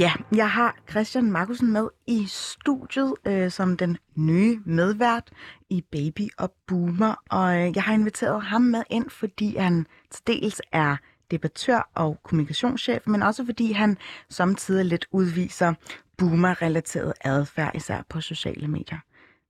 Ja, 0.00 0.12
jeg 0.36 0.50
har 0.50 0.76
Christian 0.90 1.32
Markusen 1.32 1.72
med 1.72 1.88
i 2.06 2.26
studiet 2.26 3.14
øh, 3.26 3.50
som 3.50 3.76
den 3.76 3.98
nye 4.16 4.60
medvært 4.64 5.30
i 5.70 5.84
Baby 5.92 6.28
og 6.38 6.52
Boomer. 6.66 7.14
Og 7.30 7.56
øh, 7.56 7.76
jeg 7.76 7.82
har 7.82 7.94
inviteret 7.94 8.42
ham 8.42 8.62
med 8.62 8.82
ind, 8.90 9.10
fordi 9.10 9.56
han 9.56 9.86
til 10.10 10.26
dels 10.26 10.62
er 10.72 10.96
debattør 11.30 11.90
og 11.94 12.20
kommunikationschef, 12.22 13.06
men 13.06 13.22
også 13.22 13.44
fordi 13.44 13.72
han 13.72 13.98
samtidig 14.28 14.84
lidt 14.84 15.06
udviser 15.10 15.74
boomer-relateret 16.18 17.12
adfærd, 17.20 17.74
især 17.74 18.02
på 18.08 18.20
sociale 18.20 18.68
medier. 18.68 18.98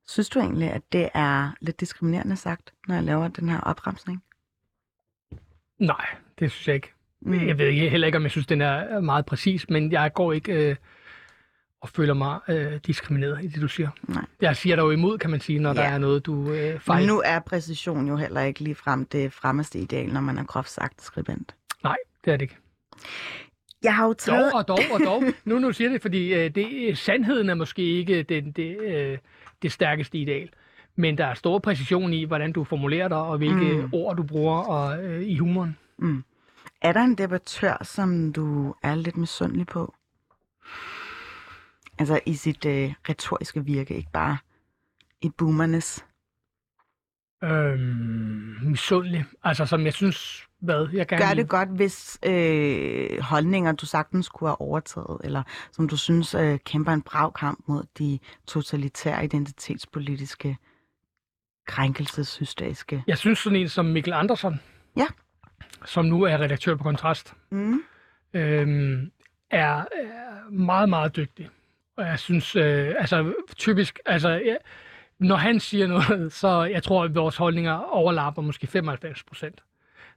Synes 0.09 0.29
du 0.29 0.39
egentlig, 0.39 0.71
at 0.71 0.83
det 0.93 1.09
er 1.15 1.51
lidt 1.61 1.81
diskriminerende 1.81 2.37
sagt, 2.37 2.75
når 2.89 2.95
jeg 2.95 3.05
laver 3.05 3.29
den 3.29 3.49
her 3.49 3.61
opremsning? 3.61 4.23
Nej, 5.79 6.07
det 6.39 6.51
synes 6.51 6.69
jeg 6.69 6.75
ikke. 6.75 6.96
Mm. 7.23 7.47
Jeg 7.47 7.59
ved 7.59 7.67
ikke, 7.67 7.89
heller 7.89 8.07
ikke, 8.07 8.17
om 8.17 8.23
jeg 8.23 8.31
synes, 8.31 8.47
den 8.47 8.61
er 8.61 9.01
meget 9.01 9.27
præcis, 9.27 9.71
men 9.71 9.93
jeg 9.93 10.13
går 10.15 10.33
ikke 10.33 10.53
øh, 10.71 10.77
og 11.81 11.89
føler 11.89 12.15
mig 12.15 12.39
øh, 12.49 12.73
diskrimineret 12.87 13.45
i 13.45 13.47
det, 13.47 13.63
du 13.63 13.69
siger. 13.69 13.89
Nej. 14.09 14.25
Jeg 14.41 14.57
siger 14.57 14.77
dig 14.77 14.83
jo 14.83 14.91
imod, 14.91 15.19
kan 15.19 15.31
man 15.31 15.41
sige, 15.41 15.59
når 15.59 15.71
Ja. 15.75 15.75
der 15.81 15.83
er 15.89 15.99
noget, 15.99 16.27
du 16.27 16.51
øh, 16.53 16.71
Men 16.73 16.81
fejler. 16.81 17.07
nu 17.07 17.23
er 17.25 17.39
præcision 17.39 18.09
jo 18.09 18.17
heller 18.17 18.41
ikke 18.41 18.61
lige 18.61 18.75
frem 18.75 19.07
det 19.07 19.33
fremmeste 19.33 19.79
ideal, 19.79 20.13
når 20.13 20.21
man 20.21 20.39
er 20.39 20.45
groft 20.45 20.71
sagt 20.71 21.03
skribent. 21.03 21.55
Nej, 21.83 21.97
det 22.25 22.33
er 22.33 22.37
det 22.37 22.43
ikke. 22.43 22.57
Jeg 23.83 23.95
har 23.95 24.05
jo 24.05 24.09
Dog 24.09 24.19
taget... 24.19 24.53
og 24.53 24.69
dog 24.69 24.79
og 24.93 25.01
dog. 25.05 25.23
Nu 25.45 25.59
nu 25.59 25.73
siger 25.73 25.91
det, 25.91 26.03
fordi 26.03 26.35
øh, 26.35 26.51
det, 26.55 26.99
sandheden 26.99 27.49
er 27.51 27.55
måske 27.55 27.83
ikke 27.83 28.23
den, 28.23 28.53
det, 28.53 28.79
øh, 28.81 29.19
det 29.63 29.73
stærkeste 29.73 30.19
ideal. 30.19 30.49
Men 30.97 31.19
der 31.19 31.27
er 31.27 31.35
stor 31.35 31.59
præcision 31.59 32.13
i, 32.13 32.25
hvordan 32.25 32.53
du 32.53 32.65
formulerer 32.65 33.09
dig, 33.09 33.19
og 33.19 33.39
hvilke 33.39 33.73
mm. 33.83 33.89
ord 33.93 34.17
du 34.17 34.23
bruger 34.23 34.59
og, 34.59 35.05
øh, 35.05 35.23
i 35.23 35.37
humoren. 35.39 35.77
Mm. 35.99 36.25
Er 36.83 36.93
der 36.93 37.01
en 37.01 37.15
debattør, 37.15 37.85
som 37.85 38.33
du 38.33 38.75
er 38.83 38.95
lidt 38.95 39.17
misundelig 39.17 39.67
på? 39.67 39.95
Altså 41.99 42.21
i 42.27 42.35
sit 42.35 42.65
øh, 42.65 42.95
retoriske 43.09 43.65
virke, 43.65 43.95
ikke 43.95 44.11
bare 44.13 44.39
i 45.21 45.31
boomernes. 45.39 46.05
Øhm, 47.45 48.59
misundelig. 48.63 49.25
Altså, 49.45 49.67
som 49.67 49.85
jeg 49.85 49.93
synes, 49.93 50.47
hvad 50.61 50.89
jeg 50.93 51.09
gerne 51.09 51.27
Gør 51.27 51.35
det 51.35 51.49
godt, 51.49 51.69
hvis 51.69 52.19
øh, 52.27 53.21
holdninger, 53.21 53.73
du 53.73 53.87
sagtens 53.87 54.29
kunne 54.29 54.49
have 54.49 54.61
overtaget, 54.61 55.21
eller 55.25 55.43
som 55.73 55.89
du 55.89 55.97
synes 55.97 56.35
øh, 56.35 56.59
kæmper 56.59 56.93
en 56.93 57.03
brav 57.03 57.33
kamp 57.33 57.65
mod 57.67 57.83
de 57.99 58.19
totalitære 58.47 59.25
identitetspolitiske 59.25 60.57
krænkelseshysteriske. 61.67 63.05
Jeg 63.07 63.19
synes 63.19 63.39
sådan 63.39 63.59
en 63.59 63.69
som 63.69 63.85
Mikkel 63.85 64.13
Andersen, 64.13 64.61
Ja. 64.97 65.07
Som 65.85 66.05
nu 66.05 66.23
er 66.23 66.39
redaktør 66.41 66.75
på 66.75 66.83
Kontrast, 66.83 67.35
Mm. 67.51 67.81
øhm, 68.33 69.11
er, 69.51 69.77
er 69.77 70.51
meget, 70.51 70.89
meget 70.89 71.17
dygtig. 71.17 71.49
Og 71.97 72.07
jeg 72.07 72.19
synes, 72.19 72.57
øh, 72.57 72.95
altså 72.99 73.35
typisk, 73.57 73.99
altså 74.07 74.29
ja, 74.31 74.55
når 75.19 75.37
han 75.37 75.61
siger 75.61 75.87
noget, 75.87 76.33
så 76.43 76.65
jeg 76.65 76.83
tror, 76.83 77.05
at 77.05 77.15
vores 77.15 77.37
holdninger 77.37 77.73
overlapper 77.73 78.43
måske 78.43 78.67
95 78.67 79.23
procent. 79.23 79.61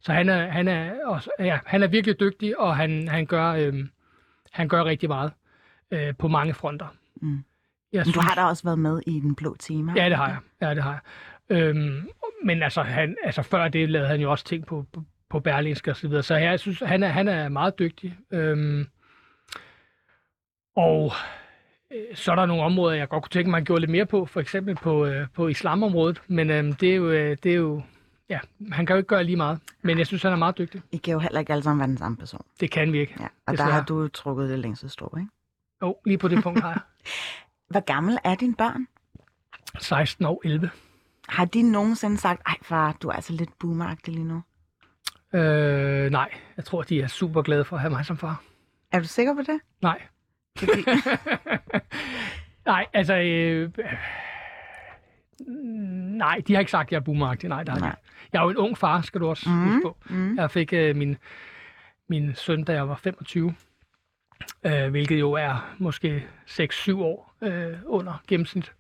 Så 0.02 0.14
han 0.14 0.30
er, 0.30 0.48
han 0.48 0.68
er, 0.68 1.06
også, 1.06 1.30
ja, 1.40 1.60
han 1.66 1.84
er 1.84 1.88
virkelig 1.88 2.20
dygtig, 2.20 2.60
og 2.60 2.76
han, 2.78 3.08
han, 3.08 3.26
gør, 3.26 3.52
øhm, 3.52 3.90
han 4.52 4.68
gør 4.68 4.84
rigtig 4.84 5.10
meget 5.10 5.32
øh, 5.92 6.16
på 6.16 6.28
mange 6.28 6.54
fronter. 6.54 6.88
Mm. 7.22 7.44
Jeg 7.94 8.04
Men 8.06 8.14
du 8.14 8.20
har 8.20 8.36
da 8.36 8.44
også 8.44 8.64
været 8.64 8.80
med 8.80 9.02
i 9.08 9.20
den 9.20 9.36
blå 9.36 9.56
time. 9.60 9.94
Ja, 9.96 10.10
det 10.10 10.18
har 10.18 10.28
jeg. 10.28 10.38
Ja, 10.62 10.76
det 10.76 10.84
har 10.84 10.92
jeg. 10.92 11.58
Øhm, 11.58 12.10
men 12.44 12.64
altså, 12.64 12.82
han, 12.82 13.16
altså, 13.24 13.42
før 13.42 13.68
det 13.68 13.90
lavede 13.90 14.10
han 14.10 14.22
jo 14.22 14.32
også 14.32 14.46
ting 14.46 14.66
på, 14.66 14.86
på, 14.94 15.04
på 15.30 15.40
Berlingske 15.40 15.92
og 15.92 15.98
så 15.98 16.08
videre. 16.08 16.24
Så 16.24 16.36
jeg 16.36 16.60
synes, 16.60 16.80
han 16.80 17.04
er, 17.04 17.08
han 17.08 17.28
er 17.28 17.50
meget 17.50 17.80
dygtig. 17.80 18.18
Øhm, 18.32 18.88
og 20.76 21.12
øh, 21.92 22.16
så 22.16 22.32
er 22.32 22.36
der 22.36 22.46
nogle 22.46 22.64
områder, 22.64 22.96
jeg 22.96 23.10
godt 23.10 23.24
kunne 23.24 23.30
tænke 23.30 23.50
mig, 23.50 23.58
at 23.58 23.62
han 23.62 23.66
gjorde 23.66 23.82
lidt 23.82 23.92
mere 23.92 24.06
på. 24.06 24.26
For 24.26 24.40
eksempel 24.40 24.76
på, 24.76 25.06
øh, 25.06 25.28
på 25.34 25.48
islamområdet. 25.48 26.22
Men 26.28 26.50
øhm, 26.50 26.74
det, 26.74 26.92
er 26.92 26.96
jo, 26.96 27.10
øh, 27.10 27.38
det 27.44 27.52
er 27.52 27.56
jo... 27.56 27.82
Ja, 28.30 28.40
han 28.72 28.86
kan 28.86 28.94
jo 28.94 28.98
ikke 28.98 29.08
gøre 29.08 29.24
lige 29.24 29.36
meget. 29.36 29.60
Men 29.82 29.98
jeg 29.98 30.08
synes, 30.08 30.24
han 30.24 30.32
er 30.32 30.36
meget 30.36 30.58
dygtig. 30.58 30.82
I 30.92 30.98
kan 30.98 31.14
jo 31.14 31.20
heller 31.20 31.40
ikke 31.40 31.52
alle 31.52 31.64
sammen 31.64 31.80
være 31.80 31.88
den 31.88 31.98
samme 31.98 32.18
person. 32.18 32.46
Det 32.60 32.72
kan 32.72 32.94
vi 32.94 33.00
ikke. 33.00 33.16
Ja. 33.20 33.24
Og 33.24 33.30
der 33.48 33.52
Desværre. 33.52 33.72
har 33.72 33.84
du 33.84 34.08
trukket 34.08 34.50
det 34.50 34.60
længste 34.60 34.90
strå, 34.90 35.16
ikke? 35.18 35.30
Jo, 35.82 35.98
lige 36.06 36.18
på 36.18 36.28
det 36.28 36.44
punkt 36.44 36.62
har 36.62 36.70
jeg. 36.70 36.82
Hvor 37.72 37.80
gammel 37.80 38.18
er 38.24 38.36
dine 38.36 38.56
børn? 38.56 38.88
16 39.80 40.26
og 40.26 40.42
11. 40.46 40.70
Har 41.28 41.46
de 41.46 41.72
nogensinde 41.72 42.18
sagt, 42.18 42.42
ej 42.46 42.56
far, 42.62 42.98
du 43.02 43.08
er 43.08 43.14
altså 43.14 43.34
lidt 43.34 43.60
boomeragtig 43.60 44.14
lige 44.14 44.26
nu? 44.26 44.44
Øh, 45.34 46.12
nej, 46.12 46.30
jeg 46.58 46.66
tror, 46.66 46.82
de 46.82 47.02
er 47.02 47.08
super 47.08 47.42
glade 47.42 47.64
for 47.66 47.76
at 47.76 47.82
have 47.82 47.92
mig 47.92 48.06
som 48.06 48.18
far. 48.18 48.44
Er 48.92 49.00
du 49.00 49.06
sikker 49.08 49.36
på 49.36 49.42
det? 49.42 49.60
Nej. 49.82 50.02
Fordi, 50.58 50.86
Nej, 52.66 52.86
altså... 52.94 53.16
Øh, 53.16 53.72
nej, 56.18 56.42
de 56.48 56.54
har 56.54 56.60
ikke 56.60 56.72
sagt, 56.72 56.88
at 56.88 56.92
jeg 56.92 56.98
er 56.98 57.02
boomeragtig. 57.04 57.50
Nej, 57.50 57.64
der 57.64 57.72
Nej. 57.72 57.80
nej. 57.80 57.96
Jeg 58.34 58.40
er 58.40 58.44
jo 58.44 58.50
en 58.50 58.58
ung 58.58 58.78
far, 58.78 59.02
skal 59.02 59.22
du 59.22 59.28
også 59.28 59.50
mm. 59.50 59.64
huske 59.64 59.82
på. 59.84 59.98
mm. 60.10 60.38
Jeg 60.38 60.52
fik 60.52 60.74
øh, 60.74 60.96
min, 60.96 61.18
min 62.10 62.36
søn, 62.36 62.64
da 62.64 62.74
jeg 62.74 62.90
var 62.90 62.96
25, 62.96 63.56
øh, 64.66 64.90
hvilket 64.90 65.20
jo 65.20 65.32
er 65.32 65.76
måske 65.78 66.28
6-7 66.48 66.94
år 67.02 67.34
øh, 67.42 67.78
under 67.86 68.22
gennemsnit. 68.28 68.74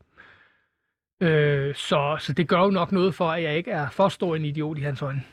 Øh, 1.21 1.75
så, 1.75 2.17
så 2.19 2.33
det 2.33 2.47
gør 2.47 2.59
jo 2.59 2.69
nok 2.69 2.91
noget 2.91 3.15
for, 3.15 3.31
at 3.31 3.43
jeg 3.43 3.57
ikke 3.57 3.71
er 3.71 3.89
for 3.89 4.09
stor 4.09 4.35
en 4.35 4.45
idiot 4.45 4.77
i 4.77 4.81
hans 4.81 5.01
øjne. 5.01 5.23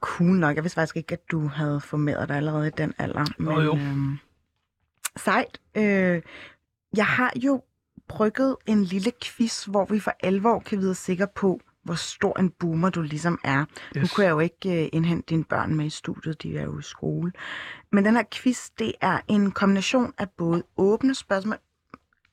Cool 0.00 0.36
nok. 0.38 0.56
Jeg 0.56 0.64
vidste 0.64 0.74
faktisk 0.74 0.96
ikke, 0.96 1.12
at 1.12 1.30
du 1.30 1.46
havde 1.46 1.80
formeret 1.80 2.28
dig 2.28 2.36
allerede 2.36 2.66
i 2.66 2.70
den 2.70 2.94
alder. 2.98 3.24
Men, 3.38 3.54
Jo, 3.54 3.60
jo. 3.60 3.76
Øhm, 3.76 4.18
sejt. 5.16 5.60
Øh, 5.76 6.22
jeg 6.96 7.06
har 7.06 7.32
jo 7.36 7.62
brygget 8.08 8.56
en 8.66 8.84
lille 8.84 9.12
quiz, 9.24 9.64
hvor 9.64 9.84
vi 9.84 10.00
for 10.00 10.12
alvor 10.20 10.58
kan 10.58 10.78
vide 10.78 10.94
sikker 10.94 11.26
på, 11.26 11.60
hvor 11.82 11.94
stor 11.94 12.38
en 12.38 12.50
boomer 12.50 12.90
du 12.90 13.02
ligesom 13.02 13.38
er. 13.44 13.64
Yes. 13.96 14.02
Nu 14.02 14.08
kunne 14.14 14.24
jeg 14.24 14.30
jo 14.32 14.38
ikke 14.38 14.82
øh, 14.82 14.88
indhente 14.92 15.26
dine 15.28 15.44
børn 15.44 15.74
med 15.74 15.86
i 15.86 15.90
studiet, 15.90 16.42
de 16.42 16.58
er 16.58 16.62
jo 16.64 16.78
i 16.78 16.82
skole. 16.82 17.32
Men 17.92 18.04
den 18.04 18.16
her 18.16 18.22
quiz, 18.32 18.68
det 18.78 18.92
er 19.00 19.20
en 19.28 19.52
kombination 19.52 20.12
af 20.18 20.30
både 20.30 20.62
åbne 20.76 21.14
spørgsmål, 21.14 21.56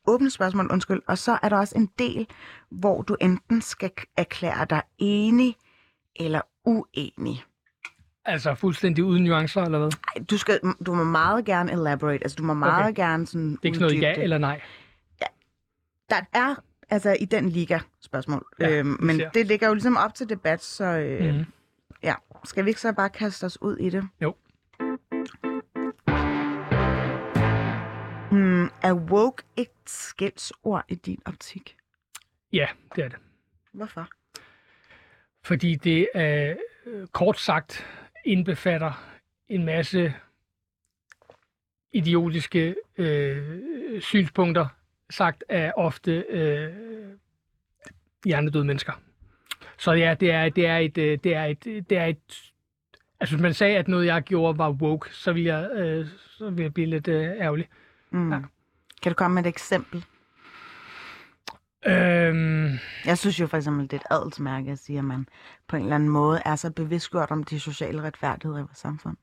åbne 0.08 0.30
spørgsmål, 0.30 0.72
undskyld, 0.72 1.02
og 1.08 1.18
så 1.18 1.40
er 1.44 1.50
der 1.50 1.58
også 1.58 1.78
en 1.78 1.90
del, 2.00 2.28
hvor 2.72 3.02
du 3.02 3.18
enten 3.22 3.62
skal 3.62 3.92
erklære 4.18 4.66
dig 4.70 4.82
enig 4.98 5.56
eller 6.16 6.42
uenig. 6.66 7.44
Altså 8.26 8.56
fuldstændig 8.56 9.04
uden 9.04 9.24
nuancer, 9.24 9.62
eller 9.62 9.80
hvad? 9.80 9.90
Ej, 10.16 10.24
du, 10.30 10.38
skal, 10.38 10.60
du 10.86 10.94
må 10.94 11.04
meget 11.04 11.46
gerne 11.46 11.72
elaborate, 11.72 12.24
altså 12.24 12.36
du 12.36 12.44
må 12.44 12.54
meget 12.54 12.84
Okay. 12.90 12.96
gerne 13.04 13.28
sådan 13.28 13.52
Det 13.52 13.58
er 13.62 13.66
ikke 13.66 13.78
sådan 13.78 13.98
noget 13.98 14.02
ja 14.08 14.14
det. 14.16 14.24
eller 14.24 14.38
nej. 14.38 14.62
Der 16.10 16.22
er 16.34 16.56
altså 16.90 17.18
i 17.20 17.26
den 17.26 17.50
liga 17.50 17.80
spørgsmål, 18.02 18.46
Ja, 18.60 18.70
øhm, 18.70 18.98
men 19.00 19.16
ser. 19.16 19.30
det 19.30 19.48
ligger 19.48 19.68
jo 19.68 19.74
ligesom 19.74 19.98
op 19.98 20.14
til 20.16 20.30
debat, 20.30 20.64
så 20.64 20.84
øh, 20.86 21.34
Mhm. 21.36 21.46
ja. 22.04 22.16
Skal 22.46 22.66
vi 22.66 22.70
ikke 22.70 22.82
så 22.82 22.92
bare 22.94 23.10
kaste 23.10 23.44
os 23.46 23.62
ud 23.62 23.78
i 23.78 23.90
det? 23.90 24.08
Jo. 24.22 24.36
Hmm, 28.32 28.70
er 28.82 28.94
woke 28.94 29.44
et 29.58 29.68
skældsord 29.86 30.86
i 30.88 30.96
din 30.96 31.22
optik? 31.26 31.76
Ja, 32.54 32.68
det 32.96 33.04
er 33.04 33.08
det. 33.10 33.18
Hvorfor? 33.74 34.08
Fordi 35.44 35.76
det 35.76 36.08
er 36.14 36.56
øh, 36.86 37.08
kort 37.08 37.40
sagt 37.40 37.86
indbefatter 38.26 39.06
en 39.50 39.66
masse 39.66 40.14
idiotiske 41.94 42.76
øh, 42.98 44.02
synspunkter, 44.02 44.68
sagt 45.10 45.44
af 45.50 45.72
ofte 45.78 46.26
øh, 46.30 46.74
hjernedøde 48.26 48.66
mennesker. 48.66 48.94
Så 49.78 49.92
ja, 49.92 50.16
det 50.20 50.32
er, 50.32 50.50
det 50.50 50.68
er 50.68 50.78
et, 50.78 50.98
øh, 50.98 51.20
det 51.24 51.36
er 51.36 51.44
et, 51.44 51.64
det 51.64 51.98
er 51.98 52.06
et, 52.06 52.54
altså 53.20 53.36
hvis 53.36 53.42
man 53.42 53.54
sagde, 53.54 53.78
at 53.78 53.88
noget 53.88 54.06
jeg 54.06 54.22
gjorde 54.22 54.58
var 54.58 54.72
woke, 54.72 55.16
så 55.16 55.34
ville 55.34 55.58
jeg, 55.58 55.72
øh, 55.72 56.08
så 56.38 56.50
ville 56.50 56.64
jeg 56.64 56.74
blive 56.74 56.88
lidt 56.88 57.08
øh, 57.08 57.24
ærgerlig. 57.24 57.68
Mm. 58.12 58.32
Ja. 58.32 58.36
Ja. 58.36 58.42
Kan 59.02 59.12
du 59.12 59.16
komme 59.16 59.36
med 59.36 59.44
et 59.44 59.50
eksempel? 59.50 60.06
Øhm, 61.88 62.70
Jeg 63.06 63.18
synes 63.18 63.40
jo 63.40 63.48
for 63.48 63.58
eksempel, 63.58 63.84
det 63.84 63.94
er 63.94 63.98
et 63.98 64.22
adelsmærke 64.22 64.72
at 64.72 64.80
sige, 64.80 65.00
at 65.00 65.06
man 65.06 65.28
på 65.68 65.76
en 65.76 65.82
eller 65.82 65.96
anden 65.96 66.10
måde 66.10 66.42
er 66.46 66.56
så 66.56 66.72
bevidstgjort 66.72 67.32
om 67.32 67.44
de 67.44 67.60
sociale 67.60 68.02
retfærdigheder 68.02 68.60
i 68.60 68.62
vores 68.62 68.78
samfund. 68.78 69.18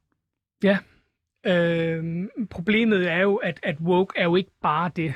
Øhm, 1.46 2.28
problemet 2.50 3.10
er 3.10 3.18
jo, 3.18 3.36
at, 3.36 3.60
at 3.62 3.76
woke 3.80 4.18
er 4.18 4.24
jo 4.24 4.36
ikke 4.36 4.50
bare 4.62 4.90
det. 4.96 5.14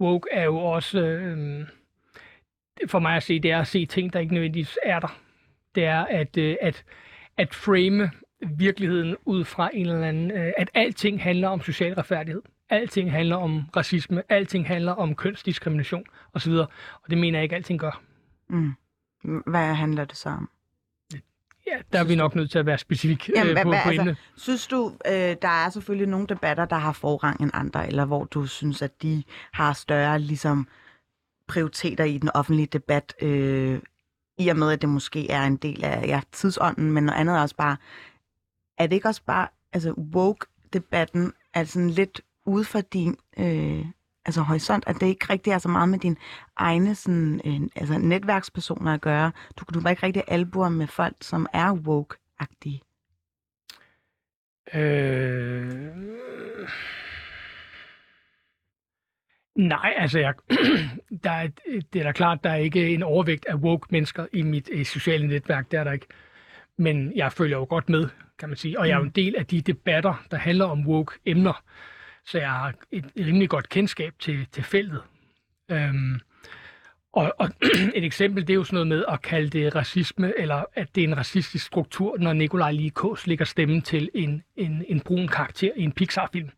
Woke 0.00 0.28
er 0.32 0.44
jo 0.44 0.56
også, 0.58 1.00
øhm, 1.00 1.66
for 2.86 2.98
mig 2.98 3.16
at 3.16 3.22
se, 3.22 3.40
det 3.40 3.50
er 3.50 3.60
at 3.60 3.66
se 3.66 3.86
ting, 3.86 4.12
der 4.12 4.20
ikke 4.20 4.34
nødvendigvis 4.34 4.78
er 4.82 5.00
der. 5.00 5.20
Det 5.74 5.84
er 5.84 6.04
at, 6.04 6.36
øh, 6.36 6.56
at, 6.60 6.84
at 7.36 7.54
frame 7.54 8.10
virkeligheden 8.56 9.16
ud 9.24 9.44
fra 9.44 9.70
en 9.74 9.86
eller 9.86 10.06
anden, 10.06 10.30
øh, 10.30 10.52
at 10.56 10.70
alting 10.74 11.22
handler 11.22 11.48
om 11.48 11.60
social 11.60 11.94
retfærdighed. 11.94 12.42
Alting 12.70 13.12
handler 13.12 13.36
om 13.36 13.62
racisme, 13.76 14.22
alting 14.28 14.66
handler 14.66 14.92
om 14.92 15.14
kønsdiskrimination 15.14 16.04
osv. 16.34 16.52
Og 16.52 17.10
det 17.10 17.18
mener 17.18 17.38
jeg 17.38 17.42
ikke, 17.42 17.54
alting 17.56 17.80
gør. 17.80 18.02
Mm. 18.48 18.72
Hvad 19.46 19.74
handler 19.74 20.04
det 20.04 20.16
så 20.16 20.28
om? 20.28 20.50
Ja, 21.66 21.78
der 21.92 21.98
er 21.98 22.04
vi 22.04 22.14
nok 22.14 22.34
nødt 22.34 22.50
til 22.50 22.58
at 22.58 22.66
være 22.66 22.78
specifik 22.78 23.28
øh, 23.28 23.36
Jamen, 23.38 23.52
hvad- 23.52 23.62
på, 23.64 23.68
hvad- 23.68 23.82
på 23.84 23.88
altså. 23.90 24.14
Synes 24.36 24.66
du, 24.66 24.92
øh, 25.06 25.12
der 25.42 25.64
er 25.66 25.70
selvfølgelig 25.70 26.08
nogle 26.08 26.26
debatter, 26.26 26.64
der 26.64 26.76
har 26.76 26.92
forrang 26.92 27.40
end 27.40 27.50
andre, 27.54 27.86
eller 27.86 28.04
hvor 28.04 28.24
du 28.24 28.46
synes, 28.46 28.82
at 28.82 29.02
de 29.02 29.22
har 29.52 29.72
større 29.72 30.18
ligesom, 30.18 30.68
prioriteter 31.48 32.04
i 32.04 32.18
den 32.18 32.30
offentlige 32.34 32.66
debat, 32.66 33.14
øh, 33.22 33.80
i 34.38 34.48
og 34.48 34.56
med, 34.56 34.72
at 34.72 34.80
det 34.80 34.88
måske 34.88 35.30
er 35.30 35.42
en 35.42 35.56
del 35.56 35.84
af 35.84 36.06
ja, 36.06 36.20
tidsånden, 36.32 36.92
men 36.92 37.04
noget 37.04 37.18
andet 37.20 37.36
er 37.36 37.40
også 37.40 37.56
bare, 37.56 37.76
er 38.78 38.86
det 38.86 38.96
ikke 38.96 39.08
også 39.08 39.22
bare, 39.26 39.48
altså 39.72 39.92
woke-debatten 40.14 41.32
er 41.54 41.64
sådan 41.64 41.90
lidt 41.90 42.20
ude 42.46 42.64
for 42.64 42.80
din 42.80 43.16
øh, 43.38 43.84
altså 44.24 44.40
horisont, 44.40 44.84
at 44.86 44.96
det 45.00 45.06
ikke 45.06 45.26
rigtig 45.30 45.50
er 45.50 45.58
så 45.58 45.68
meget 45.68 45.88
med 45.88 45.98
dine 45.98 46.16
egne 46.56 46.94
sådan, 46.94 47.40
øh, 47.44 47.60
altså 47.76 47.98
netværkspersoner 47.98 48.94
at 48.94 49.00
gøre. 49.00 49.32
Du, 49.56 49.64
du 49.74 49.80
var 49.80 49.90
ikke 49.90 50.06
rigtig 50.06 50.22
albuer 50.28 50.68
med 50.68 50.86
folk, 50.86 51.16
som 51.20 51.46
er 51.52 51.72
woke-agtige. 51.72 52.80
Øh... 54.74 55.90
Nej, 59.56 59.94
altså 59.96 60.18
jeg, 60.18 60.34
der 61.24 61.30
er, 61.30 61.48
det 61.92 62.00
er 62.00 62.02
da 62.02 62.12
klart, 62.12 62.44
der 62.44 62.50
er 62.50 62.56
ikke 62.56 62.94
en 62.94 63.02
overvægt 63.02 63.46
af 63.46 63.54
woke 63.54 63.86
mennesker 63.90 64.26
i 64.32 64.42
mit 64.42 64.68
i 64.68 64.84
sociale 64.84 65.26
netværk, 65.26 65.70
det 65.70 65.78
er 65.78 65.84
der 65.84 65.92
ikke. 65.92 66.06
Men 66.76 67.16
jeg 67.16 67.32
følger 67.32 67.56
jo 67.58 67.66
godt 67.68 67.88
med, 67.88 68.08
kan 68.38 68.48
man 68.48 68.56
sige. 68.56 68.78
Og 68.78 68.88
jeg 68.88 68.94
er 68.94 68.98
jo 68.98 69.04
en 69.04 69.10
del 69.10 69.36
af 69.36 69.46
de 69.46 69.60
debatter, 69.60 70.24
der 70.30 70.36
handler 70.36 70.64
om 70.64 70.86
woke 70.86 71.12
emner. 71.26 71.62
Så 72.26 72.38
jeg 72.38 72.50
har 72.50 72.74
et 72.92 73.04
rimelig 73.18 73.48
godt 73.48 73.68
kendskab 73.68 74.14
til, 74.18 74.46
til 74.52 74.62
feltet. 74.62 75.02
Øhm, 75.70 76.20
og, 77.12 77.34
og 77.38 77.50
et 77.96 78.04
eksempel, 78.04 78.46
det 78.46 78.50
er 78.50 78.54
jo 78.54 78.64
sådan 78.64 78.74
noget 78.74 78.88
med 78.88 79.04
at 79.08 79.22
kalde 79.22 79.48
det 79.48 79.74
racisme, 79.74 80.32
eller 80.38 80.64
at 80.74 80.88
det 80.94 81.04
er 81.04 81.08
en 81.08 81.16
racistisk 81.16 81.66
struktur, 81.66 82.18
når 82.18 82.32
Nikolaj 82.32 82.72
Likås 82.72 83.26
lægger 83.26 83.44
stemmen 83.44 83.82
til 83.82 84.10
en, 84.14 84.42
en, 84.56 84.84
en 84.88 85.00
brun 85.00 85.28
karakter 85.28 85.70
i 85.76 85.82
en 85.82 85.92
Pixar-film. 85.92 86.50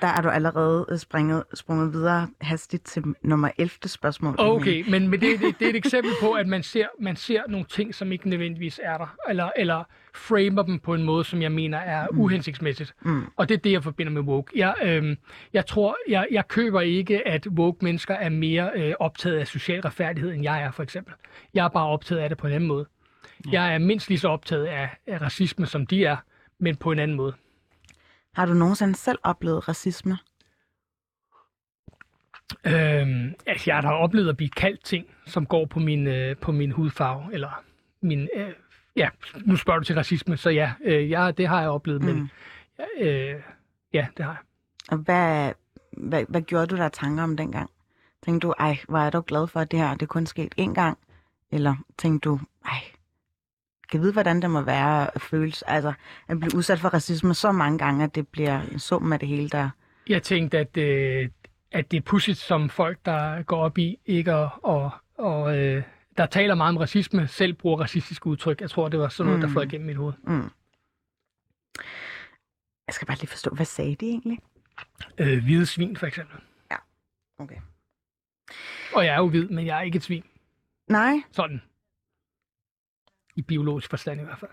Der 0.00 0.06
er 0.06 0.20
du 0.20 0.28
allerede 0.28 0.86
øh, 0.90 0.98
springet, 0.98 1.44
sprunget 1.54 1.92
videre 1.92 2.28
hastigt 2.40 2.84
til 2.84 3.02
nummer 3.22 3.50
11. 3.58 3.70
spørgsmål. 3.86 4.34
Okay, 4.38 4.90
men, 4.90 5.08
men 5.08 5.20
det, 5.20 5.40
det, 5.40 5.58
det 5.58 5.64
er 5.66 5.70
et 5.70 5.76
eksempel 5.76 6.12
på, 6.20 6.32
at 6.32 6.46
man 6.46 6.62
ser, 6.62 6.86
man 7.00 7.16
ser 7.16 7.42
nogle 7.48 7.66
ting, 7.66 7.94
som 7.94 8.12
ikke 8.12 8.28
nødvendigvis 8.28 8.80
er 8.82 8.98
der, 8.98 9.16
eller, 9.28 9.50
eller 9.56 9.84
framer 10.14 10.62
dem 10.62 10.78
på 10.78 10.94
en 10.94 11.02
måde, 11.02 11.24
som 11.24 11.42
jeg 11.42 11.52
mener 11.52 11.78
er 11.78 12.06
uhensigtsmæssigt. 12.10 12.94
Mm. 13.02 13.22
Og 13.36 13.48
det 13.48 13.54
er 13.54 13.58
det, 13.58 13.72
jeg 13.72 13.82
forbinder 13.84 14.12
med 14.12 14.22
woke. 14.22 14.52
Jeg, 14.56 14.74
øhm, 14.82 15.16
jeg 15.52 15.66
tror, 15.66 15.96
jeg, 16.08 16.26
jeg 16.30 16.48
køber 16.48 16.80
ikke, 16.80 17.28
at 17.28 17.46
woke-mennesker 17.46 18.14
er 18.14 18.28
mere 18.28 18.70
øh, 18.76 18.94
optaget 19.00 19.38
af 19.38 19.46
social 19.46 19.80
retfærdighed, 19.80 20.32
end 20.32 20.42
jeg 20.42 20.62
er, 20.62 20.70
for 20.70 20.82
eksempel. 20.82 21.14
Jeg 21.54 21.64
er 21.64 21.68
bare 21.68 21.86
optaget 21.86 22.20
af 22.20 22.28
det 22.28 22.38
på 22.38 22.46
en 22.46 22.52
anden 22.52 22.68
måde. 22.68 22.86
Ja. 23.52 23.62
Jeg 23.62 23.74
er 23.74 23.78
mindst 23.78 24.08
lige 24.08 24.18
så 24.18 24.28
optaget 24.28 24.64
af, 24.64 24.88
af 25.06 25.20
racisme, 25.20 25.66
som 25.66 25.86
de 25.86 26.04
er, 26.04 26.16
men 26.58 26.76
på 26.76 26.92
en 26.92 26.98
anden 26.98 27.16
måde. 27.16 27.34
Har 28.38 28.46
du 28.46 28.54
nogensinde 28.54 28.94
selv 28.94 29.18
oplevet 29.22 29.68
racisme? 29.68 30.18
Øhm, 32.66 33.34
altså, 33.46 33.70
jeg 33.70 33.76
har 33.80 33.92
oplevet 33.92 34.28
at 34.28 34.36
blive 34.36 34.50
kaldt 34.50 34.84
ting, 34.84 35.06
som 35.26 35.46
går 35.46 35.64
på 35.66 35.78
min, 35.78 36.06
øh, 36.06 36.36
på 36.36 36.52
min 36.52 36.70
hudfarve, 36.70 37.34
eller 37.34 37.64
min, 38.02 38.28
øh, 38.36 38.52
ja, 38.96 39.08
nu 39.46 39.56
spørger 39.56 39.78
du 39.78 39.84
til 39.84 39.94
racisme, 39.94 40.36
så 40.36 40.50
ja, 40.50 40.72
øh, 40.84 41.10
ja 41.10 41.30
det 41.30 41.48
har 41.48 41.60
jeg 41.60 41.70
oplevet, 41.70 42.02
men 42.02 42.16
Mm. 42.16 42.28
øh, 43.00 43.42
ja, 43.92 44.06
det 44.16 44.24
har 44.24 44.32
jeg. 44.32 44.42
Og 44.88 44.98
hvad, 44.98 45.52
hvad, 45.92 46.24
hvad 46.28 46.42
gjorde 46.42 46.66
du 46.66 46.76
der 46.76 46.88
tanker 46.88 47.22
om 47.22 47.36
dengang? 47.36 47.70
Tænkte 48.24 48.46
du, 48.48 48.54
ej, 48.58 48.78
hvor 48.88 48.98
er 48.98 49.10
du 49.10 49.20
glad 49.26 49.46
for, 49.46 49.60
at 49.60 49.70
det 49.70 49.78
her 49.78 49.94
det 49.94 50.08
kun 50.08 50.26
sket 50.26 50.54
én 50.60 50.74
gang? 50.74 50.98
Eller 51.52 51.74
tænkte 51.98 52.28
du, 52.28 52.40
ej, 52.64 52.82
kan 53.90 53.98
jeg 53.98 54.02
vide, 54.02 54.12
hvordan 54.12 54.42
det 54.42 54.50
må 54.50 54.60
være 54.60 55.14
at 55.14 55.20
føles, 55.22 55.62
altså 55.62 55.92
at 56.28 56.40
blive 56.40 56.54
udsat 56.56 56.78
for 56.80 56.88
racisme 56.88 57.34
så 57.34 57.52
mange 57.52 57.78
gange, 57.78 58.04
at 58.04 58.14
det 58.14 58.28
bliver 58.28 58.60
en 58.60 58.78
sum 58.78 59.12
af 59.12 59.18
det 59.18 59.28
hele, 59.28 59.48
der... 59.48 59.70
Jeg 60.08 60.22
tænkte, 60.22 60.58
at, 60.58 60.76
øh, 60.76 61.28
at 61.72 61.90
det 61.90 61.96
er 61.96 62.00
pudsigt 62.00 62.38
som 62.38 62.68
folk, 62.68 62.98
der 63.04 63.42
går 63.42 63.58
op 63.64 63.78
i 63.78 63.98
ikke 64.06 64.32
at, 64.32 64.50
og, 64.62 64.90
og 65.18 65.58
øh, 65.58 65.82
der 66.18 66.26
taler 66.26 66.54
meget 66.54 66.68
om 66.70 66.76
racisme, 66.76 67.28
selv 67.28 67.52
bruger 67.52 67.80
racistiske 67.80 68.26
udtryk. 68.26 68.60
Jeg 68.60 68.70
tror, 68.70 68.88
det 68.88 68.98
var 69.00 69.08
sådan 69.08 69.26
noget, 69.26 69.42
der 69.42 69.46
Mm. 69.48 69.52
fløj 69.52 69.62
igennem 69.64 69.86
mit 69.86 69.96
hoved. 69.96 70.12
Mm. 70.26 70.50
Jeg 72.86 72.94
skal 72.94 73.06
bare 73.06 73.16
lige 73.16 73.26
forstå, 73.28 73.50
hvad 73.50 73.66
sagde 73.66 73.94
de 73.96 74.06
egentlig? 74.08 74.38
Øh, 75.18 75.42
hvide 75.42 75.66
svin, 75.66 75.96
for 75.96 76.06
eksempel. 76.06 76.40
Okay. 77.40 77.56
Og 78.94 79.04
jeg 79.04 79.14
er 79.14 79.18
jo 79.18 79.28
hvid, 79.28 79.48
men 79.48 79.66
jeg 79.66 79.78
er 79.78 79.82
ikke 79.82 79.96
et 79.96 80.02
svin. 80.02 80.24
Nej, 80.88 81.14
Sådan. 81.32 81.62
I 83.38 83.42
biologisk 83.42 83.90
forstand 83.90 84.20
i 84.20 84.24
hvert 84.24 84.38
fald. 84.38 84.50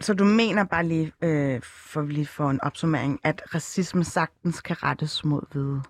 Så 0.00 0.14
du 0.14 0.24
mener 0.24 0.64
bare 0.64 0.86
lige, 0.86 1.12
øh, 1.22 1.62
for 1.62 2.02
lige 2.02 2.26
for 2.26 2.50
en 2.50 2.60
opsummering, 2.60 3.20
at 3.24 3.42
racisme 3.54 4.04
sagtens 4.04 4.60
kan 4.60 4.82
rettes 4.82 5.24
mod 5.24 5.42
hvide? 5.52 5.82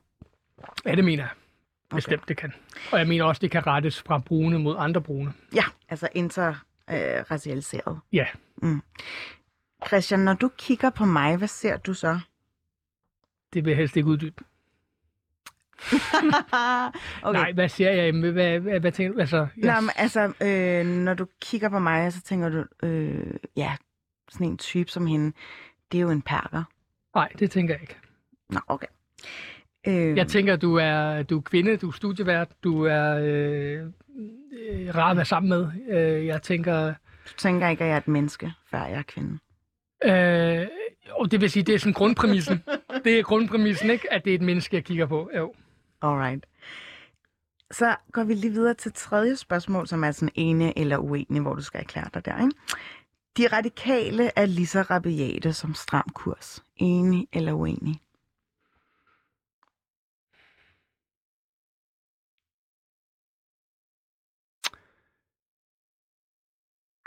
Ja, 0.87 0.95
det 0.95 1.05
mener 1.05 1.22
jeg. 1.22 1.31
Bestemt, 1.91 2.28
det 2.28 2.37
kan. 2.37 2.53
Og 2.93 2.99
jeg 2.99 3.09
mener 3.09 3.24
også, 3.24 3.41
det 3.41 3.51
kan 3.51 3.66
rettes 3.66 4.03
fra 4.03 4.18
brune 4.18 4.59
mod 4.59 4.76
andre 4.78 5.01
brune. 5.01 5.33
Ja, 5.55 5.64
altså 5.89 6.09
interracialiseret. 6.14 7.95
Øh, 8.12 8.16
Ja. 8.16 8.26
Mm. 8.62 8.83
Christian, 9.87 10.20
når 10.20 10.35
du 10.35 10.51
kigger 10.59 10.91
på 10.91 11.05
mig, 11.05 11.37
hvad 11.37 11.49
ser 11.49 11.76
du 11.76 11.95
så? 11.95 12.20
Det 13.53 13.64
vil 13.64 13.70
jeg 13.70 13.78
helst 13.78 13.97
ikke 13.97 14.09
uddybe. 14.09 14.45
okay. 17.22 17.39
Nej, 17.41 17.53
hvad 17.53 17.68
ser 17.68 17.91
jeg? 17.91 18.12
Hvad, 18.12 18.31
hvad, 18.33 18.59
hvad, 18.61 18.81
hvad 18.81 18.93
tænker 18.93 19.12
du? 19.14 19.20
Altså, 19.20 19.37
jeg, 19.37 19.74
Nå, 19.74 19.81
men 19.81 19.91
altså, 19.97 20.33
øh, 20.43 20.87
når 20.87 21.14
du 21.14 21.26
kigger 21.43 21.68
på 21.68 21.78
mig, 21.78 22.12
så 22.12 22.22
tænker 22.22 22.49
du, 22.49 22.64
øh, 22.87 23.26
ja, 23.57 23.72
sådan 24.31 24.47
en 24.47 24.57
type 24.59 24.91
som 24.91 25.07
hende, 25.07 25.33
det 25.93 25.99
er 25.99 26.03
jo 26.03 26.11
en 26.11 26.22
perker. 26.22 26.62
Nej, 27.14 27.28
det 27.39 27.51
tænker 27.51 27.74
jeg 27.74 27.81
ikke. 27.83 27.97
Nå, 28.51 28.61
okay. 28.68 28.87
Øh, 29.87 30.16
Jeg 30.16 30.26
tænker, 30.28 30.57
du 30.57 30.76
er, 30.76 31.22
du 31.22 31.39
er 31.39 31.43
kvinde, 31.43 31.76
du 31.76 31.89
er 31.89 31.93
studievært, 31.93 32.49
du 32.64 32.85
er 32.85 33.16
øh, 33.22 33.87
øh, 34.70 34.95
rar 34.95 35.11
at 35.11 35.16
være 35.16 35.24
sammen 35.24 35.49
med. 35.49 35.66
Øh, 35.91 36.26
jeg 36.26 36.43
tænker, 36.43 36.87
du 37.28 37.33
tænker 37.37 37.68
ikke, 37.68 37.85
at 37.85 37.89
jeg 37.89 37.95
er 37.95 37.99
et 37.99 38.09
menneske, 38.09 38.53
før 38.70 38.85
jeg 38.85 38.99
er 38.99 39.03
kvinde. 39.03 39.39
øh, 40.05 40.66
og 41.11 41.31
det 41.31 41.41
vil 41.41 41.51
sige, 41.51 41.62
det 41.62 41.74
er 41.74 41.78
sådan 41.78 41.93
grundpræmissen. 41.93 42.62
det 43.05 43.18
er 43.18 43.22
grundpræmissen, 43.22 43.91
ikke? 43.91 44.12
At 44.12 44.24
det 44.24 44.31
er 44.31 44.35
et 44.35 44.43
menneske, 44.43 44.76
jeg 44.76 44.85
kigger 44.85 45.07
på. 45.07 45.31
Jo. 45.37 45.55
Alright. 46.03 46.46
Så 47.70 47.96
går 48.12 48.24
vi 48.24 48.34
lige 48.34 48.53
videre 48.53 48.74
til 48.74 48.92
tredje 48.92 49.36
spørgsmål, 49.36 49.86
som 49.86 50.05
er 50.05 50.11
sådan 50.11 50.32
ene 50.34 50.78
eller 50.78 50.98
uenig, 50.98 51.42
hvor 51.42 51.55
du 51.55 51.62
skal 51.62 51.80
erklære 51.80 52.11
dig 52.14 52.24
der, 52.24 52.42
ikke? 52.44 52.57
De 53.36 53.46
radikale 53.57 54.30
er 54.36 54.46
lige 54.46 54.66
så 54.66 54.82
rabiate 54.82 55.53
som 55.53 55.74
stram 55.74 56.09
kurs. 56.14 56.64
Enig 56.76 57.28
eller 57.32 57.53
uenig? 57.53 58.01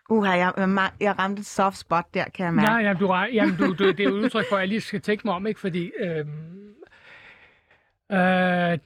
Uha, 0.09 0.31
jeg, 0.31 0.53
jeg, 0.99 1.19
ramte 1.19 1.39
et 1.39 1.45
soft 1.45 1.77
spot 1.77 2.13
der, 2.13 2.29
kan 2.29 2.45
jeg 2.45 2.53
mærke. 2.53 2.67
Nej, 2.67 2.81
jamen, 2.81 2.99
du, 2.99 3.13
jamen, 3.13 3.55
du, 3.57 3.73
du, 3.73 3.91
det 3.91 3.99
er 3.99 4.03
jo 4.03 4.15
udtryk 4.15 4.45
for, 4.49 4.55
at 4.55 4.59
jeg 4.59 4.67
lige 4.67 4.81
skal 4.81 5.01
tænke 5.01 5.27
mig 5.27 5.35
om, 5.35 5.47
ikke? 5.47 5.59
Fordi 5.59 5.91
øhm, 5.99 6.75
øh, 8.11 8.17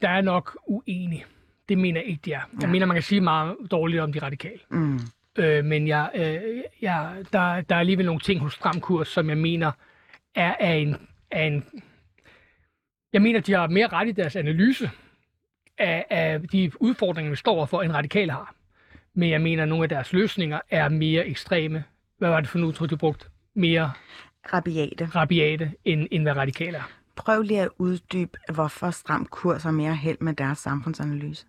der 0.01 0.09
er 0.09 0.21
nok 0.21 0.57
uenig. 0.67 1.25
Det 1.69 1.77
mener 1.77 2.01
jeg 2.01 2.09
ikke, 2.09 2.21
de 2.25 2.33
er. 2.33 2.39
Jeg 2.53 2.61
Ja. 2.61 2.67
mener, 2.67 2.85
man 2.85 2.95
kan 2.95 3.03
sige 3.03 3.21
meget 3.21 3.55
dårligt 3.71 4.01
om 4.01 4.13
de 4.13 4.19
radikale. 4.19 4.59
Mm. 4.69 4.99
Øh, 5.37 5.65
men 5.65 5.87
jeg, 5.87 6.09
øh, 6.15 6.61
jeg, 6.81 7.15
der, 7.33 7.61
der 7.61 7.75
er 7.75 7.79
alligevel 7.79 8.05
nogle 8.05 8.19
ting 8.21 8.39
hos 8.39 8.53
Stram 8.53 8.81
Kurs, 8.81 9.07
som 9.07 9.29
jeg 9.29 9.37
mener 9.37 9.71
er 10.35 10.55
af 10.59 10.75
en, 10.75 10.95
af 11.31 11.43
en... 11.43 11.65
Jeg 13.13 13.21
mener, 13.21 13.39
de 13.39 13.53
har 13.53 13.67
mere 13.67 13.87
ret 13.87 14.07
i 14.07 14.11
deres 14.11 14.35
analyse 14.35 14.89
af, 15.77 16.05
af 16.09 16.41
de 16.41 16.71
udfordringer, 16.79 17.29
vi 17.29 17.35
står 17.35 17.65
for, 17.65 17.81
end 17.81 17.91
radikale 17.91 18.31
har. 18.31 18.53
Men 19.13 19.29
jeg 19.29 19.41
mener, 19.41 19.63
at 19.63 19.69
nogle 19.69 19.83
af 19.83 19.89
deres 19.89 20.13
løsninger 20.13 20.59
er 20.69 20.89
mere 20.89 21.27
ekstreme. 21.27 21.83
Hvad 22.17 22.29
var 22.29 22.39
det 22.39 22.49
for 22.49 22.57
en 22.57 22.63
udtryk, 22.65 22.89
du 22.89 22.95
brugte? 22.97 23.25
Mere 23.55 23.91
Rabiate. 24.53 25.05
rabiate, 25.05 25.71
end, 25.85 26.07
end 26.11 26.23
hvad 26.23 26.35
radikale 26.35 26.77
er. 26.77 26.91
Prøv 27.17 27.41
lige 27.41 27.61
at 27.61 27.69
uddybe, 27.77 28.37
hvorfor 28.53 28.89
stram 28.89 29.25
kurs 29.25 29.63
har 29.63 29.71
mere 29.71 29.95
held 29.95 30.17
med 30.21 30.33
deres 30.33 30.57
samfundsanalyse. 30.57 31.45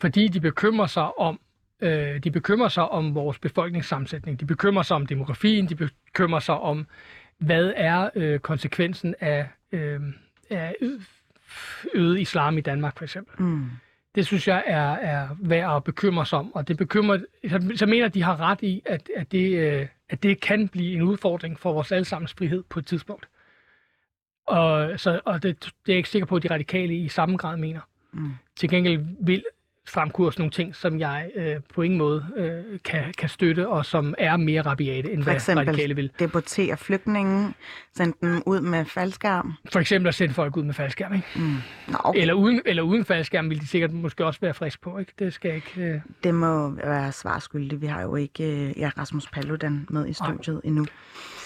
Fordi 0.00 0.28
de 0.28 0.40
bekymrer 0.40 0.86
sig 0.86 1.18
om 1.18 1.40
øh, 1.80 2.18
de 2.24 2.30
bekymrer 2.30 2.68
sig 2.68 2.88
om 2.88 3.14
vores 3.14 3.38
befolkningssammensætning. 3.38 4.40
De 4.40 4.46
bekymrer 4.46 4.82
sig 4.82 4.96
om 4.96 5.06
demografien. 5.06 5.68
De 5.68 5.74
bekymrer 5.74 6.40
sig 6.40 6.58
om, 6.58 6.86
hvad 7.38 7.72
er 7.76 8.10
øh, 8.14 8.38
konsekvensen 8.38 9.14
af, 9.20 9.48
øh, 9.72 10.00
af 10.50 10.74
øget 11.94 12.20
islam 12.20 12.58
i 12.58 12.60
Danmark, 12.60 12.98
for 12.98 13.04
eksempel. 13.04 13.42
Mm. 13.42 13.70
Det 14.14 14.26
synes 14.26 14.48
jeg 14.48 14.64
er, 14.66 14.92
er 14.92 15.28
værd 15.40 15.76
at 15.76 15.84
bekymre 15.84 16.26
sig 16.26 16.38
om. 16.38 16.54
Og 16.54 16.68
det 16.68 16.76
bekymrer, 16.76 17.18
så, 17.48 17.72
så 17.76 17.86
mener 17.86 18.08
de 18.08 18.22
har 18.22 18.40
ret 18.40 18.62
i, 18.62 18.82
at, 18.86 19.08
at, 19.16 19.32
det, 19.32 19.58
øh, 19.58 19.86
at 20.08 20.22
det 20.22 20.40
kan 20.40 20.68
blive 20.68 20.94
en 20.94 21.02
udfordring 21.02 21.58
for 21.58 21.72
vores 21.72 21.92
allesammens 21.92 22.34
frihed 22.38 22.62
på 22.68 22.78
et 22.78 22.86
tidspunkt. 22.86 23.28
Og, 24.46 25.00
så, 25.00 25.20
og 25.24 25.42
det, 25.42 25.60
det 25.60 25.66
er 25.66 25.72
jeg 25.86 25.96
ikke 25.96 26.08
sikker 26.08 26.26
på, 26.26 26.36
at 26.36 26.42
de 26.42 26.50
radikale 26.50 26.94
i 26.94 27.08
samme 27.08 27.36
grad 27.36 27.56
mener. 27.56 27.80
Mm. 28.12 28.30
Til 28.56 28.68
gengæld 28.68 29.00
vil 29.20 29.44
stram 29.86 30.10
kurs 30.10 30.38
nogle 30.38 30.50
ting, 30.50 30.76
som 30.76 31.00
jeg 31.00 31.30
øh, 31.34 31.56
på 31.74 31.82
ingen 31.82 31.98
måde 31.98 32.26
øh, 32.36 32.78
kan, 32.84 33.14
kan 33.18 33.28
støtte, 33.28 33.68
og 33.68 33.86
som 33.86 34.14
er 34.18 34.36
mere 34.36 34.62
rabiate, 34.62 35.12
end 35.12 35.22
For 35.22 35.30
hvad 35.30 35.56
radikale 35.56 35.96
vil. 35.96 36.04
eksempel 36.04 36.10
deportere 36.18 36.76
flygtninge, 36.76 37.54
sende 37.96 38.16
dem 38.20 38.42
ud 38.46 38.60
med 38.60 38.84
faldskærm. 38.84 39.54
For 39.72 39.80
eksempel 39.80 40.08
at 40.08 40.14
sende 40.14 40.34
folk 40.34 40.56
ud 40.56 40.62
med 40.62 40.74
faldskærm, 40.74 41.14
ikke? 41.14 41.26
Mm. 41.36 41.56
Nå, 41.88 41.98
okay. 42.04 42.20
Eller 42.20 42.34
uden, 42.34 42.62
eller 42.64 42.82
uden 42.82 43.04
faldskærm 43.04 43.50
vil 43.50 43.60
de 43.60 43.66
sikkert 43.66 43.92
måske 43.92 44.26
også 44.26 44.40
være 44.40 44.54
frisk 44.54 44.80
på, 44.80 44.98
ikke? 44.98 45.12
Det 45.18 45.34
skal 45.34 45.48
jeg 45.48 45.56
ikke... 45.56 45.92
Øh... 45.94 46.00
Det 46.24 46.34
må 46.34 46.70
være 46.70 47.12
svarskyldigt. 47.12 47.80
Vi 47.80 47.86
har 47.86 48.02
jo 48.02 48.16
ikke 48.16 48.44
øh, 48.44 48.78
ja, 48.78 48.90
Rasmus 48.98 49.26
Paludan 49.26 49.86
med 49.90 50.08
i 50.08 50.12
studiet 50.12 50.60
endnu. 50.64 50.86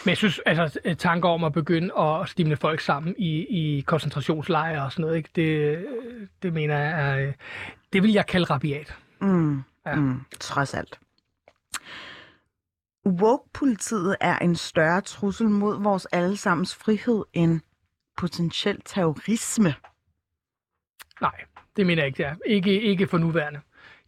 Men 0.05 0.09
jeg 0.09 0.16
synes, 0.16 0.40
altså 0.46 0.80
øh, 0.84 0.96
tanker 0.96 1.28
om 1.28 1.44
at 1.44 1.52
begynde 1.52 1.98
at 1.98 2.28
stimle 2.28 2.57
folk 2.57 2.80
sammen 2.80 3.14
i, 3.18 3.30
i 3.40 3.80
koncentrationslejre 3.80 4.84
og 4.84 4.92
sådan 4.92 5.02
noget, 5.02 5.16
ikke? 5.16 5.30
Det, 5.36 5.42
øh, 5.42 5.84
det 6.42 6.52
mener 6.52 6.78
jeg 6.78 7.11
er... 7.11 7.26
øh, 7.26 7.32
Det 7.92 8.02
vil 8.02 8.12
jeg 8.12 8.26
kalde 8.26 8.46
rabiat. 8.46 8.96
Mm. 9.20 9.62
Ja. 9.86 9.94
Mm. 9.94 10.20
Trods 10.40 10.74
alt. 10.74 10.98
Woke-politiet 13.07 14.16
er 14.20 14.38
en 14.38 14.57
større 14.57 15.00
trussel 15.00 15.48
mod 15.48 15.82
vores 15.82 16.07
allesammens 16.07 16.74
frihed 16.76 17.24
end 17.32 17.61
potentiel 18.16 18.80
terrorisme. 18.84 19.74
Nej, 21.20 21.40
det 21.76 21.86
mener 21.86 22.02
jeg 22.02 22.07
ikke, 22.07 22.16
det 22.16 22.26
er. 22.26 22.34
Ikke, 22.46 22.80
ikke 22.80 23.07
for 23.07 23.18
nuværende. 23.18 23.61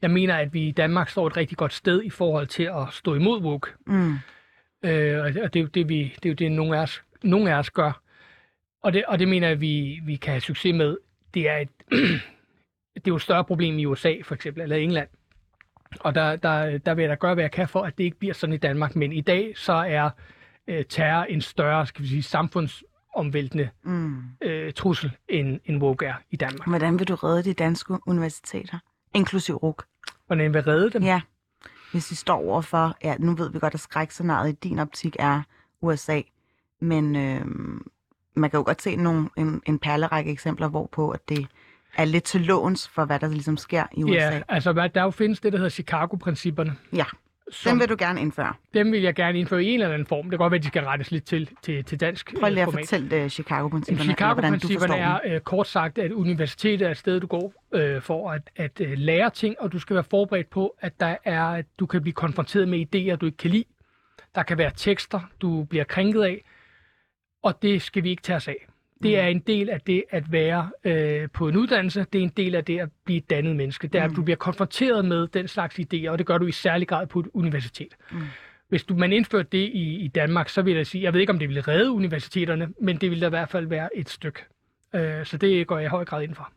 Jeg 0.02 0.10
mener, 0.10 0.36
at 0.36 0.52
vi 0.54 0.68
i 0.68 0.72
Danmark 0.72 1.08
står 1.08 1.26
et 1.26 1.36
rigtig 1.36 1.58
godt 1.58 1.72
sted 1.72 2.02
i 2.02 2.10
forhold 2.10 2.46
til 2.46 2.62
at 2.62 2.86
stå 2.90 3.14
imod 3.14 3.40
woke. 3.42 3.70
Mm. 3.86 4.14
Øh, 4.86 5.24
og 5.24 5.34
det, 5.34 5.56
er 5.56 5.60
jo 5.60 5.66
det, 5.66 5.88
vi, 5.88 6.14
det 6.22 6.26
er 6.26 6.30
jo 6.30 6.34
det, 6.34 6.52
nogle 6.52 6.78
af 6.78 6.82
os, 6.82 7.02
nogle 7.22 7.54
af 7.54 7.58
os 7.58 7.70
gør. 7.70 8.00
Og 8.82 8.92
det, 8.92 9.04
og 9.04 9.18
det 9.18 9.28
mener 9.28 9.48
jeg, 9.48 9.60
vi, 9.60 10.00
vi 10.04 10.16
kan 10.16 10.30
have 10.32 10.40
succes 10.40 10.74
med. 10.74 10.96
Det 11.34 11.50
er, 11.50 11.56
et, 11.56 11.68
det 12.94 13.06
er 13.06 13.08
jo 13.08 13.16
et 13.16 13.22
større 13.22 13.44
problem 13.44 13.78
i 13.78 13.84
USA, 13.86 14.14
for 14.24 14.34
eksempel, 14.34 14.62
eller 14.62 14.76
England. 14.76 15.08
Og 16.00 16.14
der, 16.14 16.36
der, 16.36 16.78
der 16.78 16.94
vil 16.94 17.02
jeg 17.02 17.10
da 17.10 17.14
gøre, 17.14 17.34
hvad 17.34 17.44
jeg 17.44 17.50
kan 17.50 17.68
for, 17.68 17.82
at 17.82 17.98
det 17.98 18.04
ikke 18.04 18.18
bliver 18.18 18.34
sådan 18.34 18.54
i 18.54 18.56
Danmark. 18.56 18.96
Men 18.96 19.12
i 19.12 19.20
dag, 19.20 19.52
så 19.56 19.72
er 19.72 20.10
øh, 20.68 20.84
terror 20.88 21.24
en 21.24 21.40
større, 21.40 21.86
skal 21.86 22.02
vi 22.02 22.08
sige, 22.08 22.22
samfundsomvæltende 22.22 23.68
Mm. 23.82 24.22
øh, 24.42 24.72
trussel, 24.72 25.12
end, 25.28 25.60
end 25.64 25.82
woke 25.82 26.06
er 26.06 26.14
i 26.30 26.36
Danmark. 26.36 26.68
Hvordan 26.68 26.98
vil 26.98 27.08
du 27.08 27.14
redde 27.14 27.42
de 27.42 27.54
danske 27.54 27.94
universiteter? 28.06 28.78
Inklusiv 29.14 29.54
RUK. 29.54 29.84
Hvordan 30.26 30.54
vil 30.54 30.62
redde 30.62 30.90
dem? 30.90 31.02
Ja, 31.02 31.20
hvis 31.96 32.10
vi 32.10 32.16
står 32.16 32.48
overfor, 32.48 32.96
ja, 33.04 33.16
nu 33.18 33.34
ved 33.34 33.50
vi 33.50 33.58
godt, 33.58 33.74
at 33.74 33.80
skrækscenariet 33.80 34.52
i 34.52 34.56
din 34.68 34.78
optik 34.78 35.16
er 35.18 35.42
USA, 35.82 36.20
men 36.80 37.16
øh, 37.16 37.46
man 38.34 38.50
kan 38.50 38.58
jo 38.58 38.64
godt 38.64 38.82
se 38.82 38.96
nogle, 38.96 39.28
en, 39.36 39.62
en 39.66 39.78
perlerække 39.78 40.30
eksempler, 40.30 40.68
hvorpå 40.68 41.10
at 41.10 41.28
det 41.28 41.46
er 41.96 42.04
lidt 42.04 42.24
til 42.24 42.40
låns 42.40 42.88
for, 42.88 43.04
hvad 43.04 43.18
der 43.20 43.28
ligesom 43.28 43.56
sker 43.56 43.84
i 43.92 44.04
USA. 44.04 44.14
Ja, 44.14 44.42
altså 44.48 44.72
der 44.94 45.02
jo 45.02 45.10
findes 45.10 45.40
det, 45.40 45.52
der 45.52 45.58
hedder 45.58 45.70
Chicago-principperne. 45.70 46.76
ja. 46.92 47.04
Som, 47.50 47.70
Dem 47.70 47.80
vil 47.80 47.88
du 47.88 47.96
gerne 47.98 48.20
indføre. 48.20 48.54
dem 48.74 48.92
vil 48.92 49.02
jeg 49.02 49.14
gerne 49.14 49.38
indføre 49.38 49.64
i 49.64 49.66
en 49.68 49.80
eller 49.80 49.94
anden 49.94 50.06
form. 50.06 50.22
Det 50.24 50.30
kan 50.30 50.38
godt 50.38 50.50
være, 50.50 50.58
at 50.58 50.62
de 50.62 50.68
skal 50.68 50.84
rettes 50.84 51.10
lidt 51.10 51.24
til, 51.24 51.50
til, 51.62 51.84
til 51.84 52.00
dansk 52.00 52.34
Prøv 52.40 52.48
lige 52.50 52.60
øh, 52.60 52.66
at 52.66 52.72
format. 52.72 52.84
fortælle 52.88 53.24
uh, 53.24 53.28
Chicago-principperne, 53.30 54.10
Chicago-principperne 54.10 54.96
er 54.96 55.20
øh, 55.24 55.40
kort 55.40 55.66
sagt, 55.66 55.98
at 55.98 56.12
universitetet 56.12 56.86
er 56.86 56.90
et 56.90 56.96
sted, 56.96 57.20
du 57.20 57.26
går 57.26 57.52
øh, 57.74 58.02
for 58.02 58.30
at, 58.30 58.50
at 58.56 58.80
øh, 58.80 58.92
lære 58.98 59.30
ting, 59.30 59.60
og 59.60 59.72
du 59.72 59.78
skal 59.78 59.94
være 59.94 60.04
forberedt 60.04 60.50
på, 60.50 60.76
at 60.80 61.00
der 61.00 61.16
er, 61.24 61.44
at 61.44 61.66
du 61.78 61.86
kan 61.86 62.02
blive 62.02 62.14
konfronteret 62.14 62.68
med 62.68 62.78
idéer, 62.78 63.16
du 63.16 63.26
ikke 63.26 63.38
kan 63.38 63.50
lide. 63.50 63.64
Der 64.34 64.42
kan 64.42 64.58
være 64.58 64.70
tekster, 64.76 65.20
du 65.40 65.64
bliver 65.64 65.84
krænket 65.84 66.22
af, 66.22 66.44
og 67.42 67.62
det 67.62 67.82
skal 67.82 68.02
vi 68.02 68.10
ikke 68.10 68.22
tage 68.22 68.36
os 68.36 68.48
af. 68.48 68.66
Det 69.02 69.18
er 69.18 69.26
en 69.26 69.38
del 69.38 69.70
af 69.70 69.80
det 69.80 70.04
at 70.10 70.32
være 70.32 70.70
øh, 70.84 71.28
på 71.32 71.48
en 71.48 71.56
uddannelse. 71.56 72.06
Det 72.12 72.18
er 72.18 72.22
en 72.22 72.32
del 72.36 72.54
af 72.54 72.64
det 72.64 72.78
at 72.78 72.88
blive 73.04 73.18
et 73.18 73.30
dannet 73.30 73.56
menneske. 73.56 73.88
Det 73.88 74.00
er, 74.00 74.04
at 74.04 74.16
du 74.16 74.22
bliver 74.22 74.36
konfronteret 74.36 75.04
med 75.04 75.26
den 75.28 75.48
slags 75.48 75.78
idéer, 75.78 76.08
og 76.08 76.18
det 76.18 76.26
gør 76.26 76.38
du 76.38 76.46
i 76.46 76.52
særlig 76.52 76.88
grad 76.88 77.06
på 77.06 77.20
et 77.20 77.26
universitet. 77.34 77.96
Mm. 78.12 78.22
Hvis 78.68 78.84
du, 78.84 78.96
man 78.96 79.12
indførte 79.12 79.48
det 79.52 79.70
i, 79.72 79.96
i 79.96 80.08
Danmark, 80.08 80.48
så 80.48 80.62
vil 80.62 80.74
jeg 80.74 80.86
sige, 80.86 81.04
jeg 81.04 81.12
ved 81.12 81.20
ikke, 81.20 81.32
om 81.32 81.38
det 81.38 81.48
ville 81.48 81.60
redde 81.60 81.90
universiteterne, 81.90 82.68
men 82.80 82.96
det 82.96 83.10
ville 83.10 83.20
da 83.20 83.26
i 83.26 83.30
hvert 83.30 83.50
fald 83.50 83.66
være 83.66 83.88
et 83.96 84.08
stykke. 84.08 84.40
Øh, 84.94 85.26
så 85.26 85.36
det 85.36 85.66
går 85.66 85.78
jeg 85.78 85.86
i 85.86 85.88
høj 85.88 86.04
grad 86.04 86.22
ind 86.22 86.34
for. 86.34 86.52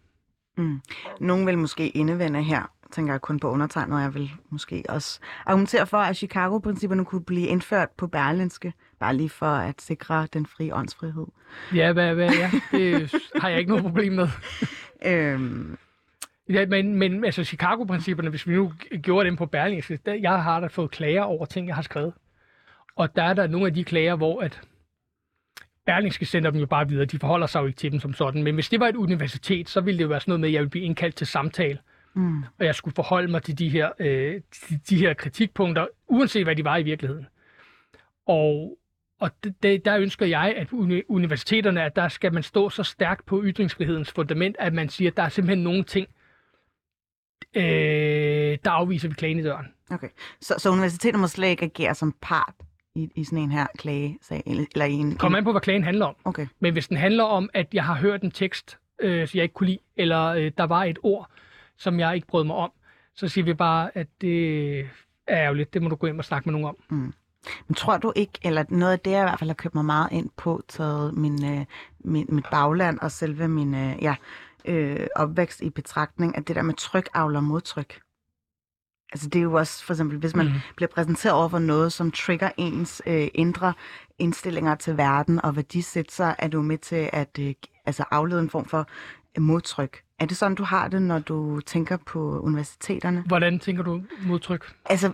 Mm. 0.58 0.82
Nogen 1.20 1.48
vil 1.48 1.58
måske 1.58 1.90
indevende 1.90 2.44
her, 2.44 2.72
tænker 2.92 3.14
jeg 3.14 3.22
kun 3.22 3.40
på 3.40 3.50
undertegnet, 3.50 3.98
og 3.98 4.02
jeg 4.02 4.14
vil 4.14 4.32
måske 4.50 4.84
også 4.90 5.20
argumentere 5.46 5.88
for, 5.88 5.98
at 5.98 6.18
Chicago-principperne 6.18 7.06
kunne 7.06 7.24
blive 7.24 7.48
indført 7.48 7.90
på 7.98 8.08
Berlinske, 8.08 8.74
bare 9.00 9.16
lige 9.16 9.30
for 9.30 9.46
at 9.46 9.82
sikre 9.82 10.28
den 10.34 10.46
frie 10.46 10.76
åndsfrihed. 10.76 11.26
Ja, 11.76 11.94
hvad, 11.94 12.16
hvad, 12.16 12.30
ja, 12.32 12.52
det 12.72 13.12
har 13.36 13.50
jeg 13.50 13.60
ikke 13.60 13.70
noget 13.70 13.84
problem 13.84 14.14
med. 14.14 14.28
Øhm, 15.06 15.78
Ja, 16.50 16.66
men, 16.66 16.96
men 16.96 17.26
altså 17.26 17.44
Chicago-principperne, 17.44 18.30
hvis 18.30 18.48
vi 18.48 18.54
nu 18.54 18.74
gjorde 19.02 19.26
dem 19.26 19.36
på 19.36 19.46
Berlingske, 19.46 20.00
der, 20.06 20.14
jeg 20.14 20.44
har 20.44 20.60
da 20.60 20.68
fået 20.68 20.92
klager 20.92 21.22
over 21.22 21.46
ting, 21.46 21.68
jeg 21.68 21.76
har 21.76 21.82
skrevet. 21.82 22.14
Og 22.96 23.16
der 23.16 23.24
er 23.24 23.34
der 23.34 23.48
nogle 23.48 23.68
af 23.68 23.74
de 23.74 23.84
klager, 23.84 24.16
hvor 24.16 24.42
at 24.42 24.62
Berlingske 25.86 26.26
sender 26.26 26.52
dem 26.52 26.60
jo 26.60 26.66
bare 26.66 26.88
videre. 26.88 27.06
De 27.06 27.20
forholder 27.20 27.48
sig 27.48 27.62
jo 27.62 27.66
ikke 27.66 27.78
til 27.78 27.92
dem 27.92 28.00
som 28.00 28.14
sådan. 28.14 28.44
Men 28.44 28.54
hvis 28.56 28.70
det 28.70 28.80
var 28.80 28.88
et 28.88 28.96
universitet, 28.96 29.70
så 29.70 29.82
ville 29.82 29.98
det 29.98 30.04
jo 30.04 30.10
være 30.10 30.20
sådan 30.20 30.30
noget 30.32 30.40
med, 30.40 30.50
at 30.50 30.54
jeg 30.54 30.60
ville 30.60 30.70
blive 30.70 30.86
indkaldt 30.86 31.16
til 31.16 31.28
samtale. 31.28 31.80
Mm. 32.14 32.44
Og 32.60 32.66
jeg 32.66 32.76
skulle 32.76 32.96
forholde 32.96 33.32
mig 33.32 33.44
til 33.44 33.60
de 33.60 33.70
her, 33.70 33.90
øh, 34.00 34.42
de, 34.70 34.80
de 34.90 34.98
her 34.98 35.14
kritikpunkter, 35.14 35.88
uanset 36.08 36.44
hvad 36.44 36.56
de 36.56 36.64
var 36.64 36.78
i 36.78 36.84
virkeligheden. 36.84 37.28
Og, 38.28 38.78
og 39.20 39.32
det, 39.64 39.86
der 39.86 39.98
ønsker 39.98 40.26
jeg, 40.26 40.54
at 40.58 40.68
uni- 40.72 41.04
universiteterne, 41.10 41.84
at 41.84 41.96
der 41.96 42.08
skal 42.08 42.34
man 42.34 42.44
stå 42.44 42.70
så 42.70 42.84
stærkt 42.84 43.26
på 43.26 43.42
ytringsfrihedens 43.46 44.12
fundament, 44.12 44.56
at 44.60 44.74
man 44.74 44.90
siger, 44.90 45.12
at 45.12 45.18
der 45.18 45.24
er 45.24 45.30
simpelthen 45.30 45.64
nogle 45.64 45.84
ting, 45.84 46.08
øh, 47.56 48.58
der 48.64 48.72
afviser 48.72 49.08
vi 49.08 49.14
klagen 49.14 49.40
i 49.40 49.44
døren. 49.44 49.66
Okay. 49.92 50.10
Så, 50.42 50.56
så 50.58 50.70
universitetet 50.70 51.20
må 51.20 51.28
slet 51.28 51.48
ikke 51.48 51.66
agere 51.66 51.96
som 51.96 52.16
part 52.22 52.54
i, 52.96 53.12
i 53.16 53.24
sådan 53.24 53.40
en 53.40 53.52
her 53.52 53.68
klagesag? 53.78 54.44
Eller, 54.46 54.86
i 54.86 54.92
en, 54.92 55.18
Kom 55.18 55.36
an 55.36 55.44
på, 55.44 55.52
hvad 55.52 55.62
klagen 55.62 55.84
handler 55.84 56.06
om. 56.06 56.16
Okay. 56.26 56.48
Men 56.60 56.74
hvis 56.74 56.88
den 56.88 56.98
handler 56.98 57.24
om, 57.24 57.50
at 57.54 57.74
jeg 57.74 57.86
har 57.86 57.96
hørt 57.96 58.22
en 58.22 58.32
tekst, 58.32 58.78
øh, 59.02 59.28
som 59.28 59.38
jeg 59.38 59.44
ikke 59.44 59.54
kunne 59.54 59.68
lide, 59.68 59.80
eller 59.98 60.26
øh, 60.26 60.52
der 60.58 60.64
var 60.64 60.84
et 60.84 61.00
ord, 61.04 61.30
som 61.78 62.00
jeg 62.00 62.16
ikke 62.16 62.28
brød 62.28 62.44
mig 62.44 62.56
om, 62.56 62.72
så 63.16 63.28
siger 63.28 63.46
vi 63.46 63.54
bare, 63.54 63.98
at 63.98 64.08
det 64.22 64.80
er 64.80 64.84
ærgerligt. 65.30 65.74
Det 65.74 65.82
må 65.82 65.90
du 65.90 65.96
gå 65.96 66.08
ind 66.08 66.18
og 66.18 66.26
snakke 66.26 66.50
med 66.50 66.60
nogen 66.60 66.68
om. 66.68 66.78
Mm. 66.90 67.14
Men 67.68 67.76
tror 67.76 67.98
du 67.98 68.14
ikke, 68.16 68.40
eller 68.44 68.66
noget 68.70 68.92
af 68.92 69.00
det, 69.00 69.12
jeg 69.12 69.20
i 69.20 69.24
hvert 69.24 69.40
fald 69.40 69.50
har 69.50 69.56
købt 69.56 69.76
mig 69.76 69.86
meget 69.86 70.12
ind 70.12 70.30
på, 70.38 70.62
taget 70.68 71.14
min, 71.14 71.46
øh, 71.46 71.66
min, 72.00 72.26
mit 72.30 72.46
bagland 72.52 73.00
og 73.00 73.12
selve 73.12 73.48
min 73.48 73.76
øh, 73.76 74.04
ja, 74.04 74.16
øh, 74.66 75.08
opvækst 75.16 75.62
i 75.62 75.70
betragtning, 75.70 76.38
at 76.38 76.48
det 76.48 76.56
der 76.56 76.62
med 76.62 76.74
tryk 76.74 77.10
avler 77.14 77.40
modtryk. 77.40 78.00
Altså 79.12 79.30
det 79.30 79.40
er 79.40 79.44
jo 79.44 79.54
også, 79.54 79.86
for 79.86 79.94
eksempel, 79.94 80.18
hvis 80.18 80.36
man 80.36 80.46
mm. 80.46 80.54
bliver 80.76 80.90
præsenteret 80.90 81.36
over 81.36 81.50
for 81.50 81.60
noget, 81.60 81.94
som 81.94 82.12
trigger 82.12 82.50
ens 82.58 83.02
øh, 83.06 83.28
indre 83.34 83.74
indstillinger 84.20 84.76
til 84.76 84.98
verden 84.98 85.46
og 85.46 85.56
værdisæt, 85.56 86.12
så 86.12 86.36
er 86.40 86.48
du 86.48 86.62
med 86.62 86.78
til 86.78 87.10
at 87.14 87.40
øh, 87.40 87.54
altså 87.86 88.04
aflede 88.12 88.42
en 88.42 88.50
form 88.50 88.66
for 88.66 88.88
øh, 89.38 89.44
modtryk. 89.44 90.04
Er 90.20 90.26
det 90.26 90.38
sådan, 90.38 90.56
du 90.56 90.64
har 90.64 90.88
det, 90.88 91.02
når 91.02 91.20
du 91.20 91.62
tænker 91.62 91.98
på 91.98 92.40
universiteterne? 92.40 93.24
Hvordan 93.28 93.60
tænker 93.60 93.84
du 93.84 94.04
modtryk? 94.28 94.74
Altså, 94.86 95.12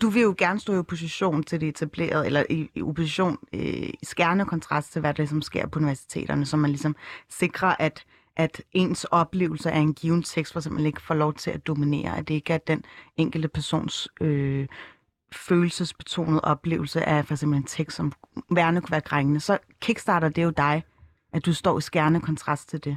du 0.00 0.08
vil 0.08 0.22
jo 0.22 0.34
gerne 0.38 0.60
stå 0.60 0.74
i 0.74 0.78
opposition 0.78 1.42
til 1.42 1.60
det 1.60 1.68
etablerede, 1.68 2.26
eller 2.26 2.44
i, 2.50 2.70
i 2.74 2.82
opposition 2.82 3.38
øh, 3.52 3.62
i 3.62 3.98
skærende 4.02 4.44
kontrast 4.44 4.92
til, 4.92 5.00
hvad 5.00 5.10
det 5.10 5.18
ligesom 5.18 5.42
sker 5.42 5.66
på 5.66 5.78
universiteterne, 5.78 6.46
så 6.46 6.56
man 6.56 6.70
ligesom 6.70 6.96
sikrer, 7.28 7.76
at 7.78 8.04
at 8.36 8.62
ens 8.72 9.04
oplevelse 9.04 9.70
af 9.70 9.78
en 9.78 9.94
given 9.94 10.22
tekst 10.22 10.52
for 10.52 10.60
eksempel 10.60 10.86
ikke 10.86 11.02
får 11.02 11.14
lov 11.14 11.34
til 11.34 11.50
at 11.50 11.66
dominere, 11.66 12.18
at 12.18 12.28
det 12.28 12.34
ikke 12.34 12.52
er 12.52 12.58
den 12.58 12.84
enkelte 13.16 13.48
persons 13.48 14.08
øh, 14.20 14.66
følelsesbetonede 15.32 16.40
oplevelse 16.40 17.04
af 17.04 17.26
for 17.26 17.34
eksempel 17.34 17.56
en 17.58 17.64
tekst, 17.64 17.96
som 17.96 18.12
værende 18.50 18.80
kunne 18.80 18.90
være 18.90 19.00
krængende, 19.00 19.40
så 19.40 19.58
kickstarter 19.80 20.28
det 20.28 20.42
jo 20.42 20.50
dig, 20.50 20.84
at 21.32 21.46
du 21.46 21.52
står 21.52 21.78
i 21.78 21.80
skærende 21.80 22.20
kontrast 22.20 22.68
til 22.68 22.84
det. 22.84 22.96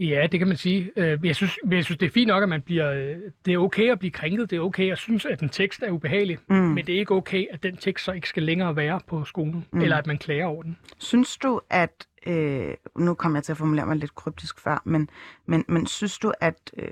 Ja, 0.00 0.26
det 0.32 0.40
kan 0.40 0.48
man 0.48 0.56
sige. 0.56 0.90
Øh, 0.96 1.18
jeg 1.24 1.36
synes, 1.36 1.58
jeg 1.70 1.84
synes, 1.84 1.98
det 1.98 2.06
er 2.06 2.10
fint 2.10 2.28
nok, 2.28 2.42
at 2.42 2.48
man 2.48 2.62
bliver... 2.62 2.90
øh, 2.92 3.16
Det 3.44 3.54
er 3.54 3.58
okay 3.58 3.90
at 3.90 3.98
blive 3.98 4.10
krænket. 4.10 4.50
Det 4.50 4.56
er 4.56 4.60
okay 4.60 4.92
at 4.92 4.98
synes, 4.98 5.26
at 5.26 5.40
en 5.40 5.48
tekst 5.48 5.82
er 5.82 5.90
ubehagelig. 5.90 6.38
Mm. 6.48 6.56
Men 6.56 6.86
det 6.86 6.94
er 6.94 6.98
ikke 6.98 7.14
okay, 7.14 7.46
at 7.50 7.62
den 7.62 7.76
tekst 7.76 8.04
så 8.04 8.12
ikke 8.12 8.28
skal 8.28 8.42
længere 8.42 8.76
være 8.76 9.00
på 9.06 9.24
skolen. 9.24 9.66
Mm. 9.72 9.80
Eller 9.80 9.96
at 9.96 10.06
man 10.06 10.18
klager 10.18 10.46
over 10.46 10.62
den. 10.62 10.78
Synes 10.98 11.36
du, 11.36 11.60
at... 11.70 12.06
Øh, 12.26 12.74
nu 12.96 13.14
kommer 13.14 13.38
jeg 13.38 13.44
til 13.44 13.52
at 13.52 13.56
formulere 13.58 13.86
mig 13.86 13.96
lidt 13.96 14.14
kryptisk 14.14 14.60
før, 14.60 14.82
men, 14.84 15.10
men, 15.46 15.64
men 15.68 15.86
synes 15.86 16.18
du, 16.18 16.32
at 16.40 16.72
øh, 16.76 16.88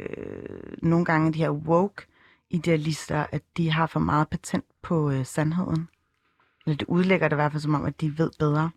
nogle 0.83 1.05
gange 1.05 1.33
de 1.33 1.39
her 1.39 1.51
woke 1.51 2.03
idealister, 2.51 3.27
at 3.33 3.43
de 3.57 3.71
har 3.71 3.87
for 3.87 4.01
meget 4.01 4.29
patent 4.29 4.65
på 4.83 5.11
øh, 5.11 5.25
sandheden? 5.25 5.89
Eller 6.67 6.77
det 6.77 6.89
udlægger 6.89 7.29
det 7.29 7.37
i 7.37 7.39
hvert 7.39 7.53
fald 7.53 7.61
som 7.61 7.75
om, 7.75 7.85
at 7.85 8.01
de 8.01 8.19
ved 8.19 8.31
bedre. 8.39 8.71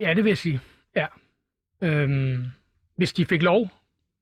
Ja, 0.00 0.14
det 0.14 0.24
vil 0.24 0.30
jeg 0.30 0.38
sige. 0.38 0.60
Ja. 0.96 1.06
Øhm, 1.82 2.44
hvis 3.00 3.12
de 3.12 3.26
fik 3.26 3.42
lov, 3.42 3.68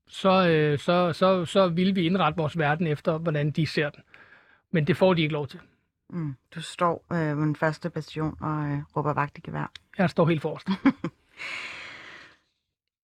så, 0.07 0.47
øh, 0.47 0.79
så, 0.79 1.13
så, 1.13 1.45
så 1.45 1.67
ville 1.67 1.95
vi 1.95 2.05
indrette 2.05 2.37
vores 2.37 2.57
verden 2.57 2.87
efter, 2.87 3.17
hvordan 3.17 3.51
de 3.51 3.67
ser 3.67 3.89
den. 3.89 4.03
Men 4.71 4.87
det 4.87 4.97
får 4.97 5.13
de 5.13 5.21
ikke 5.21 5.33
lov 5.33 5.47
til. 5.47 5.59
Mm. 6.09 6.35
Du 6.55 6.61
står 6.61 7.05
øh, 7.13 7.35
på 7.35 7.41
den 7.41 7.55
første 7.55 7.89
bastion 7.89 8.37
og 8.41 8.67
øh, 8.67 8.79
råber 8.95 9.13
vagt 9.13 9.37
i 9.37 9.41
gevær. 9.41 9.71
Jeg 9.97 10.09
står 10.09 10.27
helt 10.27 10.41
forrest. 10.41 10.67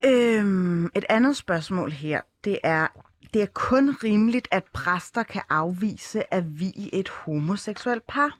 Øhm, 0.06 0.86
et 0.86 1.06
andet 1.10 1.38
spørgsmål 1.38 1.92
her, 1.92 2.22
det 2.44 2.60
er, 2.64 2.88
det 3.34 3.42
er 3.42 3.48
kun 3.54 3.90
rimeligt, 4.04 4.48
at 4.52 4.64
præster 4.74 5.24
kan 5.24 5.42
afvise 5.50 6.34
at 6.34 6.60
vi 6.60 6.66
i 6.66 6.90
et 6.94 7.10
homoseksuelt 7.10 8.08
par. 8.08 8.40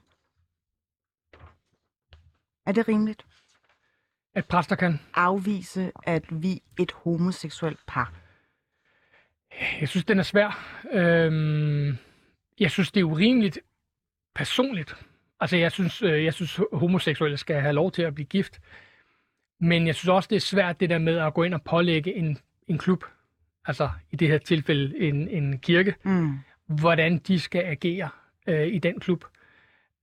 Er 2.66 2.72
det 2.72 2.88
rimeligt? 2.88 3.26
At 4.36 4.44
præster 4.44 4.76
kan. 4.76 5.00
Afvise 5.14 5.92
at 6.06 6.24
vi 6.30 6.62
et 6.80 6.92
homoseksuelt 6.92 7.78
par. 7.86 8.12
Jeg 9.80 9.88
synes, 9.88 10.04
den 10.04 10.18
er 10.18 10.22
svær. 10.22 10.78
Øhm, 10.92 11.96
jeg 12.60 12.70
synes, 12.70 12.92
det 12.92 13.00
er 13.00 13.04
urimeligt 13.04 13.58
personligt. 14.34 14.94
Altså, 15.40 15.56
jeg 15.56 15.72
synes, 15.72 16.02
øh, 16.02 16.24
jeg 16.24 16.34
synes, 16.34 16.60
homoseksuelle 16.72 17.36
skal 17.36 17.60
have 17.60 17.72
lov 17.72 17.92
til 17.92 18.02
at 18.02 18.14
blive 18.14 18.26
gift. 18.26 18.60
Men 19.60 19.86
jeg 19.86 19.94
synes 19.94 20.08
også, 20.08 20.26
det 20.30 20.36
er 20.36 20.40
svært 20.40 20.80
det 20.80 20.90
der 20.90 20.98
med 20.98 21.16
at 21.18 21.34
gå 21.34 21.42
ind 21.42 21.54
og 21.54 21.62
pålægge 21.62 22.14
en, 22.14 22.38
en 22.68 22.78
klub, 22.78 23.04
altså 23.64 23.90
i 24.10 24.16
det 24.16 24.28
her 24.28 24.38
tilfælde 24.38 24.98
en, 24.98 25.28
en 25.28 25.58
kirke, 25.58 25.94
Mm. 26.02 26.38
hvordan 26.66 27.18
de 27.18 27.40
skal 27.40 27.62
agere 27.64 28.08
øh, 28.46 28.66
i 28.66 28.78
den 28.78 29.00
klub. 29.00 29.24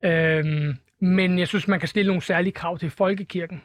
Øhm, 0.05 0.75
men 0.99 1.39
jeg 1.39 1.47
synes, 1.47 1.67
man 1.67 1.79
kan 1.79 1.89
stille 1.89 2.07
nogle 2.07 2.21
særlige 2.21 2.53
krav 2.53 2.77
til 2.77 2.89
folkekirken. 2.89 3.63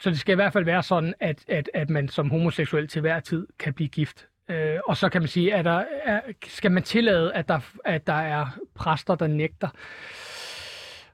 Så 0.00 0.10
det 0.10 0.20
skal 0.20 0.32
i 0.32 0.34
hvert 0.34 0.52
fald 0.52 0.64
være 0.64 0.82
sådan, 0.82 1.14
at, 1.20 1.44
at, 1.48 1.70
at 1.74 1.90
man 1.90 2.08
som 2.08 2.30
homoseksuel 2.30 2.88
til 2.88 3.00
hver 3.00 3.20
tid 3.20 3.46
kan 3.58 3.72
blive 3.72 3.88
gift. 3.88 4.26
Øh, 4.50 4.76
og 4.86 4.96
så 4.96 5.08
kan 5.08 5.20
man 5.20 5.28
sige, 5.28 5.54
at 5.54 5.64
der 5.64 5.84
er, 6.04 6.20
skal 6.46 6.72
man 6.72 6.82
tillade, 6.82 7.34
at 7.34 7.48
der, 7.48 7.60
at 7.84 8.06
der 8.06 8.12
er 8.12 8.46
præster, 8.74 9.14
der 9.14 9.26
nægter. 9.26 9.68